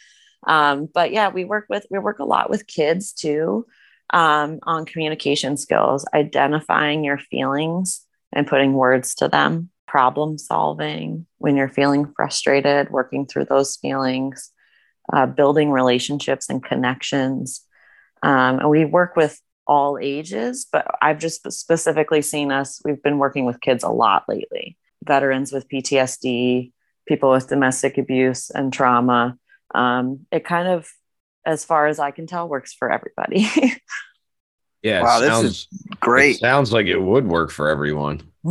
Um, 0.47 0.89
but 0.93 1.13
yeah, 1.13 1.31
we 1.31 1.45
work 1.45 1.67
with, 1.69 1.87
we 1.91 1.99
work 1.99 2.21
a 2.21 2.25
lot 2.25 2.49
with 2.49 2.67
kids 2.67 3.13
too 3.13 3.67
um, 4.11 4.59
on 4.63 4.87
communication 4.87 5.57
skills, 5.57 6.07
identifying 6.15 7.05
your 7.05 7.19
feelings 7.19 8.05
and 8.33 8.47
putting 8.47 8.73
words 8.73 9.15
to 9.17 9.29
them, 9.29 9.71
problem 9.87 10.39
solving 10.39 11.27
when 11.39 11.57
you're 11.57 11.69
feeling 11.69 12.13
frustrated, 12.15 12.91
working 12.91 13.27
through 13.27 13.47
those 13.47 13.77
feelings, 13.77 14.53
uh, 15.13 15.27
building 15.27 15.71
relationships 15.71 16.49
and 16.51 16.63
connections. 16.63 17.65
Um, 18.23 18.61
and 18.61 18.71
we 18.71 18.85
work 18.85 19.17
with 19.17 19.41
all 19.67 19.99
ages, 20.01 20.67
but 20.71 20.87
I've 21.01 21.19
just 21.19 21.51
specifically 21.53 22.23
seen 22.23 22.51
us, 22.51 22.81
we've 22.85 23.03
been 23.03 23.19
working 23.19 23.45
with 23.45 23.61
kids 23.61 23.85
a 23.85 23.91
lot 23.91 24.25
lately 24.29 24.77
veterans 25.05 25.53
with 25.53 25.69
PTSD, 25.69 26.73
people 27.07 27.31
with 27.31 27.49
domestic 27.49 27.99
abuse 27.99 28.51
and 28.51 28.73
trauma. 28.73 29.37
Um, 29.75 30.27
it 30.31 30.45
kind 30.45 30.69
of, 30.69 30.89
as 31.49 31.65
far 31.65 31.87
as 31.87 31.99
I 31.99 32.11
can 32.11 32.27
tell, 32.27 32.47
works 32.47 32.75
for 32.75 32.93
everybody. 32.93 33.49
yeah. 34.83 35.03
Wow, 35.03 35.21
sounds, 35.21 35.43
this 35.43 35.53
is 35.53 35.69
great. 35.99 36.39
sounds 36.39 36.73
like 36.73 36.87
it 36.87 36.99
would 36.99 37.27
work 37.27 37.51
for 37.51 37.71
everyone. 37.71 38.21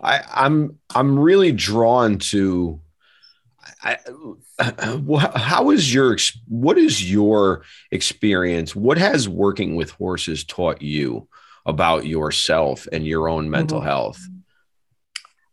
I, 0.00 0.20
I'm 0.32 0.78
I'm 0.94 1.18
really 1.18 1.50
drawn 1.50 2.18
to 2.18 2.80
I, 3.82 3.98
how 5.34 5.70
is 5.70 5.92
your 5.92 6.16
what 6.46 6.78
is 6.78 7.10
your 7.10 7.64
experience? 7.90 8.76
What 8.76 8.96
has 8.98 9.28
working 9.28 9.74
with 9.74 9.90
horses 9.90 10.44
taught 10.44 10.82
you 10.82 11.28
about 11.64 12.06
yourself 12.06 12.86
and 12.92 13.04
your 13.04 13.28
own 13.28 13.50
mental 13.50 13.80
mm-hmm. 13.80 13.88
health? 13.88 14.20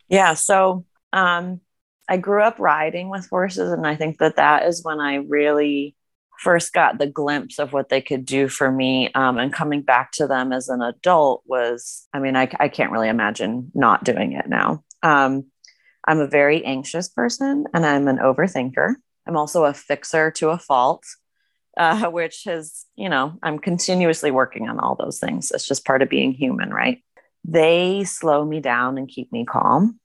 Yeah, 0.10 0.36
so 0.36 0.86
um, 1.12 1.60
I 2.08 2.18
grew 2.18 2.44
up 2.44 2.60
riding 2.60 3.10
with 3.10 3.28
horses, 3.30 3.72
and 3.72 3.88
I 3.88 3.96
think 3.96 4.20
that 4.20 4.36
that 4.36 4.68
is 4.68 4.84
when 4.84 5.00
I 5.00 5.16
really 5.16 5.96
first 6.40 6.74
got 6.74 6.98
the 6.98 7.08
glimpse 7.08 7.60
of 7.60 7.74
what 7.74 7.90
they 7.90 8.02
could 8.02 8.26
do 8.26 8.48
for 8.48 8.72
me. 8.72 9.12
Um, 9.14 9.38
and 9.38 9.54
coming 9.54 9.82
back 9.82 10.12
to 10.14 10.28
them 10.28 10.52
as 10.52 10.70
an 10.70 10.82
adult 10.82 11.44
was, 11.46 12.08
I 12.14 12.20
mean, 12.20 12.36
I, 12.36 12.50
I 12.60 12.68
can't 12.68 12.92
really 12.92 13.10
imagine 13.10 13.72
not 13.74 14.04
doing 14.04 14.34
it 14.34 14.48
now. 14.48 14.84
Um, 15.02 15.46
I'm 16.06 16.20
a 16.20 16.28
very 16.28 16.66
anxious 16.66 17.10
person 17.10 17.66
and 17.74 17.86
I'm 17.86 18.08
an 18.08 18.18
overthinker. 18.18 18.96
I'm 19.26 19.38
also 19.38 19.64
a 19.64 19.74
fixer 19.74 20.32
to 20.32 20.50
a 20.50 20.58
fault, 20.58 21.06
uh, 21.78 22.10
which 22.10 22.44
has, 22.46 22.86
you 22.96 23.10
know, 23.10 23.38
I'm 23.42 23.60
continuously 23.60 24.32
working 24.32 24.68
on 24.68 24.80
all 24.80 24.96
those 24.96 25.20
things. 25.20 25.52
It's 25.52 25.68
just 25.68 25.86
part 25.86 26.02
of 26.02 26.10
being 26.10 26.34
human, 26.34 26.74
right? 26.74 27.04
They 27.46 28.04
slow 28.06 28.44
me 28.44 28.60
down 28.60 28.98
and 28.98 29.08
keep 29.08 29.32
me 29.32 29.46
calm. 29.46 30.00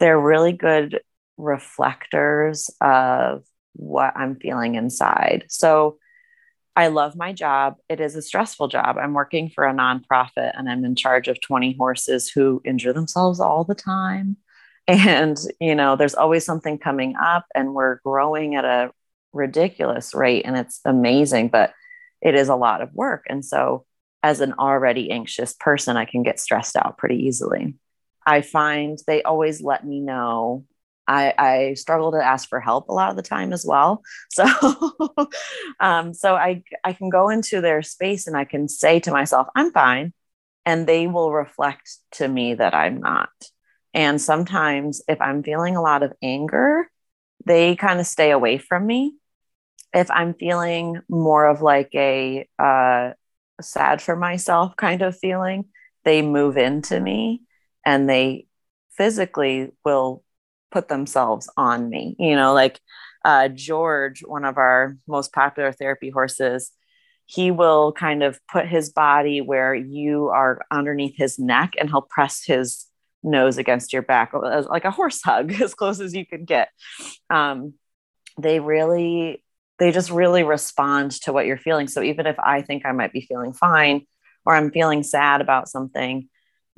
They're 0.00 0.18
really 0.18 0.52
good 0.52 1.00
reflectors 1.36 2.70
of 2.80 3.44
what 3.78 4.12
I'm 4.16 4.36
feeling 4.36 4.74
inside. 4.74 5.46
So 5.48 5.98
I 6.76 6.88
love 6.88 7.16
my 7.16 7.32
job. 7.32 7.76
It 7.88 8.00
is 8.00 8.14
a 8.14 8.22
stressful 8.22 8.68
job. 8.68 8.98
I'm 8.98 9.14
working 9.14 9.50
for 9.50 9.64
a 9.64 9.72
nonprofit 9.72 10.52
and 10.54 10.68
I'm 10.68 10.84
in 10.84 10.94
charge 10.94 11.26
of 11.26 11.40
20 11.40 11.74
horses 11.78 12.28
who 12.28 12.62
injure 12.64 12.92
themselves 12.92 13.40
all 13.40 13.64
the 13.64 13.74
time 13.74 14.36
and 14.88 15.36
you 15.60 15.74
know 15.74 15.96
there's 15.96 16.14
always 16.14 16.44
something 16.44 16.78
coming 16.78 17.14
up 17.16 17.44
and 17.54 17.74
we're 17.74 18.00
growing 18.04 18.54
at 18.54 18.64
a 18.64 18.90
ridiculous 19.34 20.14
rate 20.14 20.46
and 20.46 20.56
it's 20.56 20.80
amazing 20.86 21.48
but 21.48 21.74
it 22.22 22.34
is 22.34 22.48
a 22.48 22.56
lot 22.56 22.80
of 22.80 22.92
work 22.94 23.26
and 23.28 23.44
so 23.44 23.84
as 24.22 24.40
an 24.40 24.54
already 24.54 25.10
anxious 25.10 25.52
person 25.52 25.98
i 25.98 26.06
can 26.06 26.22
get 26.22 26.40
stressed 26.40 26.74
out 26.74 26.96
pretty 26.96 27.26
easily 27.26 27.74
i 28.26 28.40
find 28.40 28.98
they 29.06 29.22
always 29.22 29.60
let 29.60 29.86
me 29.86 30.00
know 30.00 30.64
I, 31.08 31.32
I 31.38 31.74
struggle 31.74 32.12
to 32.12 32.24
ask 32.24 32.48
for 32.48 32.60
help 32.60 32.88
a 32.88 32.92
lot 32.92 33.10
of 33.10 33.16
the 33.16 33.22
time 33.22 33.52
as 33.52 33.64
well. 33.66 34.02
So, 34.30 34.44
um, 35.80 36.14
so 36.14 36.34
I, 36.34 36.62
I 36.84 36.92
can 36.92 37.08
go 37.08 37.30
into 37.30 37.60
their 37.60 37.82
space 37.82 38.26
and 38.26 38.36
I 38.36 38.44
can 38.44 38.68
say 38.68 39.00
to 39.00 39.10
myself, 39.10 39.48
I'm 39.56 39.72
fine. 39.72 40.12
And 40.66 40.86
they 40.86 41.06
will 41.06 41.32
reflect 41.32 41.90
to 42.12 42.28
me 42.28 42.54
that 42.54 42.74
I'm 42.74 43.00
not. 43.00 43.30
And 43.94 44.20
sometimes, 44.20 45.02
if 45.08 45.20
I'm 45.20 45.42
feeling 45.42 45.76
a 45.76 45.82
lot 45.82 46.02
of 46.02 46.12
anger, 46.22 46.90
they 47.46 47.74
kind 47.74 48.00
of 48.00 48.06
stay 48.06 48.30
away 48.30 48.58
from 48.58 48.86
me. 48.86 49.14
If 49.94 50.10
I'm 50.10 50.34
feeling 50.34 51.00
more 51.08 51.46
of 51.46 51.62
like 51.62 51.90
a 51.94 52.46
uh, 52.58 53.12
sad 53.62 54.02
for 54.02 54.14
myself 54.14 54.76
kind 54.76 55.00
of 55.00 55.18
feeling, 55.18 55.64
they 56.04 56.20
move 56.20 56.58
into 56.58 57.00
me 57.00 57.42
and 57.84 58.08
they 58.08 58.46
physically 58.90 59.70
will 59.84 60.22
put 60.70 60.88
themselves 60.88 61.48
on 61.56 61.88
me. 61.88 62.16
You 62.18 62.36
know, 62.36 62.54
like 62.54 62.80
uh, 63.24 63.48
George, 63.48 64.22
one 64.24 64.44
of 64.44 64.58
our 64.58 64.96
most 65.06 65.32
popular 65.32 65.72
therapy 65.72 66.10
horses, 66.10 66.72
he 67.26 67.50
will 67.50 67.92
kind 67.92 68.22
of 68.22 68.40
put 68.50 68.66
his 68.66 68.90
body 68.90 69.42
where 69.42 69.74
you 69.74 70.28
are 70.28 70.62
underneath 70.70 71.14
his 71.16 71.38
neck 71.38 71.74
and 71.78 71.90
he'll 71.90 72.00
press 72.00 72.44
his 72.44 72.86
nose 73.22 73.58
against 73.58 73.92
your 73.92 74.02
back 74.02 74.32
like 74.32 74.84
a 74.84 74.90
horse 74.90 75.20
hug 75.22 75.52
as 75.60 75.74
close 75.74 76.00
as 76.00 76.14
you 76.14 76.24
could 76.24 76.46
get 76.46 76.70
um, 77.30 77.74
they 78.38 78.60
really 78.60 79.44
they 79.78 79.92
just 79.92 80.10
really 80.10 80.42
respond 80.42 81.10
to 81.10 81.32
what 81.32 81.44
you're 81.44 81.58
feeling 81.58 81.88
so 81.88 82.02
even 82.02 82.26
if 82.26 82.38
i 82.38 82.62
think 82.62 82.86
i 82.86 82.92
might 82.92 83.12
be 83.12 83.20
feeling 83.20 83.52
fine 83.52 84.06
or 84.46 84.54
i'm 84.54 84.70
feeling 84.70 85.02
sad 85.02 85.40
about 85.40 85.68
something 85.68 86.28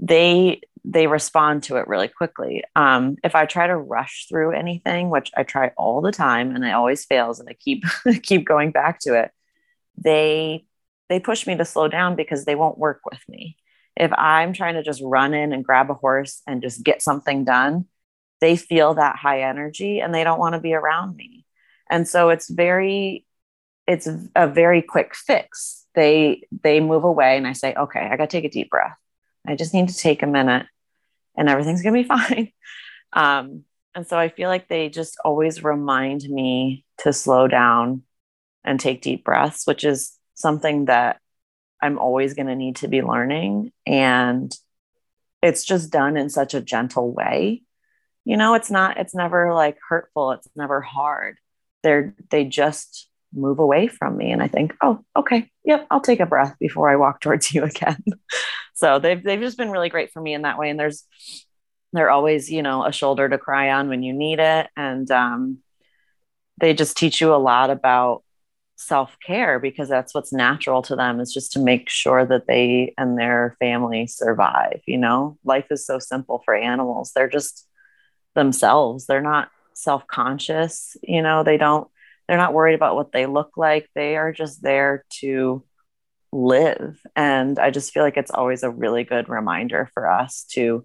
they 0.01 0.61
they 0.85 1.07
respond 1.07 1.63
to 1.63 1.77
it 1.77 1.87
really 1.87 2.09
quickly 2.09 2.65
um, 2.75 3.17
if 3.23 3.35
i 3.35 3.47
try 3.47 3.67
to 3.67 3.77
rush 3.77 4.27
through 4.29 4.53
anything 4.53 5.11
which 5.11 5.31
i 5.37 5.43
try 5.43 5.71
all 5.77 6.01
the 6.01 6.13
time 6.13 6.55
and 6.55 6.65
it 6.65 6.73
always 6.73 7.05
fails 7.05 7.39
and 7.39 7.49
i 7.49 7.53
keep 7.53 7.85
keep 8.23 8.47
going 8.47 8.71
back 8.73 8.99
to 8.99 9.15
it 9.15 9.31
they 9.97 10.65
they 11.09 11.21
push 11.21 11.47
me 11.47 11.57
to 11.57 11.65
slow 11.65 11.89
down 11.89 12.17
because 12.17 12.45
they 12.45 12.55
won't 12.55 12.79
work 12.79 13.01
with 13.11 13.21
me 13.29 13.57
if 14.01 14.13
I'm 14.17 14.55
trying 14.55 14.75
to 14.75 14.83
just 14.83 15.03
run 15.05 15.35
in 15.35 15.53
and 15.53 15.65
grab 15.65 15.91
a 15.91 15.95
horse 15.95 16.43
and 16.47 16.63
just 16.63 16.83
get 16.83 17.03
something 17.03 17.45
done, 17.45 17.85
they 18.41 18.57
feel 18.57 18.95
that 18.95 19.17
high 19.17 19.43
energy 19.43 20.01
and 20.01 20.15
they 20.15 20.25
don't 20.25 20.39
want 20.39 20.55
to 20.55 20.61
be 20.61 20.73
around 20.73 21.17
me. 21.17 21.45
And 21.91 22.09
so 22.09 22.31
it's 22.31 22.49
very, 22.49 23.27
it's 23.87 24.09
a 24.35 24.49
very 24.49 24.81
quick 24.81 25.15
fix. 25.15 25.85
They 25.95 26.45
they 26.63 26.81
move 26.81 27.05
away 27.05 27.37
and 27.37 27.47
I 27.47 27.53
say, 27.53 27.75
okay, 27.75 28.01
I 28.01 28.17
got 28.17 28.31
to 28.31 28.37
take 28.37 28.45
a 28.45 28.51
deep 28.51 28.71
breath. 28.71 28.97
I 29.47 29.57
just 29.57 29.75
need 29.75 29.89
to 29.89 29.97
take 29.97 30.23
a 30.23 30.27
minute 30.27 30.67
and 31.37 31.49
everything's 31.49 31.83
gonna 31.83 32.03
be 32.03 32.09
fine. 32.09 32.53
Um, 33.13 33.65
and 33.95 34.07
so 34.07 34.17
I 34.17 34.29
feel 34.29 34.49
like 34.49 34.69
they 34.69 34.89
just 34.89 35.19
always 35.25 35.65
remind 35.65 36.23
me 36.23 36.85
to 36.99 37.13
slow 37.13 37.49
down 37.49 38.03
and 38.65 38.79
take 38.79 39.03
deep 39.03 39.25
breaths, 39.25 39.67
which 39.67 39.85
is 39.85 40.17
something 40.35 40.87
that 40.87 41.21
I'm 41.83 41.99
always 41.99 42.35
going 42.35 42.47
to 42.47 42.55
need 42.55 42.77
to 42.77 42.89
be 42.89 43.03
learning. 43.03 43.73
And 43.87 44.55
it's 45.43 45.65
just 45.65 45.91
done 45.91 46.17
in 46.17 46.29
such 46.29 46.55
a 46.55 46.61
gentle 46.61 47.13
way. 47.13 47.63
You 48.25 48.37
know, 48.37 48.55
it's 48.55 48.71
not, 48.71 48.99
it's 48.99 49.15
never 49.15 49.55
like 49.55 49.79
hurtful, 49.89 50.33
it's 50.33 50.49
never 50.55 50.81
hard. 50.81 51.39
They're, 51.83 52.15
they 52.31 52.45
just 52.45 53.10
move 53.33 53.59
away 53.59 53.89
from 53.89 54.17
me. 54.17 54.33
And 54.33 54.43
I 54.43 54.49
think, 54.49 54.75
oh, 54.83 55.05
okay, 55.17 55.51
yep, 55.65 55.87
I'll 55.91 56.01
take 56.01 56.21
a 56.21 56.27
breath 56.27 56.57
before 56.59 56.91
I 56.91 56.97
walk 56.97 57.21
towards 57.23 57.53
you 57.53 57.65
again. 57.65 58.03
so 58.75 58.99
they've, 58.99 59.23
they've 59.23 59.41
just 59.41 59.59
been 59.59 59.71
really 59.71 59.89
great 59.89 60.13
for 60.13 60.21
me 60.21 60.35
in 60.35 60.43
that 60.43 60.59
way. 60.59 60.71
And 60.71 60.79
there's, 60.79 61.05
they're 61.93 62.11
always, 62.11 62.51
you 62.51 62.63
know, 62.63 62.85
a 62.85 62.93
shoulder 62.93 63.29
to 63.29 63.39
cry 63.39 63.71
on 63.71 63.89
when 63.89 64.03
you 64.03 64.13
need 64.13 64.39
it. 64.39 64.69
And 64.77 65.11
um, 65.11 65.59
they 66.61 66.75
just 66.75 66.97
teach 66.97 67.21
you 67.21 67.35
a 67.35 67.37
lot 67.37 67.71
about 67.71 68.23
self-care 68.81 69.59
because 69.59 69.91
that's 69.91 70.15
what's 70.15 70.33
natural 70.33 70.81
to 70.81 70.97
them 70.97 71.21
is 71.21 71.35
just 71.35 71.53
to 71.53 71.59
make 71.59 71.91
sure 71.91 72.25
that 72.25 72.47
they 72.47 72.95
and 72.97 73.19
their 73.19 73.55
family 73.59 74.07
survive 74.07 74.81
you 74.87 74.97
know 74.97 75.37
life 75.45 75.67
is 75.71 75.85
so 75.85 75.99
simple 75.99 76.41
for 76.47 76.55
animals 76.55 77.13
they're 77.15 77.29
just 77.29 77.69
themselves 78.35 79.05
they're 79.05 79.21
not 79.21 79.51
self-conscious 79.75 80.97
you 81.03 81.21
know 81.21 81.45
they 81.45 81.59
don't 81.59 81.89
they're 82.31 82.39
not 82.39 82.55
worried 82.55 82.75
about 82.75 82.95
what 82.95 83.13
they 83.13 83.27
look 83.27 83.57
like 83.57 83.89
they 83.95 84.17
are 84.17 84.33
just 84.33 84.63
there 84.63 85.05
to 85.11 85.65
live 86.33 87.01
and 87.17 87.59
i 87.59 87.71
just 87.71 87.93
feel 87.93 88.05
like 88.05 88.17
it's 88.17 88.31
always 88.31 88.63
a 88.63 88.71
really 88.71 89.03
good 89.03 89.29
reminder 89.29 89.91
for 89.95 90.09
us 90.09 90.45
to 90.45 90.85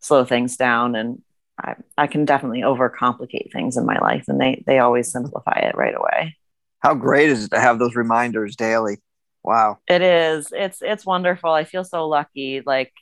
slow 0.00 0.24
things 0.24 0.56
down 0.56 0.96
and 0.96 1.22
I, 1.62 1.74
I 1.98 2.06
can 2.06 2.24
definitely 2.24 2.62
overcomplicate 2.62 3.52
things 3.52 3.76
in 3.76 3.84
my 3.86 3.98
life 3.98 4.24
and 4.28 4.40
they 4.40 4.64
they 4.66 4.78
always 4.78 5.12
simplify 5.12 5.58
it 5.60 5.76
right 5.76 5.94
away 5.94 6.36
how 6.80 6.94
great 6.94 7.28
is 7.28 7.44
it 7.44 7.50
to 7.50 7.60
have 7.60 7.78
those 7.78 7.94
reminders 7.94 8.56
daily? 8.56 8.98
Wow. 9.44 9.78
It 9.86 10.02
is. 10.02 10.48
It's 10.52 10.82
it's 10.82 11.06
wonderful. 11.06 11.50
I 11.50 11.64
feel 11.64 11.84
so 11.84 12.08
lucky. 12.08 12.62
Like 12.64 12.92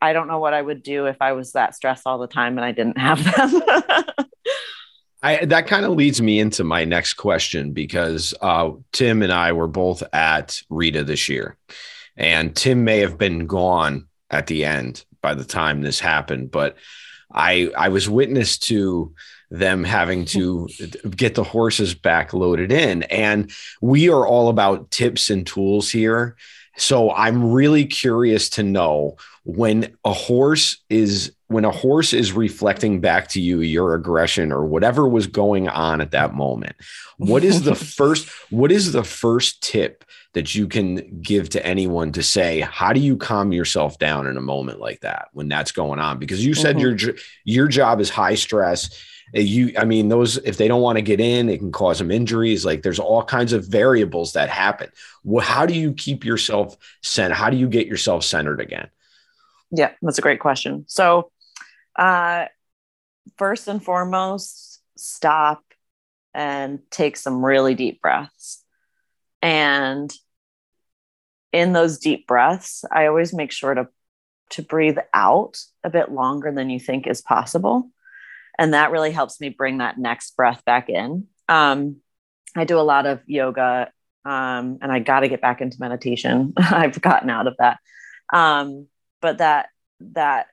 I 0.00 0.12
don't 0.12 0.28
know 0.28 0.38
what 0.38 0.54
I 0.54 0.62
would 0.62 0.82
do 0.82 1.06
if 1.06 1.16
I 1.20 1.32
was 1.32 1.52
that 1.52 1.74
stressed 1.74 2.06
all 2.06 2.18
the 2.18 2.26
time 2.26 2.56
and 2.56 2.64
I 2.64 2.72
didn't 2.72 2.98
have 2.98 3.22
them. 3.22 3.62
I, 5.22 5.44
that 5.44 5.66
kind 5.66 5.84
of 5.84 5.92
leads 5.92 6.22
me 6.22 6.38
into 6.38 6.64
my 6.64 6.84
next 6.84 7.14
question 7.14 7.72
because 7.72 8.32
uh, 8.40 8.70
Tim 8.92 9.22
and 9.22 9.32
I 9.32 9.52
were 9.52 9.66
both 9.66 10.02
at 10.14 10.62
Rita 10.70 11.04
this 11.04 11.28
year, 11.28 11.56
and 12.16 12.56
Tim 12.56 12.84
may 12.84 13.00
have 13.00 13.18
been 13.18 13.46
gone 13.46 14.08
at 14.30 14.46
the 14.46 14.64
end 14.64 15.04
by 15.20 15.34
the 15.34 15.44
time 15.44 15.82
this 15.82 16.00
happened, 16.00 16.50
but 16.50 16.76
I 17.32 17.70
I 17.76 17.88
was 17.90 18.08
witness 18.08 18.58
to 18.58 19.14
them 19.50 19.84
having 19.84 20.24
to 20.24 20.68
get 21.16 21.34
the 21.34 21.44
horses 21.44 21.94
back 21.94 22.32
loaded 22.32 22.72
in. 22.72 23.02
And 23.04 23.50
we 23.80 24.08
are 24.08 24.26
all 24.26 24.48
about 24.48 24.90
tips 24.90 25.30
and 25.30 25.46
tools 25.46 25.90
here. 25.90 26.36
So 26.76 27.12
I'm 27.12 27.52
really 27.52 27.84
curious 27.84 28.48
to 28.50 28.62
know 28.62 29.16
when 29.44 29.94
a 30.04 30.12
horse 30.12 30.78
is 30.88 31.32
when 31.50 31.64
a 31.64 31.70
horse 31.72 32.12
is 32.12 32.32
reflecting 32.32 33.00
back 33.00 33.26
to 33.26 33.40
you 33.40 33.60
your 33.60 33.94
aggression 33.94 34.52
or 34.52 34.64
whatever 34.64 35.08
was 35.08 35.26
going 35.26 35.68
on 35.68 36.00
at 36.00 36.12
that 36.12 36.32
moment. 36.32 36.76
What 37.16 37.42
is 37.42 37.62
the 37.62 37.74
first 37.98 38.28
what 38.50 38.70
is 38.70 38.92
the 38.92 39.02
first 39.02 39.60
tip 39.60 40.04
that 40.32 40.54
you 40.54 40.68
can 40.68 41.20
give 41.20 41.48
to 41.48 41.66
anyone 41.66 42.12
to 42.12 42.22
say 42.22 42.60
how 42.60 42.92
do 42.92 43.00
you 43.00 43.16
calm 43.16 43.52
yourself 43.52 43.98
down 43.98 44.28
in 44.28 44.36
a 44.36 44.40
moment 44.40 44.78
like 44.78 45.00
that 45.00 45.28
when 45.32 45.48
that's 45.48 45.72
going 45.72 45.98
on? 45.98 46.20
Because 46.20 46.46
you 46.46 46.54
said 46.54 46.76
mm-hmm. 46.76 47.04
your 47.08 47.16
your 47.44 47.66
job 47.66 48.00
is 48.00 48.10
high 48.10 48.36
stress. 48.36 49.04
You 49.34 49.72
i 49.76 49.84
mean 49.84 50.08
those 50.08 50.36
if 50.36 50.56
they 50.56 50.68
don't 50.68 50.82
want 50.82 50.98
to 50.98 51.02
get 51.02 51.18
in 51.18 51.48
it 51.48 51.58
can 51.58 51.72
cause 51.72 51.98
them 51.98 52.12
injuries. 52.12 52.64
Like 52.64 52.82
there's 52.82 53.00
all 53.00 53.24
kinds 53.24 53.52
of 53.52 53.66
variables 53.66 54.34
that 54.34 54.50
happen. 54.50 54.88
Well, 55.24 55.44
how 55.44 55.66
do 55.66 55.74
you 55.74 55.94
keep 55.94 56.24
yourself 56.24 56.76
centered 57.02 57.34
how 57.34 57.50
do 57.50 57.56
you 57.56 57.68
get 57.68 57.88
yourself 57.88 58.22
centered 58.22 58.60
again? 58.60 58.88
Yeah 59.72 59.90
that's 60.00 60.18
a 60.18 60.22
great 60.22 60.38
question. 60.38 60.84
So 60.86 61.32
uh 62.00 62.46
first 63.38 63.68
and 63.68 63.82
foremost 63.84 64.82
stop 64.96 65.62
and 66.34 66.80
take 66.90 67.16
some 67.16 67.44
really 67.44 67.74
deep 67.74 68.00
breaths. 68.00 68.64
And 69.42 70.12
in 71.52 71.72
those 71.72 71.98
deep 71.98 72.28
breaths 72.28 72.84
i 72.92 73.06
always 73.06 73.32
make 73.32 73.50
sure 73.50 73.74
to 73.74 73.88
to 74.50 74.62
breathe 74.62 74.98
out 75.14 75.58
a 75.84 75.90
bit 75.90 76.10
longer 76.10 76.52
than 76.52 76.70
you 76.70 76.80
think 76.80 77.06
is 77.06 77.22
possible. 77.22 77.88
And 78.58 78.74
that 78.74 78.90
really 78.90 79.12
helps 79.12 79.40
me 79.40 79.48
bring 79.48 79.78
that 79.78 79.96
next 79.96 80.36
breath 80.36 80.64
back 80.64 80.88
in. 80.88 81.28
Um, 81.48 81.96
i 82.56 82.64
do 82.64 82.78
a 82.78 82.82
lot 82.82 83.06
of 83.06 83.20
yoga 83.26 83.92
um, 84.24 84.78
and 84.82 84.90
i 84.90 84.98
got 84.98 85.20
to 85.20 85.28
get 85.28 85.40
back 85.40 85.60
into 85.60 85.78
meditation. 85.80 86.52
I've 86.56 87.00
gotten 87.00 87.30
out 87.30 87.46
of 87.46 87.56
that. 87.58 87.78
Um, 88.32 88.88
but 89.20 89.38
that 89.38 89.68
that 90.00 90.46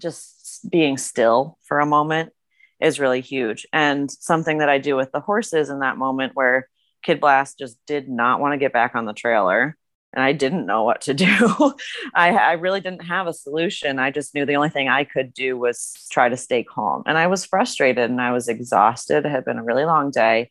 just 0.00 0.68
being 0.70 0.96
still 0.96 1.58
for 1.64 1.80
a 1.80 1.86
moment 1.86 2.32
is 2.80 3.00
really 3.00 3.20
huge 3.20 3.66
and 3.72 4.10
something 4.10 4.58
that 4.58 4.68
i 4.68 4.78
do 4.78 4.96
with 4.96 5.10
the 5.12 5.20
horses 5.20 5.70
in 5.70 5.80
that 5.80 5.96
moment 5.96 6.32
where 6.34 6.68
kid 7.02 7.20
blast 7.20 7.58
just 7.58 7.78
did 7.86 8.08
not 8.08 8.40
want 8.40 8.52
to 8.52 8.58
get 8.58 8.72
back 8.72 8.94
on 8.94 9.06
the 9.06 9.12
trailer 9.12 9.76
and 10.16 10.24
I 10.24 10.32
didn't 10.32 10.66
know 10.66 10.82
what 10.82 11.02
to 11.02 11.14
do. 11.14 11.74
I, 12.14 12.30
I, 12.30 12.52
really 12.52 12.80
didn't 12.80 13.04
have 13.04 13.26
a 13.26 13.34
solution. 13.34 13.98
I 13.98 14.10
just 14.10 14.34
knew 14.34 14.46
the 14.46 14.56
only 14.56 14.70
thing 14.70 14.88
I 14.88 15.04
could 15.04 15.34
do 15.34 15.58
was 15.58 15.92
try 16.10 16.28
to 16.28 16.36
stay 16.36 16.64
calm. 16.64 17.02
And 17.06 17.18
I 17.18 17.26
was 17.26 17.44
frustrated 17.44 18.10
and 18.10 18.20
I 18.20 18.32
was 18.32 18.48
exhausted. 18.48 19.26
It 19.26 19.30
had 19.30 19.44
been 19.44 19.58
a 19.58 19.64
really 19.64 19.84
long 19.84 20.10
day. 20.10 20.50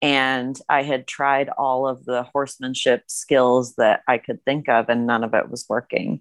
And 0.00 0.58
I 0.68 0.82
had 0.82 1.06
tried 1.06 1.48
all 1.48 1.86
of 1.86 2.04
the 2.04 2.24
horsemanship 2.24 3.04
skills 3.08 3.74
that 3.76 4.02
I 4.08 4.18
could 4.18 4.44
think 4.44 4.68
of, 4.68 4.88
and 4.88 5.06
none 5.06 5.22
of 5.22 5.32
it 5.32 5.48
was 5.48 5.66
working. 5.68 6.20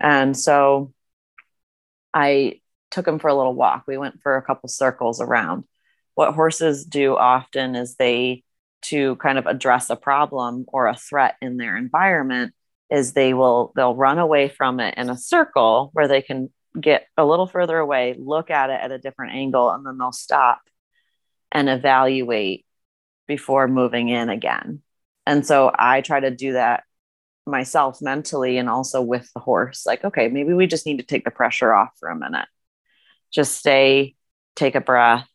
And 0.00 0.34
so 0.34 0.94
I 2.12 2.60
took 2.90 3.06
him 3.06 3.18
for 3.18 3.28
a 3.28 3.34
little 3.34 3.54
walk. 3.54 3.84
We 3.86 3.98
went 3.98 4.20
for 4.22 4.36
a 4.36 4.42
couple 4.42 4.68
circles 4.68 5.20
around. 5.20 5.64
What 6.14 6.34
horses 6.34 6.84
do 6.84 7.16
often 7.16 7.74
is 7.74 7.96
they 7.96 8.44
to 8.82 9.16
kind 9.16 9.38
of 9.38 9.46
address 9.46 9.90
a 9.90 9.96
problem 9.96 10.64
or 10.68 10.88
a 10.88 10.96
threat 10.96 11.36
in 11.40 11.56
their 11.56 11.76
environment 11.76 12.52
is 12.90 13.12
they 13.12 13.32
will 13.32 13.72
they'll 13.74 13.94
run 13.94 14.18
away 14.18 14.48
from 14.48 14.80
it 14.80 14.94
in 14.96 15.08
a 15.08 15.16
circle 15.16 15.90
where 15.94 16.08
they 16.08 16.20
can 16.20 16.50
get 16.78 17.06
a 17.16 17.24
little 17.24 17.46
further 17.46 17.78
away 17.78 18.14
look 18.18 18.50
at 18.50 18.70
it 18.70 18.80
at 18.80 18.90
a 18.90 18.98
different 18.98 19.34
angle 19.34 19.70
and 19.70 19.86
then 19.86 19.98
they'll 19.98 20.12
stop 20.12 20.60
and 21.50 21.68
evaluate 21.68 22.66
before 23.26 23.68
moving 23.68 24.08
in 24.08 24.28
again 24.28 24.82
and 25.26 25.46
so 25.46 25.70
i 25.74 26.00
try 26.00 26.18
to 26.18 26.30
do 26.30 26.54
that 26.54 26.84
myself 27.46 28.00
mentally 28.00 28.56
and 28.56 28.68
also 28.68 29.00
with 29.00 29.28
the 29.34 29.40
horse 29.40 29.84
like 29.84 30.04
okay 30.04 30.28
maybe 30.28 30.52
we 30.52 30.66
just 30.66 30.86
need 30.86 30.98
to 30.98 31.04
take 31.04 31.24
the 31.24 31.30
pressure 31.30 31.72
off 31.72 31.90
for 31.98 32.08
a 32.08 32.16
minute. 32.16 32.46
Just 33.32 33.58
stay 33.58 34.14
take 34.54 34.74
a 34.74 34.80
breath. 34.80 35.26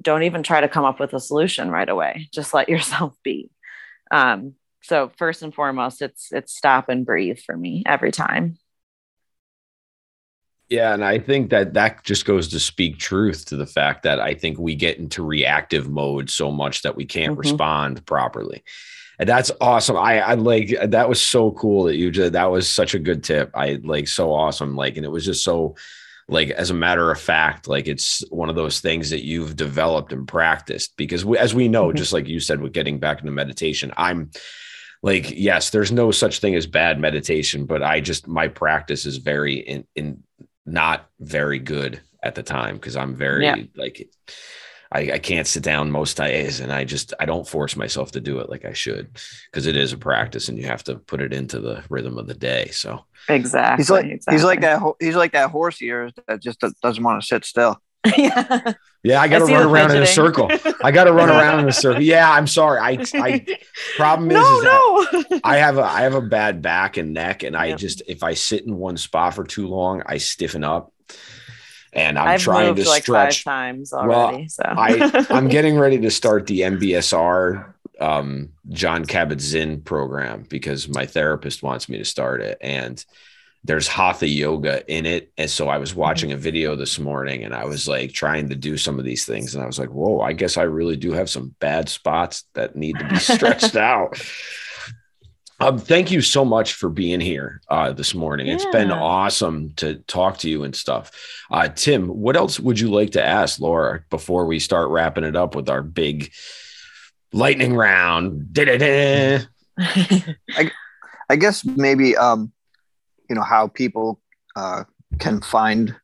Don't 0.00 0.24
even 0.24 0.42
try 0.42 0.60
to 0.60 0.68
come 0.68 0.84
up 0.84 0.98
with 0.98 1.14
a 1.14 1.20
solution 1.20 1.70
right 1.70 1.88
away. 1.88 2.28
Just 2.32 2.52
let 2.52 2.68
yourself 2.74 3.14
be. 3.22 3.50
Um, 4.10 4.54
so 4.82 5.10
first 5.16 5.42
and 5.42 5.54
foremost 5.54 6.02
it's 6.02 6.30
it's 6.32 6.54
stop 6.54 6.88
and 6.88 7.06
breathe 7.06 7.38
for 7.38 7.56
me 7.56 7.82
every 7.86 8.12
time. 8.12 8.58
Yeah 10.68 10.94
and 10.94 11.04
i 11.04 11.18
think 11.18 11.50
that 11.50 11.74
that 11.74 12.02
just 12.04 12.24
goes 12.24 12.48
to 12.48 12.58
speak 12.58 12.98
truth 12.98 13.44
to 13.46 13.56
the 13.56 13.66
fact 13.66 14.02
that 14.04 14.18
i 14.18 14.34
think 14.34 14.58
we 14.58 14.74
get 14.74 14.98
into 14.98 15.22
reactive 15.22 15.88
mode 15.88 16.30
so 16.30 16.50
much 16.50 16.82
that 16.82 16.96
we 16.96 17.04
can't 17.04 17.32
mm-hmm. 17.32 17.40
respond 17.40 18.04
properly 18.06 18.64
And 19.18 19.28
that's 19.28 19.50
awesome. 19.60 19.96
I 19.96 20.20
I 20.20 20.34
like 20.34 20.74
that 20.82 21.08
was 21.08 21.20
so 21.20 21.52
cool 21.52 21.84
that 21.84 21.96
you 21.96 22.10
did. 22.10 22.32
That 22.32 22.50
was 22.50 22.68
such 22.68 22.94
a 22.94 22.98
good 22.98 23.22
tip. 23.22 23.50
I 23.54 23.80
like 23.82 24.08
so 24.08 24.32
awesome. 24.32 24.74
Like, 24.74 24.96
and 24.96 25.06
it 25.06 25.10
was 25.10 25.24
just 25.24 25.44
so 25.44 25.76
like 26.28 26.50
as 26.50 26.70
a 26.70 26.74
matter 26.74 27.10
of 27.10 27.20
fact, 27.20 27.68
like 27.68 27.86
it's 27.86 28.24
one 28.30 28.48
of 28.48 28.56
those 28.56 28.80
things 28.80 29.10
that 29.10 29.24
you've 29.24 29.56
developed 29.56 30.12
and 30.12 30.26
practiced 30.26 30.96
because 30.96 31.24
we, 31.24 31.36
as 31.38 31.54
we 31.54 31.68
know, 31.68 31.88
mm-hmm. 31.88 31.98
just 31.98 32.12
like 32.12 32.26
you 32.26 32.40
said 32.40 32.60
with 32.60 32.72
getting 32.72 32.98
back 32.98 33.20
into 33.20 33.30
meditation, 33.30 33.92
I'm 33.96 34.30
like, 35.02 35.30
yes, 35.30 35.70
there's 35.70 35.92
no 35.92 36.10
such 36.10 36.38
thing 36.38 36.54
as 36.54 36.66
bad 36.66 36.98
meditation, 36.98 37.66
but 37.66 37.82
I 37.82 38.00
just 38.00 38.26
my 38.26 38.48
practice 38.48 39.04
is 39.04 39.18
very 39.18 39.56
in 39.56 39.84
in 39.94 40.22
not 40.66 41.10
very 41.20 41.58
good 41.58 42.00
at 42.22 42.34
the 42.34 42.42
time 42.42 42.76
because 42.76 42.96
I'm 42.96 43.14
very 43.14 43.44
yeah. 43.44 43.56
like 43.76 44.08
I, 44.94 45.14
I 45.14 45.18
can't 45.18 45.46
sit 45.46 45.64
down 45.64 45.90
most 45.90 46.16
days 46.16 46.60
and 46.60 46.72
I 46.72 46.84
just 46.84 47.12
I 47.18 47.26
don't 47.26 47.46
force 47.46 47.74
myself 47.74 48.12
to 48.12 48.20
do 48.20 48.38
it 48.38 48.48
like 48.48 48.64
I 48.64 48.72
should 48.72 49.18
because 49.50 49.66
it 49.66 49.76
is 49.76 49.92
a 49.92 49.98
practice 49.98 50.48
and 50.48 50.56
you 50.56 50.66
have 50.66 50.84
to 50.84 50.96
put 50.96 51.20
it 51.20 51.32
into 51.32 51.58
the 51.58 51.82
rhythm 51.90 52.16
of 52.16 52.28
the 52.28 52.34
day. 52.34 52.68
So 52.70 53.04
exactly. 53.28 53.82
He's 53.82 53.90
like 53.90 54.06
exactly. 54.06 54.34
he's 54.36 54.44
like 54.44 54.60
that 54.60 54.94
he's 55.00 55.16
like 55.16 55.32
that 55.32 55.50
horse 55.50 55.78
here 55.78 56.10
that 56.28 56.40
just 56.40 56.62
doesn't 56.80 57.02
want 57.02 57.20
to 57.20 57.26
sit 57.26 57.44
still. 57.44 57.80
yeah. 58.16 58.74
Yeah, 59.02 59.20
I 59.20 59.28
got 59.28 59.40
to 59.40 59.44
run 59.46 59.66
around 59.66 59.90
fidgeting. 59.90 59.96
in 59.96 60.02
a 60.02 60.06
circle. 60.06 60.50
I 60.82 60.90
got 60.90 61.04
to 61.04 61.12
run 61.12 61.28
around 61.28 61.60
in 61.60 61.68
a 61.68 61.72
circle. 61.72 62.02
Yeah, 62.02 62.30
I'm 62.30 62.46
sorry. 62.46 62.78
I, 62.78 63.04
I 63.14 63.46
problem 63.96 64.30
is, 64.30 64.36
no, 64.36 65.02
is 65.02 65.26
no. 65.30 65.40
I 65.44 65.58
have 65.58 65.76
a 65.76 65.82
I 65.82 66.02
have 66.02 66.14
a 66.14 66.22
bad 66.22 66.62
back 66.62 66.96
and 66.96 67.12
neck, 67.12 67.42
and 67.42 67.54
I 67.54 67.74
just 67.74 68.02
if 68.06 68.22
I 68.22 68.32
sit 68.32 68.64
in 68.64 68.76
one 68.76 68.96
spot 68.96 69.34
for 69.34 69.44
too 69.44 69.66
long, 69.66 70.02
I 70.06 70.16
stiffen 70.18 70.64
up 70.64 70.90
and 71.94 72.18
I'm 72.18 72.28
I've 72.28 72.40
trying 72.40 72.74
to 72.74 72.88
like 72.88 73.04
stretch 73.04 73.44
times 73.44 73.92
already. 73.92 74.36
Well, 74.36 74.48
so 74.48 74.62
I, 74.64 75.26
I'm 75.30 75.48
getting 75.56 75.78
ready 75.78 75.98
to 75.98 76.10
start 76.10 76.46
the 76.46 76.60
MBSR 76.60 77.72
um, 78.00 78.50
Jon 78.70 79.04
Kabat-Zinn 79.04 79.82
program 79.82 80.44
because 80.48 80.88
my 80.88 81.06
therapist 81.06 81.62
wants 81.62 81.88
me 81.88 81.98
to 81.98 82.04
start 82.04 82.40
it. 82.40 82.58
And 82.60 83.04
there's 83.62 83.88
hatha 83.88 84.28
yoga 84.28 84.84
in 84.92 85.06
it. 85.06 85.32
And 85.38 85.48
so 85.48 85.68
I 85.68 85.78
was 85.78 85.90
mm-hmm. 85.90 86.00
watching 86.00 86.32
a 86.32 86.36
video 86.36 86.76
this 86.76 86.98
morning 86.98 87.44
and 87.44 87.54
I 87.54 87.64
was 87.64 87.88
like 87.88 88.12
trying 88.12 88.48
to 88.50 88.54
do 88.54 88.76
some 88.76 88.98
of 88.98 89.04
these 89.04 89.24
things. 89.24 89.54
And 89.54 89.64
I 89.64 89.66
was 89.66 89.78
like, 89.78 89.88
whoa, 89.88 90.20
I 90.20 90.34
guess 90.34 90.56
I 90.56 90.62
really 90.62 90.96
do 90.96 91.12
have 91.12 91.30
some 91.30 91.54
bad 91.60 91.88
spots 91.88 92.44
that 92.54 92.76
need 92.76 92.98
to 92.98 93.08
be 93.08 93.16
stretched 93.18 93.76
out. 93.76 94.20
Um, 95.60 95.78
thank 95.78 96.10
you 96.10 96.20
so 96.20 96.44
much 96.44 96.74
for 96.74 96.88
being 96.88 97.20
here 97.20 97.60
uh, 97.68 97.92
this 97.92 98.14
morning. 98.14 98.46
Yeah. 98.46 98.54
It's 98.54 98.66
been 98.66 98.90
awesome 98.90 99.72
to 99.76 99.96
talk 100.00 100.38
to 100.38 100.50
you 100.50 100.64
and 100.64 100.74
stuff. 100.74 101.10
Uh, 101.50 101.68
Tim, 101.68 102.08
what 102.08 102.36
else 102.36 102.58
would 102.58 102.80
you 102.80 102.90
like 102.90 103.12
to 103.12 103.24
ask 103.24 103.60
Laura 103.60 104.04
before 104.10 104.46
we 104.46 104.58
start 104.58 104.90
wrapping 104.90 105.24
it 105.24 105.36
up 105.36 105.54
with 105.54 105.68
our 105.68 105.82
big 105.82 106.32
lightning 107.32 107.74
round? 107.74 108.52
I, 109.78 110.70
I 111.30 111.36
guess 111.36 111.64
maybe 111.64 112.16
um, 112.16 112.52
you 113.28 113.36
know 113.36 113.42
how 113.42 113.68
people 113.68 114.20
uh, 114.56 114.84
can 115.18 115.40
find 115.40 115.94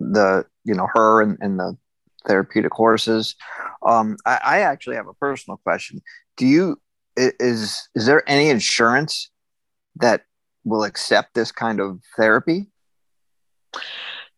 the 0.00 0.44
you 0.64 0.74
know 0.74 0.88
her 0.94 1.20
and, 1.22 1.36
and 1.40 1.58
the 1.58 1.76
therapeutic 2.26 2.72
horses. 2.72 3.36
Um, 3.86 4.16
I, 4.24 4.40
I 4.42 4.58
actually 4.60 4.96
have 4.96 5.06
a 5.06 5.14
personal 5.14 5.58
question. 5.58 6.02
Do 6.36 6.46
you 6.46 6.80
is 7.16 7.88
is 7.94 8.06
there 8.06 8.22
any 8.28 8.50
insurance 8.50 9.30
that 9.96 10.22
will 10.64 10.84
accept 10.84 11.34
this 11.34 11.52
kind 11.52 11.80
of 11.80 12.00
therapy? 12.16 12.66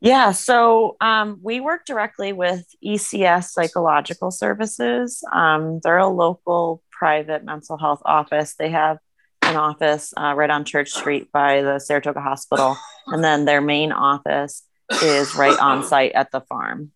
Yeah, 0.01 0.31
so 0.31 0.97
um, 1.01 1.41
we 1.43 1.59
work 1.59 1.85
directly 1.85 2.33
with 2.33 2.65
ECS 2.85 3.51
Psychological 3.51 4.31
Services. 4.31 5.25
Um, 5.33 5.81
they're 5.83 5.99
a 5.99 6.07
local 6.07 6.83
private 6.93 7.45
mental 7.45 7.77
health 7.77 8.01
office. 8.05 8.55
They 8.55 8.71
have 8.71 8.99
an 9.43 9.57
office 9.57 10.13
uh, 10.17 10.35
right 10.37 10.51
on 10.51 10.65
Church 10.65 10.91
Street 10.91 11.33
by 11.33 11.63
the 11.63 11.81
Saratoga 11.81 12.21
Hospital, 12.21 12.77
and 13.09 13.25
then 13.25 13.45
their 13.45 13.61
main 13.61 13.91
office 13.91 14.63
is 15.03 15.35
right 15.35 15.59
on 15.59 15.83
site 15.83 16.13
at 16.13 16.31
the 16.31 16.43
farm. 16.43 16.93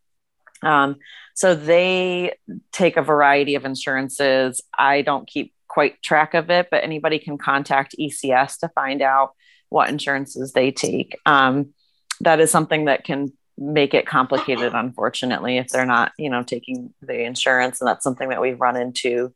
Um, 0.63 0.97
so 1.35 1.55
they 1.57 2.35
take 2.73 2.97
a 2.97 3.03
variety 3.03 3.57
of 3.57 3.65
insurances. 3.65 4.61
I 4.79 5.03
don't 5.03 5.27
keep 5.27 5.53
quite 5.73 6.03
track 6.03 6.35
of 6.35 6.51
it, 6.51 6.69
but 6.71 6.85
anybody 6.85 7.19
can 7.19 7.39
contact 7.39 7.95
ECS 7.99 8.59
to 8.59 8.69
find 8.69 9.01
out 9.01 9.31
what 9.71 9.89
insurances 9.89 10.53
they 10.53 10.71
take. 10.71 11.19
Um, 11.25 11.73
that 12.21 12.41
is 12.41 12.51
something 12.51 12.85
that 12.85 13.05
can 13.05 13.33
make 13.57 13.95
it 13.95 14.07
complicated, 14.07 14.75
unfortunately, 14.75 15.57
if 15.57 15.69
they're 15.69 15.87
not, 15.87 16.13
you 16.19 16.29
know, 16.29 16.43
taking 16.43 16.93
the 17.01 17.23
insurance. 17.23 17.81
And 17.81 17.89
that's 17.89 18.05
something 18.05 18.29
that 18.29 18.41
we've 18.43 18.61
run 18.61 18.77
into 18.77 19.33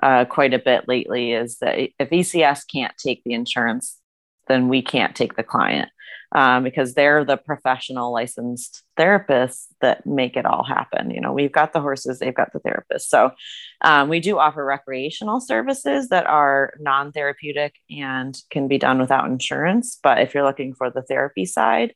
uh, 0.00 0.24
quite 0.24 0.54
a 0.54 0.60
bit 0.60 0.86
lately 0.86 1.32
is 1.32 1.58
that 1.58 1.76
if 1.98 2.10
ECS 2.10 2.60
can't 2.72 2.96
take 2.96 3.22
the 3.24 3.32
insurance, 3.32 3.98
then 4.46 4.68
we 4.68 4.82
can't 4.82 5.16
take 5.16 5.34
the 5.34 5.42
client 5.42 5.88
um, 6.34 6.64
because 6.64 6.94
they're 6.94 7.24
the 7.24 7.36
professional 7.36 8.12
licensed 8.12 8.82
therapists 8.98 9.66
that 9.80 10.06
make 10.06 10.36
it 10.36 10.46
all 10.46 10.64
happen. 10.64 11.10
You 11.10 11.20
know, 11.20 11.32
we've 11.32 11.52
got 11.52 11.72
the 11.72 11.80
horses, 11.80 12.18
they've 12.18 12.34
got 12.34 12.52
the 12.52 12.60
therapists. 12.60 13.08
So 13.08 13.32
um, 13.82 14.08
we 14.08 14.20
do 14.20 14.38
offer 14.38 14.64
recreational 14.64 15.40
services 15.40 16.08
that 16.08 16.26
are 16.26 16.74
non 16.80 17.12
therapeutic 17.12 17.74
and 17.90 18.36
can 18.50 18.68
be 18.68 18.78
done 18.78 18.98
without 18.98 19.26
insurance. 19.26 19.98
But 20.02 20.20
if 20.20 20.34
you're 20.34 20.44
looking 20.44 20.74
for 20.74 20.90
the 20.90 21.02
therapy 21.02 21.44
side, 21.44 21.94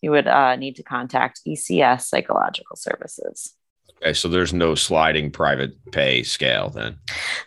you 0.00 0.10
would 0.10 0.26
uh, 0.26 0.56
need 0.56 0.76
to 0.76 0.82
contact 0.82 1.40
ECS 1.46 2.02
Psychological 2.02 2.76
Services. 2.76 3.54
Okay, 4.04 4.12
so 4.12 4.28
there's 4.28 4.52
no 4.52 4.74
sliding 4.74 5.30
private 5.30 5.72
pay 5.90 6.22
scale 6.22 6.68
then. 6.68 6.98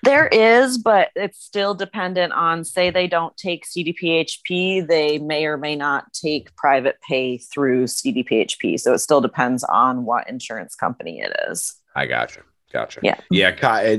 There 0.01 0.27
is, 0.27 0.79
but 0.79 1.09
it's 1.15 1.39
still 1.39 1.75
dependent 1.75 2.33
on 2.33 2.63
say 2.63 2.89
they 2.89 3.05
don't 3.05 3.37
take 3.37 3.63
CDPHP, 3.63 4.87
they 4.87 5.19
may 5.19 5.45
or 5.45 5.57
may 5.57 5.75
not 5.75 6.11
take 6.13 6.55
private 6.55 6.97
pay 7.07 7.37
through 7.37 7.83
CDPHP. 7.83 8.79
So 8.79 8.93
it 8.93 8.99
still 8.99 9.21
depends 9.21 9.63
on 9.65 10.05
what 10.05 10.27
insurance 10.27 10.73
company 10.73 11.19
it 11.19 11.35
is. 11.47 11.75
I 11.95 12.07
gotcha. 12.07 12.41
Gotcha. 12.73 13.01
Yeah. 13.03 13.19
Yeah. 13.29 13.51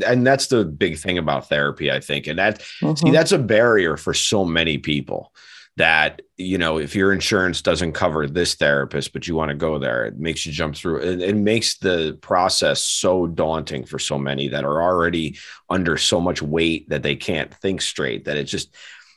And 0.04 0.26
that's 0.26 0.48
the 0.48 0.64
big 0.64 0.98
thing 0.98 1.16
about 1.16 1.48
therapy, 1.48 1.92
I 1.92 2.00
think. 2.00 2.26
And 2.26 2.40
that, 2.40 2.58
mm-hmm. 2.82 2.94
see, 2.94 3.12
that's 3.12 3.30
a 3.30 3.38
barrier 3.38 3.96
for 3.96 4.12
so 4.12 4.44
many 4.44 4.78
people 4.78 5.32
that 5.78 6.22
you 6.36 6.58
know 6.58 6.76
if 6.78 6.94
your 6.94 7.12
insurance 7.12 7.62
doesn't 7.62 7.92
cover 7.92 8.26
this 8.26 8.56
therapist 8.56 9.12
but 9.12 9.28
you 9.28 9.34
want 9.34 9.48
to 9.48 9.54
go 9.54 9.78
there 9.78 10.04
it 10.04 10.18
makes 10.18 10.44
you 10.44 10.52
jump 10.52 10.74
through 10.74 10.98
it, 10.98 11.22
it 11.22 11.36
makes 11.36 11.78
the 11.78 12.18
process 12.20 12.82
so 12.82 13.28
daunting 13.28 13.84
for 13.84 13.98
so 13.98 14.18
many 14.18 14.48
that 14.48 14.64
are 14.64 14.82
already 14.82 15.38
under 15.70 15.96
so 15.96 16.20
much 16.20 16.42
weight 16.42 16.88
that 16.88 17.04
they 17.04 17.14
can't 17.14 17.54
think 17.54 17.80
straight 17.80 18.24
that 18.24 18.36
it 18.36 18.44
just 18.44 18.74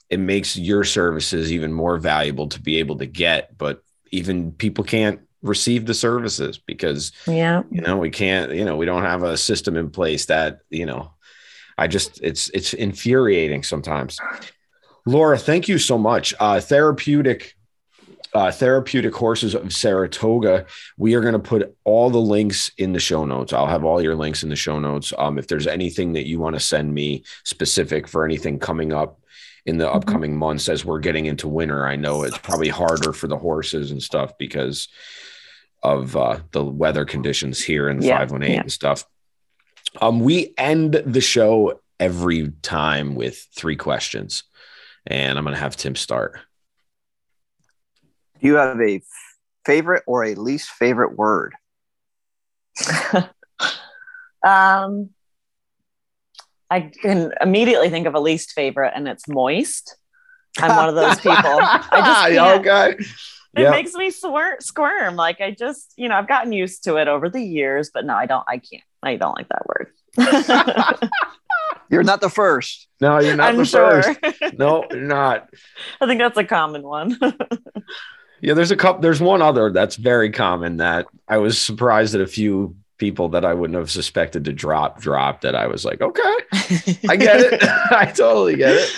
it 0.10 0.20
makes 0.20 0.56
your 0.56 0.84
services 0.84 1.52
even 1.52 1.74
more 1.74 1.98
valuable 1.98 2.48
to 2.48 2.62
be 2.62 2.78
able 2.78 2.98
to 2.98 3.08
get 3.08 3.58
but 3.58 3.84
even 4.12 4.52
people 4.52 4.84
can't 4.84 5.20
receive 5.42 5.88
the 5.88 5.96
services 5.96 6.60
because 6.60 7.12
yeah. 7.26 7.64
you 7.72 7.82
know 7.82 7.98
we 7.98 8.12
can't 8.12 8.52
you 8.52 8.64
know 8.64 8.78
we 8.78 8.86
don't 8.86 9.04
have 9.04 9.24
a 9.24 9.36
system 9.36 9.76
in 9.76 9.90
place 9.90 10.28
that 10.28 10.60
you 10.70 10.86
know 10.86 11.12
i 11.80 11.88
just 11.88 12.22
it's 12.22 12.50
it's 12.50 12.76
infuriating 12.76 13.64
sometimes 13.64 14.20
Laura, 15.06 15.38
thank 15.38 15.68
you 15.68 15.78
so 15.78 15.98
much. 15.98 16.34
Uh, 16.40 16.60
therapeutic 16.60 17.56
uh, 18.34 18.52
therapeutic 18.52 19.14
horses 19.14 19.56
of 19.56 19.74
Saratoga. 19.74 20.66
We 20.98 21.16
are 21.16 21.22
going 21.22 21.34
to 21.34 21.40
put 21.40 21.76
all 21.84 22.10
the 22.10 22.22
links 22.22 22.72
in 22.78 22.94
the 22.94 23.00
show 23.00 23.26
notes. 23.26 23.54
I'll 23.54 23.68
have 23.68 23.84
all 23.84 24.02
your 24.02 24.16
links 24.16 24.44
in 24.44 24.50
the 24.50 24.56
show 24.56 24.80
notes. 24.80 25.14
Um, 25.18 25.38
if 25.38 25.48
there's 25.48 25.68
anything 25.68 26.14
that 26.14 26.28
you 26.28 26.40
want 26.40 26.56
to 26.56 26.60
send 26.60 26.94
me 26.94 27.24
specific 27.44 28.08
for 28.08 28.24
anything 28.24 28.60
coming 28.60 28.94
up 28.94 29.20
in 29.66 29.78
the 29.78 29.86
mm-hmm. 29.86 29.98
upcoming 29.98 30.38
months 30.38 30.70
as 30.70 30.86
we're 30.86 31.00
getting 31.00 31.26
into 31.26 31.48
winter, 31.48 31.86
I 31.86 31.96
know 31.96 32.24
it's 32.24 32.38
probably 32.38 32.70
harder 32.70 33.12
for 33.14 33.28
the 33.28 33.38
horses 33.38 33.92
and 33.92 34.02
stuff 34.02 34.38
because 34.38 34.88
of 35.84 36.16
uh, 36.16 36.40
the 36.52 36.64
weather 36.64 37.06
conditions 37.06 37.62
here 37.62 37.90
in 37.90 38.00
the 38.00 38.08
yeah, 38.08 38.20
518 38.20 38.56
yeah. 38.56 38.62
and 38.62 38.72
stuff. 38.72 39.06
Um, 40.00 40.22
we 40.22 40.54
end 40.58 40.94
the 41.06 41.22
show 41.22 41.82
every 42.00 42.52
time 42.62 43.16
with 43.16 43.48
three 43.56 43.76
questions 43.76 44.44
and 45.08 45.38
I'm 45.38 45.44
going 45.44 45.56
to 45.56 45.62
have 45.62 45.76
Tim 45.76 45.96
start. 45.96 46.40
Do 48.40 48.48
you 48.48 48.56
have 48.56 48.80
a 48.80 49.02
favorite 49.66 50.04
or 50.08 50.26
a 50.26 50.36
least 50.36 50.70
favorite 50.70 51.18
word? 51.18 51.54
um, 54.44 55.10
I 56.70 56.92
can 57.02 57.34
immediately 57.42 57.90
think 57.90 58.08
of 58.08 58.16
a 58.16 58.20
least 58.20 58.54
favorite, 58.54 58.94
and 58.96 59.08
it's 59.08 59.28
moist. 59.28 59.98
I'm 60.58 60.76
one 60.76 60.90
of 60.90 60.96
those 60.96 61.16
people. 61.22 61.36
I 61.36 62.28
just 62.30 62.60
okay. 62.60 62.96
It 63.54 63.64
yep. 63.64 63.72
makes 63.72 63.94
me 63.94 64.10
swir- 64.10 64.62
squirm. 64.62 65.18
Like 65.18 65.42
I 65.42 65.52
just, 65.52 65.94
you 65.98 66.08
know, 66.08 66.16
I've 66.16 66.28
gotten 66.28 66.54
used 66.54 66.86
to 66.86 66.96
it 66.96 67.10
over 67.10 67.30
the 67.30 67.42
years, 67.42 67.92
but 67.94 68.06
no, 68.06 68.16
I 68.16 68.26
don't. 68.26 68.46
I 68.48 68.58
can't. 68.58 68.84
I 69.04 69.18
don't 69.18 69.36
like 69.36 69.50
that 69.50 69.66
word. 69.68 69.92
You're 71.92 72.04
not 72.04 72.22
the 72.22 72.30
first. 72.30 72.88
No, 73.02 73.20
you're 73.20 73.36
not 73.36 73.50
I'm 73.50 73.58
the 73.58 73.66
sure. 73.66 74.04
first. 74.04 74.58
No, 74.58 74.86
you're 74.90 75.02
not. 75.02 75.50
I 76.02 76.08
think 76.08 76.22
that's 76.22 76.38
a 76.38 76.46
common 76.46 76.84
one. 76.84 77.18
yeah, 78.42 78.54
there's 78.54 78.72
a 78.72 78.78
couple. 78.78 79.02
There's 79.02 79.20
one 79.20 79.42
other 79.42 79.72
that's 79.72 79.98
very 79.98 80.32
common 80.32 80.78
that 80.78 81.08
I 81.28 81.38
was 81.38 81.60
surprised 81.60 82.14
that 82.14 82.22
a 82.22 82.28
few 82.28 82.78
people 82.98 83.30
that 83.30 83.44
I 83.44 83.54
wouldn't 83.54 83.78
have 83.78 83.92
suspected 83.92 84.46
to 84.46 84.54
drop 84.54 85.02
drop 85.02 85.42
that 85.42 85.56
I 85.56 85.68
was 85.68 85.84
like, 85.84 86.02
okay, 86.02 86.36
I 87.10 87.18
get 87.18 87.40
it. 87.42 87.64
I 87.92 88.06
totally 88.16 88.56
get 88.56 88.76
it. 88.76 88.90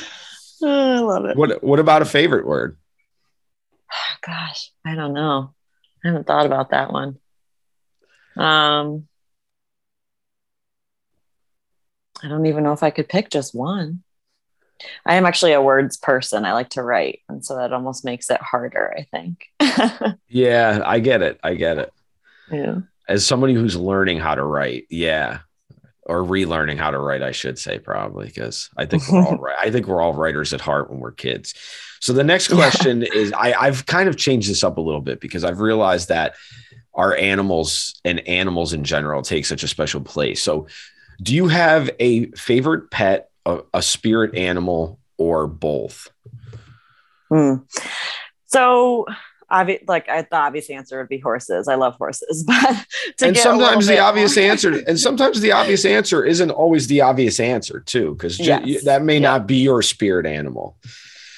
Oh, 0.62 0.68
I 0.94 1.00
love 1.00 1.26
it. 1.26 1.36
What 1.36 1.64
what 1.64 1.80
about 1.80 2.04
a 2.04 2.06
favorite 2.06 2.46
word? 2.46 2.78
Gosh, 4.26 4.72
I 4.86 4.94
don't 4.94 5.14
know. 5.14 5.54
I 6.04 6.10
haven't 6.10 6.28
thought 6.28 6.46
about 6.46 6.70
that 6.72 6.92
one. 6.92 7.18
Um, 8.36 9.08
I 12.24 12.30
don't 12.30 12.46
even 12.46 12.64
know 12.64 12.74
if 12.74 12.84
I 12.84 12.90
could 12.90 13.10
pick 13.10 13.30
just 13.30 13.54
one. 13.54 14.04
I 15.06 15.16
am 15.16 15.26
actually 15.26 15.54
a 15.54 15.62
words 15.62 15.98
person. 15.98 16.46
I 16.46 16.54
like 16.54 16.70
to 16.70 16.84
write, 16.84 17.20
and 17.30 17.46
so 17.46 17.56
that 17.58 17.74
almost 17.74 18.06
makes 18.06 18.30
it 18.30 18.42
harder. 18.42 18.94
I 18.98 19.04
think. 19.04 19.46
yeah, 20.28 20.82
I 20.84 21.00
get 21.00 21.22
it. 21.22 21.40
I 21.44 21.54
get 21.56 21.78
it. 21.78 21.94
Yeah. 22.52 22.80
As 23.08 23.26
somebody 23.26 23.54
who's 23.54 23.76
learning 23.76 24.20
how 24.20 24.36
to 24.36 24.44
write, 24.44 24.86
yeah, 24.90 25.40
or 26.06 26.24
relearning 26.24 26.78
how 26.78 26.92
to 26.92 27.00
write, 27.00 27.22
I 27.22 27.32
should 27.32 27.60
say 27.60 27.80
probably 27.80 28.28
because 28.28 28.70
I 28.78 28.86
think 28.86 29.04
we're 29.10 29.24
all 29.24 29.38
right. 29.40 29.58
I 29.60 29.72
think 29.72 29.88
we're 29.88 30.02
all 30.02 30.14
writers 30.14 30.54
at 30.54 30.62
heart 30.62 30.90
when 30.90 31.00
we're 31.00 31.12
kids. 31.12 31.54
So 32.00 32.12
the 32.14 32.24
next 32.24 32.50
question 32.50 33.02
yeah. 33.02 33.14
is 33.14 33.34
I, 33.34 33.54
I've 33.54 33.86
kind 33.86 34.10
of 34.10 34.18
changed 34.18 34.50
this 34.50 34.64
up 34.64 34.78
a 34.78 34.82
little 34.82 35.02
bit 35.02 35.22
because 35.22 35.44
I've 35.44 35.60
realized 35.60 36.10
that 36.10 36.36
our 36.94 37.16
animals 37.16 38.00
and 38.06 38.20
animals 38.28 38.74
in 38.74 38.84
general 38.84 39.22
take 39.22 39.46
such 39.46 39.64
a 39.64 39.68
special 39.68 40.02
place. 40.02 40.44
So 40.44 40.68
do 41.22 41.36
you 41.36 41.48
have 41.48 41.90
a 42.00 42.28
favorite 42.32 42.92
pet, 42.92 43.30
a, 43.46 43.62
a 43.74 43.82
spirit 43.82 44.36
animal, 44.36 45.00
or 45.18 45.48
both? 45.48 46.10
Hmm. 47.30 47.56
So 48.48 49.06
obvi- 49.52 49.88
like 49.88 50.10
I, 50.10 50.24
the 50.24 50.36
obvious 50.36 50.70
answer 50.70 51.00
would 51.00 51.10
be 51.10 51.20
horses. 51.20 51.68
I 51.68 51.76
love 51.76 51.96
horses, 51.96 52.44
but 52.48 52.86
and 53.22 53.38
sometimes 53.38 53.88
the 53.88 54.00
obvious 54.00 54.38
answer, 54.38 54.84
and 54.88 55.00
sometimes 55.00 55.42
the 55.42 55.52
obvious 55.52 55.86
answer 55.86 56.26
isn't 56.26 56.52
always 56.52 56.88
the 56.88 57.02
obvious 57.02 57.40
answer 57.40 57.80
too, 57.82 58.16
because 58.16 58.40
yes. 58.40 58.84
that 58.84 59.04
may 59.04 59.20
not 59.20 59.48
be 59.48 59.58
your 59.58 59.82
spirit 59.82 60.26
animal. 60.26 60.78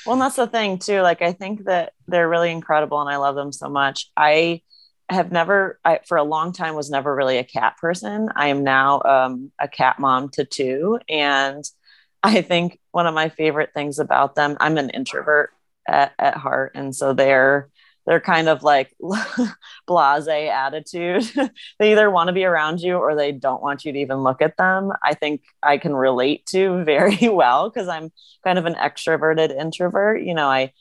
Well, 0.05 0.13
and 0.13 0.21
that's 0.21 0.35
the 0.35 0.47
thing 0.47 0.77
too. 0.79 1.01
Like 1.01 1.21
I 1.21 1.33
think 1.33 1.65
that 1.65 1.93
they're 2.07 2.29
really 2.29 2.51
incredible, 2.51 3.01
and 3.01 3.09
I 3.09 3.17
love 3.17 3.35
them 3.35 3.51
so 3.51 3.69
much. 3.69 4.09
I 4.15 4.61
have 5.09 5.31
never, 5.31 5.79
I, 5.85 5.99
for 6.05 6.17
a 6.17 6.23
long 6.23 6.51
time, 6.51 6.75
was 6.75 6.89
never 6.89 7.13
really 7.13 7.37
a 7.37 7.43
cat 7.43 7.77
person. 7.77 8.29
I 8.35 8.47
am 8.47 8.63
now 8.63 9.01
um, 9.03 9.51
a 9.59 9.67
cat 9.67 9.99
mom 9.99 10.29
to 10.29 10.45
two, 10.45 10.99
and 11.07 11.63
I 12.23 12.41
think 12.41 12.79
one 12.91 13.05
of 13.05 13.13
my 13.13 13.29
favorite 13.29 13.71
things 13.73 13.99
about 13.99 14.35
them. 14.35 14.57
I'm 14.59 14.77
an 14.77 14.89
introvert 14.89 15.51
at, 15.87 16.13
at 16.17 16.37
heart, 16.37 16.71
and 16.75 16.95
so 16.95 17.13
they're 17.13 17.69
they're 18.05 18.19
kind 18.19 18.47
of 18.47 18.63
like 18.63 18.95
blase 19.87 20.27
attitude. 20.27 21.23
they 21.79 21.91
either 21.91 22.09
want 22.09 22.27
to 22.27 22.33
be 22.33 22.45
around 22.45 22.79
you 22.79 22.97
or 22.97 23.15
they 23.15 23.31
don't 23.31 23.63
want 23.63 23.83
you 23.83 23.91
to 23.91 23.99
even 23.99 24.19
look 24.19 24.41
at 24.41 24.57
them. 24.57 24.91
I 25.03 25.15
think 25.15 25.41
I 25.63 25.77
can 25.77 25.95
relate 25.95 26.45
to 26.47 26.83
very 26.83 27.29
well 27.29 27.69
because 27.69 27.87
I'm 27.87 28.11
kind 28.43 28.59
of 28.59 28.65
an 28.65 28.75
extroverted 28.75 29.55
introvert. 29.55 30.21
You 30.21 30.33
know, 30.33 30.47
I 30.47 30.71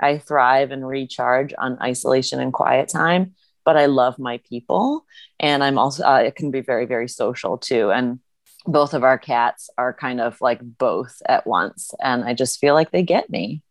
I 0.00 0.18
thrive 0.18 0.72
and 0.72 0.86
recharge 0.86 1.54
on 1.56 1.78
isolation 1.80 2.40
and 2.40 2.52
quiet 2.52 2.88
time, 2.88 3.34
but 3.64 3.76
I 3.76 3.86
love 3.86 4.18
my 4.18 4.40
people 4.48 5.06
and 5.40 5.62
I'm 5.62 5.78
also 5.78 6.04
uh, 6.04 6.18
it 6.18 6.36
can 6.36 6.50
be 6.50 6.60
very 6.60 6.86
very 6.86 7.08
social 7.08 7.58
too 7.58 7.90
and 7.90 8.20
both 8.64 8.94
of 8.94 9.02
our 9.02 9.18
cats 9.18 9.70
are 9.76 9.92
kind 9.92 10.20
of 10.20 10.40
like 10.40 10.60
both 10.62 11.20
at 11.28 11.46
once 11.46 11.92
and 12.00 12.24
I 12.24 12.34
just 12.34 12.60
feel 12.60 12.74
like 12.74 12.90
they 12.90 13.02
get 13.02 13.28
me 13.30 13.62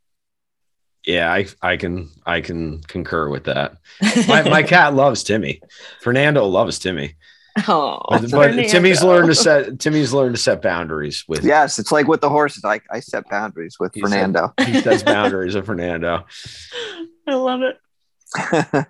yeah, 1.05 1.31
I 1.31 1.47
I 1.61 1.77
can 1.77 2.09
I 2.25 2.41
can 2.41 2.81
concur 2.81 3.29
with 3.29 3.45
that. 3.45 3.77
My, 4.27 4.43
my 4.49 4.63
cat 4.63 4.93
loves 4.93 5.23
Timmy. 5.23 5.61
Fernando 6.01 6.45
loves 6.45 6.77
Timmy. 6.77 7.15
Oh, 7.67 7.99
but, 8.09 8.31
but 8.31 8.51
Timmy's 8.69 9.03
learned 9.03 9.27
to 9.27 9.35
set 9.35 9.79
Timmy's 9.79 10.13
learned 10.13 10.35
to 10.35 10.41
set 10.41 10.61
boundaries 10.61 11.25
with. 11.27 11.43
Yes, 11.43 11.79
it's 11.79 11.91
like 11.91 12.07
with 12.07 12.21
the 12.21 12.29
horses. 12.29 12.63
I 12.63 12.81
I 12.91 12.99
set 12.99 13.27
boundaries 13.29 13.77
with 13.79 13.93
he 13.95 14.01
Fernando. 14.01 14.53
Set, 14.59 14.69
he 14.69 14.81
sets 14.81 15.03
boundaries 15.03 15.55
with 15.55 15.65
Fernando. 15.65 16.25
I 17.27 17.33
love 17.33 17.61
it. 17.61 17.77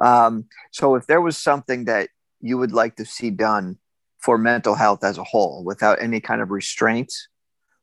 um, 0.00 0.46
so 0.72 0.94
if 0.94 1.06
there 1.06 1.20
was 1.20 1.36
something 1.36 1.84
that 1.84 2.08
you 2.40 2.58
would 2.58 2.72
like 2.72 2.96
to 2.96 3.04
see 3.04 3.30
done 3.30 3.78
for 4.18 4.38
mental 4.38 4.74
health 4.74 5.04
as 5.04 5.18
a 5.18 5.24
whole, 5.24 5.64
without 5.64 6.02
any 6.02 6.20
kind 6.20 6.40
of 6.40 6.50
restraints, 6.50 7.28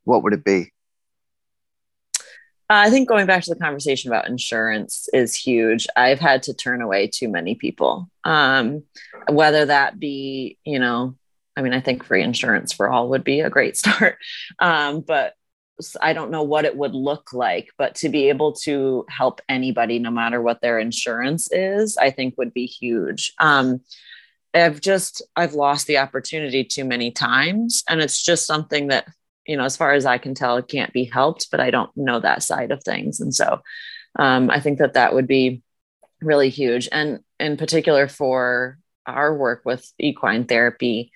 what 0.03 0.23
would 0.23 0.34
it 0.34 0.43
be? 0.43 0.71
I 2.69 2.89
think 2.89 3.08
going 3.08 3.27
back 3.27 3.43
to 3.43 3.53
the 3.53 3.60
conversation 3.60 4.12
about 4.12 4.27
insurance 4.27 5.08
is 5.13 5.34
huge. 5.34 5.88
I've 5.95 6.19
had 6.19 6.43
to 6.43 6.53
turn 6.53 6.82
away 6.82 7.08
too 7.08 7.30
many 7.30 7.56
people, 7.56 8.10
um, 8.25 8.84
whether 9.30 9.65
that 9.65 9.99
be, 9.99 10.58
you 10.65 10.80
know, 10.80 11.15
I 11.56 11.62
mean, 11.62 11.73
I 11.73 11.80
think 11.80 12.03
free 12.03 12.21
insurance 12.21 12.73
for 12.73 12.89
all 12.89 13.10
would 13.10 13.23
be 13.23 13.39
a 13.39 13.49
great 13.49 13.77
start, 13.82 14.17
um, 14.60 15.01
but 15.01 15.34
I 16.01 16.13
don't 16.13 16.31
know 16.31 16.43
what 16.43 16.65
it 16.65 16.75
would 16.75 16.95
look 16.95 17.33
like. 17.33 17.69
But 17.77 17.95
to 17.95 18.09
be 18.09 18.29
able 18.29 18.53
to 18.63 19.05
help 19.09 19.41
anybody, 19.47 19.99
no 19.99 20.11
matter 20.11 20.41
what 20.41 20.61
their 20.61 20.79
insurance 20.79 21.51
is, 21.51 21.97
I 21.97 22.11
think 22.11 22.37
would 22.37 22.53
be 22.53 22.65
huge. 22.65 23.33
Um, 23.39 23.81
I've 24.53 24.81
just 24.81 25.21
I've 25.35 25.53
lost 25.53 25.87
the 25.87 25.99
opportunity 25.99 26.63
too 26.63 26.85
many 26.85 27.11
times, 27.11 27.83
and 27.87 28.01
it's 28.01 28.21
just 28.21 28.45
something 28.45 28.87
that 28.87 29.07
you 29.47 29.55
know, 29.55 29.63
as 29.63 29.77
far 29.77 29.93
as 29.93 30.05
I 30.05 30.17
can 30.17 30.35
tell, 30.35 30.57
it 30.57 30.67
can't 30.67 30.91
be 30.91 31.05
helped, 31.05 31.49
but 31.49 31.59
I 31.59 31.71
don't 31.71 31.89
know 31.95 32.19
that 32.19 32.43
side 32.43 32.71
of 32.71 32.83
things. 32.83 33.21
And 33.21 33.33
so 33.33 33.61
um, 34.19 34.49
I 34.51 34.59
think 34.59 34.79
that 34.79 34.93
that 34.93 35.13
would 35.13 35.27
be 35.27 35.63
really 36.21 36.49
huge. 36.49 36.89
And 36.91 37.19
in 37.39 37.55
particular 37.55 38.07
for 38.09 38.77
our 39.05 39.33
work 39.33 39.61
with 39.63 39.89
equine 39.97 40.45
therapy, 40.45 41.11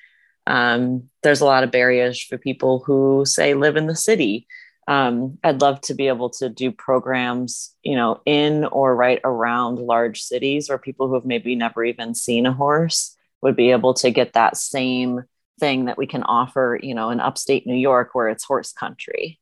um, 0.47 1.10
there's 1.23 1.41
a 1.41 1.45
lot 1.45 1.63
of 1.63 1.71
barriers 1.71 2.21
for 2.21 2.38
people 2.38 2.84
who 2.86 3.23
say 3.25 3.54
live 3.54 3.77
in 3.77 3.88
the 3.88 3.95
city. 3.95 4.47
Um, 4.88 5.38
I'd 5.43 5.62
love 5.62 5.80
to 5.82 5.93
be 5.93 6.08
able 6.08 6.30
to 6.32 6.49
do 6.49 6.71
programs, 6.71 7.73
you 7.84 7.95
know, 7.95 8.21
in 8.25 8.65
or 8.65 8.95
right 8.95 9.21
around 9.23 9.80
large 9.80 10.21
cities 10.21 10.67
where 10.67 10.77
people 10.77 11.08
who 11.08 11.13
have 11.13 11.25
maybe 11.25 11.56
never 11.56 11.84
even 11.84 12.15
seen 12.15 12.45
a 12.45 12.54
horse 12.54 13.15
would 13.41 13.56
be 13.56 13.71
able 13.71 13.93
to 13.95 14.12
get 14.12 14.34
that 14.34 14.58
same 14.58 15.23
thing 15.60 15.86
that 15.86 15.97
we 15.97 16.08
can 16.08 16.23
offer, 16.23 16.80
you 16.82 16.95
know, 16.95 17.12
in 17.12 17.19
upstate 17.19 17.67
New 17.67 17.75
York 17.75 18.10
where 18.13 18.27
it's 18.27 18.43
horse 18.43 18.73
country. 18.73 19.39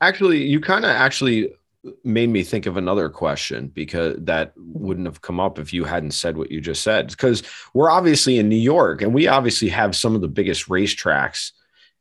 Actually, 0.00 0.44
you 0.44 0.60
kind 0.60 0.84
of 0.84 0.90
actually 0.90 1.54
made 2.02 2.30
me 2.30 2.42
think 2.42 2.66
of 2.66 2.76
another 2.76 3.08
question 3.08 3.68
because 3.68 4.16
that 4.18 4.52
wouldn't 4.56 5.06
have 5.06 5.20
come 5.20 5.40
up 5.40 5.58
if 5.58 5.72
you 5.72 5.84
hadn't 5.84 6.12
said 6.12 6.36
what 6.36 6.50
you 6.50 6.60
just 6.60 6.82
said. 6.82 7.08
Because 7.08 7.42
we're 7.74 7.90
obviously 7.90 8.38
in 8.38 8.48
New 8.48 8.56
York 8.56 9.02
and 9.02 9.14
we 9.14 9.26
obviously 9.26 9.68
have 9.68 9.96
some 9.96 10.14
of 10.14 10.20
the 10.20 10.28
biggest 10.28 10.68
racetracks 10.68 11.52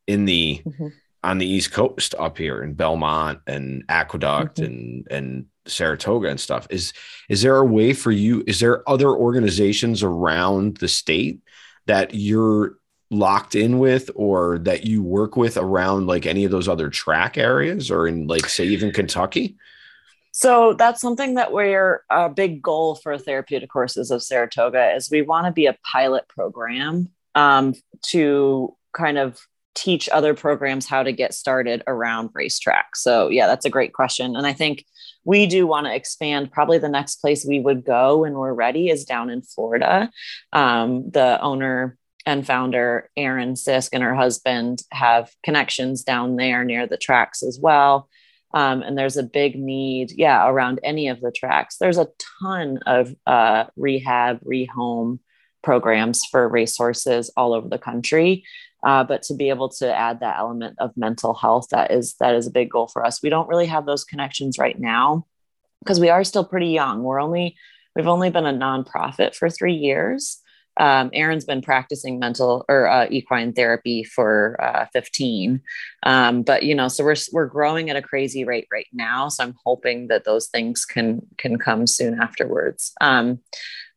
in 0.07 0.25
the 0.25 0.61
mm-hmm. 0.65 0.87
on 1.23 1.37
the 1.37 1.47
East 1.47 1.71
Coast 1.71 2.15
up 2.17 2.37
here 2.37 2.63
in 2.63 2.73
Belmont 2.73 3.39
and 3.47 3.83
Aqueduct 3.89 4.57
mm-hmm. 4.57 4.65
and 4.65 5.07
and 5.11 5.45
Saratoga 5.65 6.29
and 6.29 6.39
stuff. 6.39 6.67
Is 6.69 6.93
is 7.29 7.41
there 7.41 7.57
a 7.57 7.65
way 7.65 7.93
for 7.93 8.11
you? 8.11 8.43
Is 8.47 8.59
there 8.59 8.87
other 8.89 9.09
organizations 9.09 10.03
around 10.03 10.77
the 10.77 10.87
state 10.87 11.41
that 11.85 12.13
you're 12.13 12.77
locked 13.13 13.55
in 13.55 13.79
with 13.79 14.09
or 14.15 14.59
that 14.59 14.85
you 14.85 15.01
work 15.01 15.37
with 15.37 15.57
around 15.57 16.07
like 16.07 16.25
any 16.25 16.45
of 16.45 16.51
those 16.51 16.67
other 16.67 16.89
track 16.89 17.37
areas 17.37 17.89
or 17.89 18.07
in 18.07 18.27
like 18.27 18.47
say 18.47 18.65
even 18.65 18.91
Kentucky? 18.91 19.55
So 20.31 20.73
that's 20.73 20.99
something 20.99 21.35
that 21.35 21.51
we're 21.51 22.03
a 22.09 22.27
big 22.27 22.61
goal 22.61 22.95
for 22.95 23.17
therapeutic 23.19 23.71
horses 23.71 24.09
of 24.09 24.23
Saratoga 24.23 24.95
is 24.95 25.11
we 25.11 25.21
want 25.21 25.45
to 25.45 25.51
be 25.51 25.67
a 25.67 25.77
pilot 25.89 26.27
program 26.27 27.09
um, 27.35 27.75
to 28.07 28.75
kind 28.93 29.19
of 29.19 29.39
teach 29.75 30.09
other 30.09 30.33
programs 30.33 30.87
how 30.87 31.03
to 31.03 31.11
get 31.11 31.33
started 31.33 31.83
around 31.87 32.29
racetrack. 32.33 32.95
So 32.95 33.29
yeah, 33.29 33.47
that's 33.47 33.65
a 33.65 33.69
great 33.69 33.93
question. 33.93 34.35
And 34.35 34.45
I 34.45 34.53
think 34.53 34.85
we 35.23 35.45
do 35.45 35.65
want 35.65 35.87
to 35.87 35.95
expand. 35.95 36.51
Probably 36.51 36.77
the 36.77 36.89
next 36.89 37.17
place 37.17 37.45
we 37.45 37.59
would 37.59 37.85
go 37.85 38.19
when 38.19 38.33
we're 38.33 38.53
ready 38.53 38.89
is 38.89 39.05
down 39.05 39.29
in 39.29 39.41
Florida. 39.41 40.11
Um, 40.51 41.09
the 41.11 41.39
owner 41.41 41.97
and 42.25 42.45
founder 42.45 43.09
Erin 43.17 43.53
Sisk 43.53 43.89
and 43.93 44.03
her 44.03 44.15
husband 44.15 44.83
have 44.91 45.31
connections 45.43 46.03
down 46.03 46.35
there 46.35 46.63
near 46.63 46.87
the 46.87 46.97
tracks 46.97 47.43
as 47.43 47.59
well. 47.61 48.09
Um, 48.53 48.83
and 48.83 48.97
there's 48.97 49.17
a 49.17 49.23
big 49.23 49.55
need, 49.55 50.11
yeah, 50.11 50.47
around 50.47 50.79
any 50.83 51.07
of 51.07 51.21
the 51.21 51.31
tracks. 51.31 51.77
There's 51.77 51.97
a 51.97 52.09
ton 52.41 52.79
of 52.85 53.13
uh, 53.25 53.65
rehab, 53.75 54.41
rehome 54.41 55.19
programs 55.63 56.21
for 56.29 56.47
racehorses 56.47 57.31
all 57.35 57.53
over 57.53 57.67
the 57.67 57.79
country. 57.79 58.43
Uh, 58.85 59.03
but 59.03 59.23
to 59.23 59.33
be 59.33 59.49
able 59.49 59.69
to 59.69 59.95
add 59.95 60.19
that 60.19 60.37
element 60.37 60.75
of 60.79 60.95
mental 60.95 61.33
health, 61.33 61.67
that 61.71 61.89
is 61.89 62.15
that 62.19 62.35
is 62.35 62.47
a 62.47 62.51
big 62.51 62.69
goal 62.69 62.87
for 62.87 63.05
us. 63.05 63.23
We 63.23 63.29
don't 63.29 63.47
really 63.47 63.65
have 63.65 63.85
those 63.85 64.03
connections 64.03 64.59
right 64.59 64.77
now 64.77 65.25
because 65.79 65.99
we 65.99 66.09
are 66.09 66.23
still 66.23 66.43
pretty 66.43 66.67
young. 66.67 67.01
We're 67.01 67.21
only 67.21 67.55
we've 67.95 68.07
only 68.07 68.29
been 68.29 68.45
a 68.45 68.53
nonprofit 68.53 69.35
for 69.35 69.49
three 69.49 69.75
years 69.75 70.42
um, 70.77 71.11
Erin's 71.13 71.45
been 71.45 71.61
practicing 71.61 72.19
mental 72.19 72.65
or 72.67 72.87
uh, 72.87 73.07
equine 73.09 73.53
therapy 73.53 74.03
for 74.03 74.57
uh, 74.61 74.85
15. 74.93 75.61
Um, 76.03 76.41
but 76.41 76.63
you 76.63 76.73
know, 76.73 76.87
so 76.87 77.03
we're 77.03 77.15
we're 77.31 77.45
growing 77.45 77.89
at 77.89 77.95
a 77.95 78.01
crazy 78.01 78.43
rate 78.43 78.67
right 78.71 78.87
now. 78.91 79.29
So 79.29 79.43
I'm 79.43 79.55
hoping 79.65 80.07
that 80.07 80.25
those 80.25 80.47
things 80.47 80.85
can 80.85 81.25
can 81.37 81.57
come 81.57 81.85
soon 81.85 82.19
afterwards. 82.19 82.93
Um, 83.01 83.39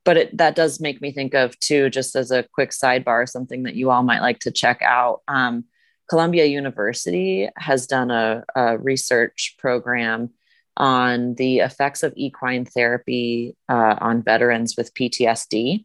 but 0.04 0.16
it, 0.16 0.36
that 0.36 0.54
does 0.54 0.80
make 0.80 1.02
me 1.02 1.10
think 1.12 1.34
of 1.34 1.58
too, 1.58 1.90
just 1.90 2.14
as 2.14 2.30
a 2.30 2.44
quick 2.54 2.70
sidebar, 2.70 3.28
something 3.28 3.64
that 3.64 3.74
you 3.74 3.90
all 3.90 4.04
might 4.04 4.20
like 4.20 4.38
to 4.40 4.52
check 4.52 4.80
out. 4.82 5.22
Um, 5.26 5.64
Columbia 6.08 6.44
University 6.44 7.48
has 7.56 7.88
done 7.88 8.12
a, 8.12 8.44
a, 8.54 8.78
research 8.78 9.56
program 9.58 10.30
on 10.76 11.34
the 11.34 11.58
effects 11.58 12.04
of 12.04 12.12
equine 12.16 12.64
therapy 12.64 13.56
uh, 13.68 13.96
on 14.00 14.22
veterans 14.22 14.76
with 14.76 14.94
PTSD. 14.94 15.84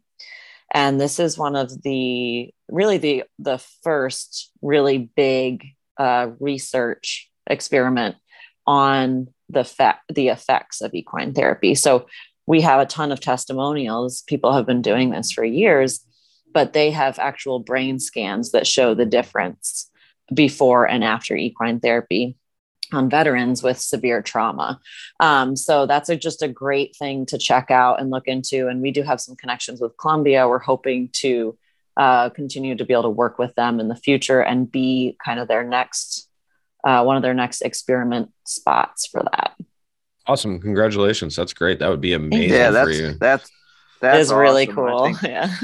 And 0.73 0.99
this 0.99 1.19
is 1.19 1.37
one 1.37 1.55
of 1.55 1.81
the 1.83 2.53
really 2.69 2.97
the 2.97 3.23
the 3.39 3.57
first 3.83 4.51
really 4.61 4.97
big 5.15 5.65
uh, 5.97 6.29
research 6.39 7.29
experiment 7.45 8.15
on 8.65 9.27
the 9.49 9.63
fa- 9.63 9.99
the 10.13 10.29
effects 10.29 10.81
of 10.81 10.93
equine 10.93 11.33
therapy. 11.33 11.75
So 11.75 12.07
we 12.47 12.61
have 12.61 12.79
a 12.79 12.85
ton 12.85 13.11
of 13.11 13.19
testimonials. 13.19 14.23
People 14.27 14.53
have 14.53 14.65
been 14.65 14.81
doing 14.81 15.09
this 15.09 15.31
for 15.31 15.43
years, 15.43 15.99
but 16.53 16.73
they 16.73 16.91
have 16.91 17.19
actual 17.19 17.59
brain 17.59 17.99
scans 17.99 18.51
that 18.51 18.67
show 18.67 18.93
the 18.93 19.05
difference 19.05 19.89
before 20.33 20.87
and 20.87 21.03
after 21.03 21.35
equine 21.35 21.79
therapy 21.79 22.37
on 22.93 23.09
veterans 23.09 23.63
with 23.63 23.79
severe 23.79 24.21
trauma. 24.21 24.79
Um, 25.19 25.55
so 25.55 25.85
that's 25.85 26.09
a, 26.09 26.15
just 26.15 26.41
a 26.41 26.47
great 26.47 26.95
thing 26.95 27.25
to 27.27 27.37
check 27.37 27.71
out 27.71 27.99
and 27.99 28.09
look 28.09 28.27
into. 28.27 28.67
And 28.67 28.81
we 28.81 28.91
do 28.91 29.03
have 29.03 29.21
some 29.21 29.35
connections 29.35 29.81
with 29.81 29.97
Columbia. 29.97 30.47
We're 30.47 30.59
hoping 30.59 31.09
to 31.13 31.57
uh, 31.97 32.29
continue 32.29 32.75
to 32.75 32.85
be 32.85 32.93
able 32.93 33.03
to 33.03 33.09
work 33.09 33.37
with 33.37 33.53
them 33.55 33.79
in 33.79 33.87
the 33.87 33.95
future 33.95 34.41
and 34.41 34.71
be 34.71 35.17
kind 35.23 35.39
of 35.39 35.47
their 35.47 35.63
next, 35.63 36.29
uh, 36.83 37.03
one 37.03 37.17
of 37.17 37.21
their 37.21 37.33
next 37.33 37.61
experiment 37.61 38.31
spots 38.45 39.07
for 39.07 39.23
that. 39.23 39.55
Awesome. 40.27 40.59
Congratulations. 40.59 41.35
That's 41.35 41.53
great. 41.53 41.79
That 41.79 41.89
would 41.89 42.01
be 42.01 42.13
amazing 42.13 42.49
yeah, 42.49 42.71
that's, 42.71 42.87
for 42.87 42.93
you. 42.93 43.13
That's, 43.19 43.49
that's 43.99 44.19
is 44.19 44.31
awesome. 44.31 44.39
really 44.39 44.67
cool. 44.67 45.03
I 45.03 45.13
think, 45.13 45.21
yeah. 45.31 45.55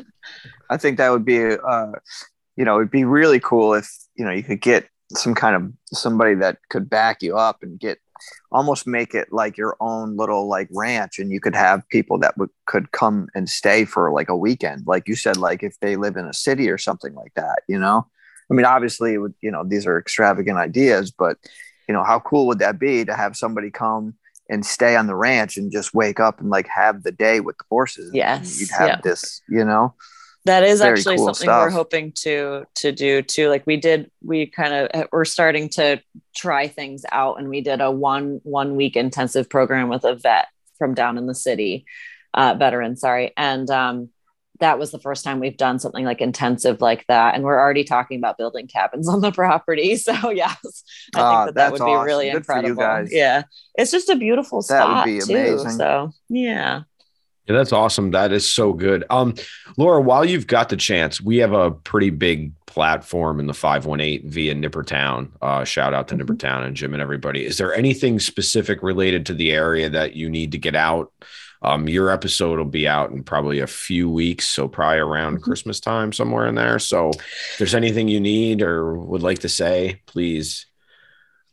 I 0.70 0.78
think 0.78 0.98
that 0.98 1.10
would 1.10 1.26
be, 1.26 1.42
uh, 1.44 1.92
you 2.56 2.66
know, 2.66 2.78
it'd 2.78 2.92
be 2.92 3.06
really 3.06 3.40
cool 3.40 3.74
if, 3.74 3.90
you 4.16 4.26
know, 4.26 4.32
you 4.32 4.44
could 4.44 4.62
get 4.62 4.90
some 5.14 5.34
kind 5.34 5.56
of 5.56 5.72
somebody 5.98 6.36
that 6.36 6.58
could 6.70 6.90
back 6.90 7.22
you 7.22 7.38
up 7.38 7.64
and 7.64 7.80
get 7.80 8.00
almost 8.52 8.88
make 8.88 9.14
it 9.14 9.32
like 9.32 9.58
your 9.58 9.78
own 9.80 10.18
little 10.18 10.48
like 10.48 10.68
ranch. 10.72 11.20
And 11.20 11.32
you 11.32 11.40
could 11.40 11.56
have 11.56 11.88
people 11.90 12.18
that 12.20 12.38
would 12.38 12.50
could 12.66 12.92
come 12.92 13.30
and 13.36 13.50
stay 13.50 13.86
for 13.86 14.12
like 14.12 14.30
a 14.30 14.36
weekend. 14.36 14.86
Like 14.88 15.08
you 15.08 15.16
said 15.16 15.38
like 15.38 15.64
if 15.64 15.80
they 15.80 15.96
live 15.96 16.18
in 16.18 16.26
a 16.26 16.34
city 16.34 16.70
or 16.70 16.78
something 16.78 17.14
like 17.14 17.34
that 17.36 17.60
you 17.68 17.80
know? 17.80 18.08
I 18.50 18.54
mean 18.54 18.66
obviously 18.66 19.14
it 19.14 19.18
would 19.18 19.34
you 19.42 19.52
know 19.52 19.64
these 19.64 19.86
are 19.86 20.00
extravagant 20.00 20.58
ideas 20.58 21.12
but 21.12 21.38
you 21.88 21.94
know 21.94 22.04
how 22.04 22.20
cool 22.20 22.48
would 22.48 22.60
that 22.60 22.80
be 22.80 23.06
to 23.06 23.14
have 23.14 23.36
somebody 23.36 23.72
come 23.72 24.16
and 24.50 24.66
stay 24.66 24.96
on 24.96 25.08
the 25.08 25.16
ranch 25.16 25.58
and 25.58 25.72
just 25.72 25.94
wake 25.94 26.22
up 26.22 26.40
and 26.40 26.50
like 26.50 26.68
have 26.68 27.04
the 27.04 27.12
day 27.12 27.42
with 27.42 27.58
the 27.58 27.66
horses? 27.70 28.12
Yes 28.14 28.60
you'd 28.60 28.72
have 28.72 28.88
yeah. 28.88 29.02
this 29.04 29.42
you 29.50 29.64
know 29.64 29.94
that 30.48 30.64
is 30.64 30.80
Very 30.80 30.98
actually 30.98 31.16
cool 31.18 31.28
something 31.28 31.46
stuff. 31.46 31.64
we're 31.66 31.70
hoping 31.70 32.12
to 32.24 32.66
to 32.76 32.92
do 32.92 33.22
too. 33.22 33.50
Like 33.50 33.66
we 33.68 33.78
did 33.78 34.12
we 34.24 34.48
kind 34.48 34.74
of 34.74 35.08
we're 35.12 35.26
starting 35.26 35.70
to 35.70 36.02
try 36.36 36.68
things 36.68 37.04
out 37.12 37.40
and 37.40 37.48
we 37.50 37.62
did 37.62 37.80
a 37.82 37.92
one 37.92 38.40
one 38.44 38.76
week 38.76 38.96
intensive 38.96 39.50
program 39.50 39.90
with 39.90 40.04
a 40.04 40.16
vet 40.16 40.48
from 40.78 40.94
down 40.94 41.18
in 41.18 41.26
the 41.28 41.36
city 41.36 41.86
uh 42.34 42.56
veteran 42.58 42.96
sorry. 42.98 43.34
And 43.38 43.70
um 43.70 44.10
that 44.60 44.80
was 44.80 44.90
the 44.90 44.98
first 45.00 45.24
time 45.24 45.40
we've 45.40 45.56
done 45.56 45.78
something 45.78 46.04
like 46.04 46.20
intensive 46.20 46.82
like 46.82 47.06
that. 47.08 47.36
And 47.36 47.44
we're 47.44 47.60
already 47.60 47.84
talking 47.84 48.18
about 48.18 48.40
building 48.40 48.66
cabins 48.68 49.08
on 49.14 49.22
the 49.22 49.32
property. 49.32 49.96
So 50.08 50.32
yes 50.32 50.84
i 51.16 51.20
Ah, 51.22 51.46
think 51.46 51.56
that 51.56 51.56
that 51.56 51.70
that's 51.72 51.80
would 51.80 51.86
be 51.86 51.96
really 52.06 52.28
Good 52.32 52.38
incredible. 52.38 53.06
yeah. 53.12 53.44
It's 53.76 53.92
just 53.92 54.10
a 54.10 54.16
beautiful 54.16 54.62
That 54.64 54.88
would 54.88 54.94
spot 54.94 55.06
be 55.06 55.20
too 55.20 55.34
amazing. 55.34 55.72
so 55.72 56.12
yeah 56.30 56.82
Yeah, 57.48 57.56
that's 57.56 57.72
awesome. 57.72 58.12
That 58.12 58.32
is 58.34 58.48
so 58.48 58.74
good. 58.74 59.06
Um, 59.10 59.34
Laura, 59.78 60.02
while 60.02 60.26
you've 60.26 60.48
got 60.48 60.70
the 60.70 60.76
chance, 60.78 61.22
we 61.22 61.38
have 61.38 61.54
a 61.54 61.72
pretty 61.72 62.10
big 62.10 62.52
platform 62.66 63.40
in 63.40 63.48
the 63.48 63.54
518 63.54 64.30
via 64.30 64.54
Nippertown. 64.54 65.30
Uh, 65.42 65.64
shout 65.64 65.94
out 65.94 66.10
to 66.10 66.16
Mhm. 66.16 66.22
Nippertown 66.24 66.66
and 66.66 66.76
Jim 66.76 66.94
and 66.94 67.02
everybody. 67.02 67.46
Is 67.46 67.58
there 67.58 67.74
anything 67.74 68.20
specific 68.20 68.84
related 68.84 69.26
to 69.28 69.34
the 69.34 69.52
area 69.52 69.90
that 69.90 70.16
you 70.16 70.30
need 70.30 70.52
to 70.52 70.58
get 70.58 70.76
out? 70.76 71.12
Um, 71.64 71.90
your 71.90 72.12
episode 72.12 72.60
will 72.60 72.66
be 72.66 72.88
out 72.88 73.10
in 73.12 73.24
probably 73.24 73.60
a 73.60 73.68
few 73.68 74.10
weeks, 74.10 74.46
so 74.48 74.68
probably 74.68 75.00
around 75.00 75.38
Mhm. 75.38 75.42
Christmas 75.42 75.80
time, 75.80 76.14
somewhere 76.14 76.46
in 76.48 76.54
there. 76.56 76.78
So, 76.80 77.10
if 77.12 77.56
there's 77.58 77.74
anything 77.74 78.08
you 78.10 78.20
need 78.20 78.62
or 78.62 78.94
would 78.96 79.24
like 79.24 79.40
to 79.40 79.50
say, 79.50 80.02
please. 80.06 80.66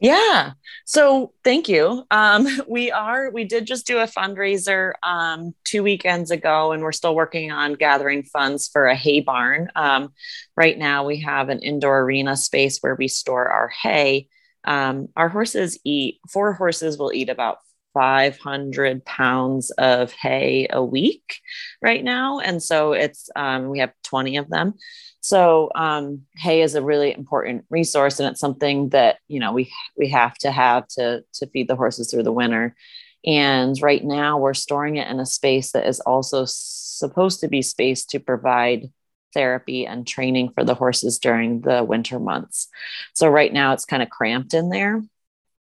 Yeah. 0.04 0.52
So 0.84 1.32
thank 1.44 1.66
you. 1.66 2.04
Um, 2.10 2.46
we 2.68 2.92
are, 2.92 3.30
we 3.30 3.44
did 3.44 3.66
just 3.66 3.86
do 3.86 4.00
a 4.00 4.06
fundraiser 4.06 4.92
um, 5.02 5.54
two 5.64 5.82
weekends 5.82 6.30
ago, 6.30 6.72
and 6.72 6.82
we're 6.82 6.92
still 6.92 7.14
working 7.14 7.50
on 7.50 7.72
gathering 7.72 8.22
funds 8.22 8.68
for 8.68 8.86
a 8.86 8.94
hay 8.94 9.20
barn. 9.20 9.70
Um, 9.74 10.12
right 10.58 10.76
now, 10.76 11.06
we 11.06 11.20
have 11.22 11.48
an 11.48 11.60
indoor 11.60 12.02
arena 12.02 12.36
space 12.36 12.80
where 12.80 12.96
we 12.96 13.08
store 13.08 13.48
our 13.48 13.68
hay. 13.68 14.28
Um, 14.64 15.08
our 15.16 15.30
horses 15.30 15.78
eat, 15.84 16.20
four 16.30 16.52
horses 16.52 16.98
will 16.98 17.12
eat 17.14 17.30
about 17.30 17.60
500 17.94 19.04
pounds 19.04 19.70
of 19.72 20.12
hay 20.12 20.66
a 20.70 20.84
week 20.84 21.40
right 21.80 22.04
now. 22.04 22.40
And 22.40 22.62
so 22.62 22.92
it's, 22.92 23.30
um, 23.34 23.68
we 23.68 23.78
have 23.78 23.92
20 24.02 24.36
of 24.36 24.50
them. 24.50 24.74
So 25.24 25.70
um, 25.74 26.26
hay 26.36 26.60
is 26.60 26.74
a 26.74 26.82
really 26.82 27.14
important 27.14 27.64
resource, 27.70 28.20
and 28.20 28.28
it's 28.28 28.40
something 28.40 28.90
that 28.90 29.16
you 29.26 29.40
know 29.40 29.54
we 29.54 29.72
we 29.96 30.10
have 30.10 30.36
to 30.40 30.50
have 30.50 30.86
to 30.98 31.24
to 31.32 31.46
feed 31.46 31.66
the 31.66 31.76
horses 31.76 32.10
through 32.10 32.24
the 32.24 32.30
winter. 32.30 32.76
And 33.24 33.74
right 33.80 34.04
now, 34.04 34.36
we're 34.36 34.52
storing 34.52 34.96
it 34.96 35.08
in 35.08 35.20
a 35.20 35.24
space 35.24 35.72
that 35.72 35.86
is 35.86 36.00
also 36.00 36.44
supposed 36.46 37.40
to 37.40 37.48
be 37.48 37.62
space 37.62 38.04
to 38.04 38.20
provide 38.20 38.92
therapy 39.32 39.86
and 39.86 40.06
training 40.06 40.50
for 40.54 40.62
the 40.62 40.74
horses 40.74 41.18
during 41.18 41.62
the 41.62 41.82
winter 41.82 42.20
months. 42.20 42.68
So 43.14 43.26
right 43.30 43.52
now, 43.52 43.72
it's 43.72 43.86
kind 43.86 44.02
of 44.02 44.10
cramped 44.10 44.52
in 44.52 44.68
there. 44.68 45.02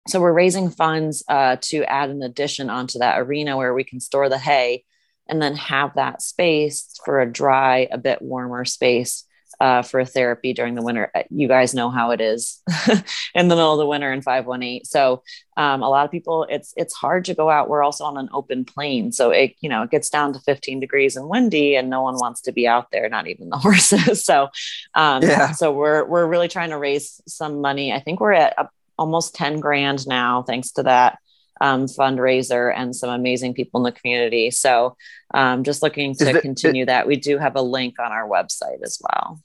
So 0.07 0.19
we're 0.19 0.33
raising 0.33 0.69
funds 0.69 1.23
uh, 1.29 1.57
to 1.61 1.83
add 1.85 2.09
an 2.09 2.21
addition 2.23 2.69
onto 2.69 2.99
that 2.99 3.19
arena 3.19 3.55
where 3.57 3.73
we 3.73 3.83
can 3.83 3.99
store 3.99 4.27
the 4.29 4.37
hay, 4.37 4.83
and 5.29 5.41
then 5.41 5.55
have 5.55 5.93
that 5.95 6.21
space 6.21 6.99
for 7.05 7.21
a 7.21 7.31
dry, 7.31 7.87
a 7.91 7.97
bit 7.97 8.21
warmer 8.21 8.65
space 8.65 9.23
uh, 9.61 9.81
for 9.81 10.03
therapy 10.03 10.51
during 10.51 10.75
the 10.75 10.81
winter. 10.81 11.09
Uh, 11.15 11.23
You 11.29 11.47
guys 11.47 11.73
know 11.73 11.89
how 11.89 12.11
it 12.11 12.19
is 12.19 12.61
in 13.33 13.47
the 13.47 13.55
middle 13.55 13.71
of 13.71 13.77
the 13.77 13.85
winter 13.85 14.11
in 14.11 14.21
518. 14.21 14.83
So 14.83 15.23
um, 15.55 15.81
a 15.81 15.87
lot 15.89 16.03
of 16.03 16.11
people, 16.11 16.45
it's 16.49 16.73
it's 16.75 16.93
hard 16.93 17.23
to 17.25 17.33
go 17.33 17.49
out. 17.49 17.69
We're 17.69 17.83
also 17.83 18.03
on 18.03 18.17
an 18.17 18.27
open 18.33 18.65
plain, 18.65 19.13
so 19.13 19.29
it 19.29 19.55
you 19.61 19.69
know 19.69 19.83
it 19.83 19.91
gets 19.91 20.09
down 20.09 20.33
to 20.33 20.39
15 20.39 20.81
degrees 20.81 21.15
and 21.15 21.29
windy, 21.29 21.75
and 21.77 21.89
no 21.89 22.01
one 22.01 22.15
wants 22.15 22.41
to 22.41 22.51
be 22.51 22.67
out 22.67 22.91
there, 22.91 23.07
not 23.07 23.27
even 23.27 23.47
the 23.49 23.57
horses. 23.65 24.25
so 24.25 24.49
um, 24.95 25.23
Yeah. 25.23 25.51
so 25.53 25.71
we're 25.71 26.03
we're 26.03 26.27
really 26.27 26.49
trying 26.49 26.71
to 26.71 26.77
raise 26.77 27.21
some 27.25 27.61
money. 27.61 27.93
I 27.93 28.01
think 28.01 28.19
we're 28.19 28.33
at 28.33 28.59
uh, 28.59 28.65
almost 29.03 29.35
10 29.35 29.59
grand 29.59 30.07
now, 30.07 30.43
thanks 30.43 30.71
to 30.71 30.83
that 30.83 31.19
um, 31.61 31.85
fundraiser 31.85 32.73
and 32.75 32.95
some 32.95 33.09
amazing 33.09 33.53
people 33.53 33.79
in 33.79 33.83
the 33.83 33.91
community. 33.99 34.49
So 34.49 34.95
um, 35.33 35.63
just 35.63 35.83
looking 35.83 36.15
to 36.15 36.29
Is 36.29 36.35
it- 36.37 36.41
continue 36.41 36.85
that. 36.85 37.05
We 37.05 37.17
do 37.17 37.37
have 37.37 37.55
a 37.55 37.61
link 37.61 37.99
on 37.99 38.11
our 38.11 38.27
website 38.27 38.81
as 38.83 39.01
well. 39.03 39.41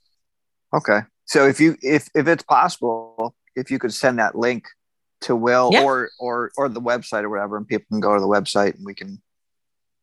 Okay. 0.74 1.00
So 1.24 1.46
if 1.46 1.60
you 1.60 1.76
if 1.82 2.08
if 2.14 2.26
it's 2.28 2.42
possible, 2.44 3.34
if 3.54 3.70
you 3.70 3.78
could 3.78 3.92
send 3.92 4.18
that 4.18 4.34
link 4.34 4.64
to 5.22 5.34
Will 5.34 5.70
Yeah. 5.72 5.82
or 5.82 6.10
or 6.18 6.50
or 6.56 6.68
the 6.68 6.80
website 6.80 7.24
or 7.24 7.30
whatever, 7.30 7.56
and 7.56 7.66
people 7.66 7.86
can 7.90 8.00
go 8.00 8.14
to 8.14 8.20
the 8.20 8.26
website 8.28 8.76
and 8.76 8.84
we 8.86 8.94
can 8.94 9.20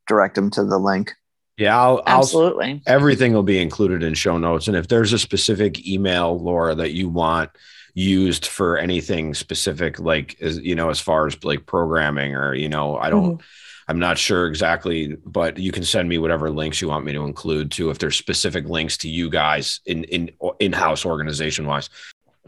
direct 0.08 0.36
them 0.36 0.50
to 0.52 0.64
the 0.64 0.78
link. 0.78 1.14
Yeah, 1.58 1.80
I'll, 1.80 2.04
I'll 2.06 2.20
Absolutely. 2.20 2.82
everything 2.86 3.34
will 3.34 3.44
be 3.44 3.62
included 3.62 4.04
in 4.04 4.14
show 4.14 4.38
notes. 4.38 4.68
And 4.68 4.76
if 4.76 4.88
there's 4.88 5.14
a 5.14 5.20
specific 5.20 5.88
email, 5.88 6.38
Laura, 6.38 6.76
that 6.76 6.92
you 6.92 7.08
want 7.08 7.50
used 7.96 8.46
for 8.46 8.78
anything 8.78 9.34
specific, 9.34 10.00
like 10.00 10.40
as 10.42 10.60
you 10.60 10.76
know, 10.76 10.90
as 10.90 11.00
far 11.00 11.26
as 11.26 11.44
like 11.44 11.66
programming 11.66 12.36
or 12.36 12.54
you 12.54 12.70
know, 12.70 12.98
I 12.98 13.10
don't, 13.10 13.42
I'm 13.88 13.98
not 13.98 14.18
sure 14.18 14.48
exactly, 14.48 15.16
but 15.26 15.58
you 15.58 15.72
can 15.72 15.84
send 15.84 16.10
me 16.10 16.18
whatever 16.18 16.52
links 16.52 16.82
you 16.82 16.90
want 16.90 17.06
me 17.06 17.14
to 17.14 17.24
include 17.24 17.72
too. 17.72 17.90
If 17.90 18.00
there's 18.00 18.18
specific 18.18 18.66
links 18.66 18.98
to 18.98 19.10
you 19.10 19.30
guys 19.30 19.80
in 19.86 20.04
in 20.06 20.32
in 20.60 20.74
house 20.74 21.06
organization 21.06 21.66
wise. 21.66 21.90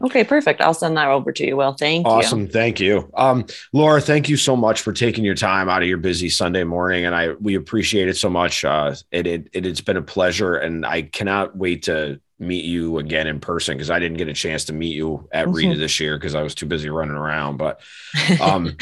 Okay, 0.00 0.22
perfect. 0.22 0.60
I'll 0.60 0.74
send 0.74 0.96
that 0.96 1.08
over 1.08 1.32
to 1.32 1.44
you. 1.44 1.56
Well, 1.56 1.72
thank 1.72 2.06
Awesome. 2.06 2.42
you. 2.42 2.46
Thank 2.46 2.78
you. 2.78 3.10
Um, 3.14 3.46
Laura, 3.72 4.00
thank 4.00 4.28
you 4.28 4.36
so 4.36 4.54
much 4.54 4.80
for 4.80 4.92
taking 4.92 5.24
your 5.24 5.34
time 5.34 5.68
out 5.68 5.82
of 5.82 5.88
your 5.88 5.98
busy 5.98 6.28
Sunday 6.28 6.62
morning. 6.62 7.04
And 7.04 7.16
I, 7.16 7.32
we 7.32 7.56
appreciate 7.56 8.08
it 8.08 8.16
so 8.16 8.30
much. 8.30 8.64
Uh, 8.64 8.94
it, 9.10 9.26
it, 9.26 9.48
it, 9.52 9.64
has 9.64 9.80
been 9.80 9.96
a 9.96 10.02
pleasure 10.02 10.54
and 10.54 10.86
I 10.86 11.02
cannot 11.02 11.56
wait 11.56 11.82
to 11.84 12.20
meet 12.38 12.64
you 12.64 12.98
again 12.98 13.26
in 13.26 13.40
person 13.40 13.76
because 13.76 13.90
I 13.90 13.98
didn't 13.98 14.16
get 14.18 14.28
a 14.28 14.32
chance 14.32 14.64
to 14.66 14.72
meet 14.72 14.94
you 14.94 15.28
at 15.32 15.46
Mhm. 15.48 15.54
Rita 15.54 15.76
this 15.76 15.98
year 16.00 16.16
because 16.16 16.34
I 16.34 16.42
was 16.42 16.54
too 16.54 16.66
busy 16.66 16.88
running 16.88 17.16
around. 17.16 17.56
But 17.56 17.80
um, 18.40 18.76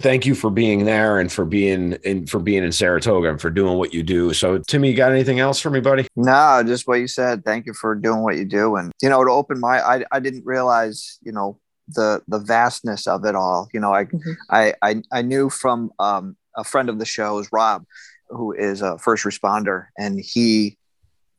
thank 0.00 0.24
you 0.24 0.34
for 0.34 0.50
being 0.50 0.84
there 0.84 1.18
and 1.18 1.30
for 1.30 1.44
being 1.44 1.94
in 2.04 2.26
for 2.26 2.38
being 2.38 2.62
in 2.64 2.72
Saratoga 2.72 3.30
and 3.30 3.40
for 3.40 3.50
doing 3.50 3.76
what 3.76 3.92
you 3.92 4.02
do. 4.02 4.32
So 4.32 4.58
Timmy, 4.58 4.90
you 4.90 4.96
got 4.96 5.10
anything 5.12 5.40
else 5.40 5.58
for 5.60 5.70
me, 5.70 5.80
buddy? 5.80 6.06
No, 6.16 6.62
just 6.64 6.86
what 6.86 7.00
you 7.00 7.08
said. 7.08 7.44
Thank 7.44 7.66
you 7.66 7.74
for 7.74 7.94
doing 7.94 8.20
what 8.22 8.36
you 8.36 8.44
do, 8.44 8.76
and 8.76 8.92
you 9.02 9.08
know, 9.08 9.24
to 9.24 9.30
open 9.30 9.58
my, 9.58 9.80
I, 9.80 10.04
I 10.12 10.20
didn't 10.20 10.44
realize, 10.46 11.18
you 11.22 11.32
know, 11.32 11.58
the 11.88 12.22
the 12.28 12.38
vastness 12.38 13.06
of 13.08 13.24
it 13.24 13.34
all. 13.34 13.68
You 13.74 13.80
know, 13.80 13.92
I, 13.92 14.04
Mhm. 14.04 14.36
I, 14.50 14.74
I, 14.82 15.02
I 15.10 15.22
knew 15.22 15.50
from 15.50 15.90
um, 15.98 16.36
a 16.56 16.62
friend 16.62 16.88
of 16.88 16.98
the 17.00 17.04
show 17.04 17.38
is 17.40 17.48
Rob, 17.52 17.84
who 18.28 18.52
is 18.52 18.80
a 18.80 18.96
first 18.98 19.24
responder, 19.24 19.86
and 19.98 20.20
he 20.20 20.78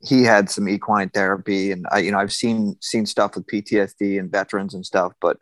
he 0.03 0.23
had 0.23 0.49
some 0.49 0.67
equine 0.67 1.09
therapy, 1.09 1.71
and 1.71 1.85
I, 1.91 1.99
you 1.99 2.11
know, 2.11 2.19
I've 2.19 2.33
seen 2.33 2.75
seen 2.81 3.05
stuff 3.05 3.35
with 3.35 3.47
PTSD 3.47 4.19
and 4.19 4.31
veterans 4.31 4.73
and 4.73 4.85
stuff, 4.85 5.13
but 5.21 5.37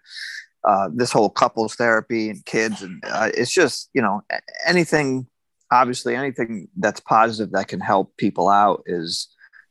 uh, 0.63 0.89
this 0.93 1.11
whole 1.11 1.29
couples 1.29 1.75
therapy 1.75 2.29
and 2.29 2.45
kids, 2.45 2.81
and 2.81 3.03
uh, 3.07 3.29
it's 3.33 3.51
just 3.51 3.89
you 3.93 4.01
know 4.01 4.21
anything. 4.65 5.27
Obviously, 5.71 6.15
anything 6.15 6.67
that's 6.77 6.99
positive 6.99 7.53
that 7.53 7.69
can 7.69 7.79
help 7.79 8.15
people 8.17 8.49
out 8.49 8.83
is 8.85 9.29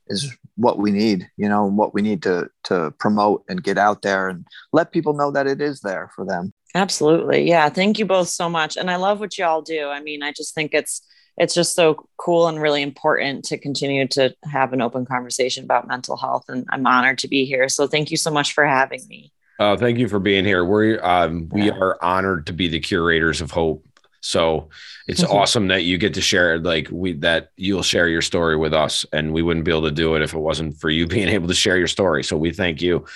is 0.09 0.34
what 0.57 0.78
we 0.78 0.91
need. 0.91 1.28
You 1.36 1.49
know, 1.49 1.66
what 1.66 1.95
we 1.95 2.03
need 2.03 2.22
to 2.24 2.49
to 2.64 2.93
promote 2.99 3.45
and 3.49 3.62
get 3.62 3.78
out 3.78 4.03
there 4.03 4.28
and 4.28 4.45
let 4.72 4.93
people 4.93 5.14
know 5.14 5.30
that 5.30 5.47
it 5.47 5.61
is 5.61 5.80
there 5.80 6.11
for 6.16 6.24
them. 6.24 6.53
Absolutely. 6.74 7.49
Yeah. 7.49 7.68
Thank 7.68 7.99
you 7.99 8.07
both 8.07 8.28
so 8.28 8.49
much. 8.49 8.76
And 8.76 8.91
I 8.91 8.97
love 8.97 9.18
what 9.18 9.36
you 9.36 9.45
all 9.45 9.61
do. 9.61 9.88
I 9.88 10.01
mean, 10.01 10.22
I 10.22 10.32
just 10.32 10.55
think 10.55 10.72
it's 10.72 11.03
it's 11.41 11.55
just 11.55 11.74
so 11.74 12.07
cool 12.18 12.49
and 12.49 12.61
really 12.61 12.82
important 12.82 13.47
to 13.47 13.57
continue 13.57 14.07
to 14.07 14.36
have 14.45 14.74
an 14.74 14.82
open 14.82 15.07
conversation 15.07 15.64
about 15.64 15.88
mental 15.88 16.18
health. 16.18 16.45
And 16.49 16.66
I'm 16.68 16.86
honored 16.86 17.16
to 17.20 17.28
be 17.28 17.47
here. 17.47 17.66
So 17.70 17.86
thank 17.86 18.11
you 18.11 18.18
so 18.18 18.30
much 18.30 18.53
for 18.53 18.66
having 18.66 19.01
me. 19.09 19.32
Uh, 19.59 19.74
thank 19.74 19.99
you 19.99 20.07
for 20.07 20.18
being 20.18 20.45
here. 20.45 20.62
We're 20.66 21.03
um, 21.03 21.49
we 21.49 21.68
yeah. 21.68 21.78
are 21.78 22.03
honored 22.05 22.47
to 22.47 22.53
be 22.53 22.68
the 22.68 22.78
curators 22.78 23.41
of 23.41 23.51
hope. 23.51 23.86
So 24.20 24.68
it's 25.09 25.22
mm-hmm. 25.22 25.32
awesome 25.32 25.68
that 25.68 25.84
you 25.84 25.97
get 25.97 26.12
to 26.14 26.20
share 26.20 26.59
like 26.59 26.88
we 26.93 27.14
that 27.14 27.53
you'll 27.57 27.82
share 27.82 28.07
your 28.07 28.22
story 28.22 28.57
with 28.57 28.74
us, 28.74 29.07
and 29.12 29.32
we 29.32 29.41
wouldn't 29.41 29.64
be 29.64 29.70
able 29.70 29.82
to 29.82 29.91
do 29.91 30.14
it 30.16 30.22
if 30.22 30.34
it 30.34 30.38
wasn't 30.38 30.76
for 30.78 30.91
you 30.91 31.07
being 31.16 31.28
able 31.28 31.49
to 31.49 31.55
share 31.55 31.78
your 31.78 31.88
story. 31.88 32.22
So 32.22 32.36
we 32.36 32.53
thank 32.53 32.82
you. 32.82 33.07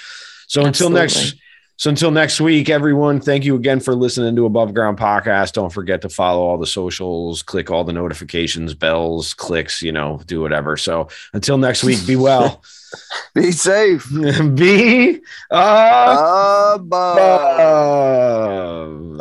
So 0.46 0.64
Absolutely. 0.64 0.66
until 0.66 0.90
next 0.90 1.34
so 1.76 1.90
until 1.90 2.10
next 2.10 2.40
week, 2.40 2.70
everyone, 2.70 3.20
thank 3.20 3.44
you 3.44 3.56
again 3.56 3.80
for 3.80 3.94
listening 3.94 4.36
to 4.36 4.46
Above 4.46 4.74
Ground 4.74 4.96
Podcast. 4.96 5.54
Don't 5.54 5.72
forget 5.72 6.02
to 6.02 6.08
follow 6.08 6.42
all 6.42 6.56
the 6.56 6.66
socials, 6.66 7.42
click 7.42 7.70
all 7.70 7.82
the 7.82 7.92
notifications, 7.92 8.74
bells, 8.74 9.34
clicks, 9.34 9.82
you 9.82 9.90
know, 9.90 10.20
do 10.26 10.40
whatever. 10.40 10.76
So 10.76 11.08
until 11.32 11.58
next 11.58 11.82
week, 11.82 12.06
be 12.06 12.16
well. 12.16 12.62
be 13.34 13.50
safe. 13.50 14.08
be 14.54 15.20
above. 15.50 16.78
above. 16.80 19.20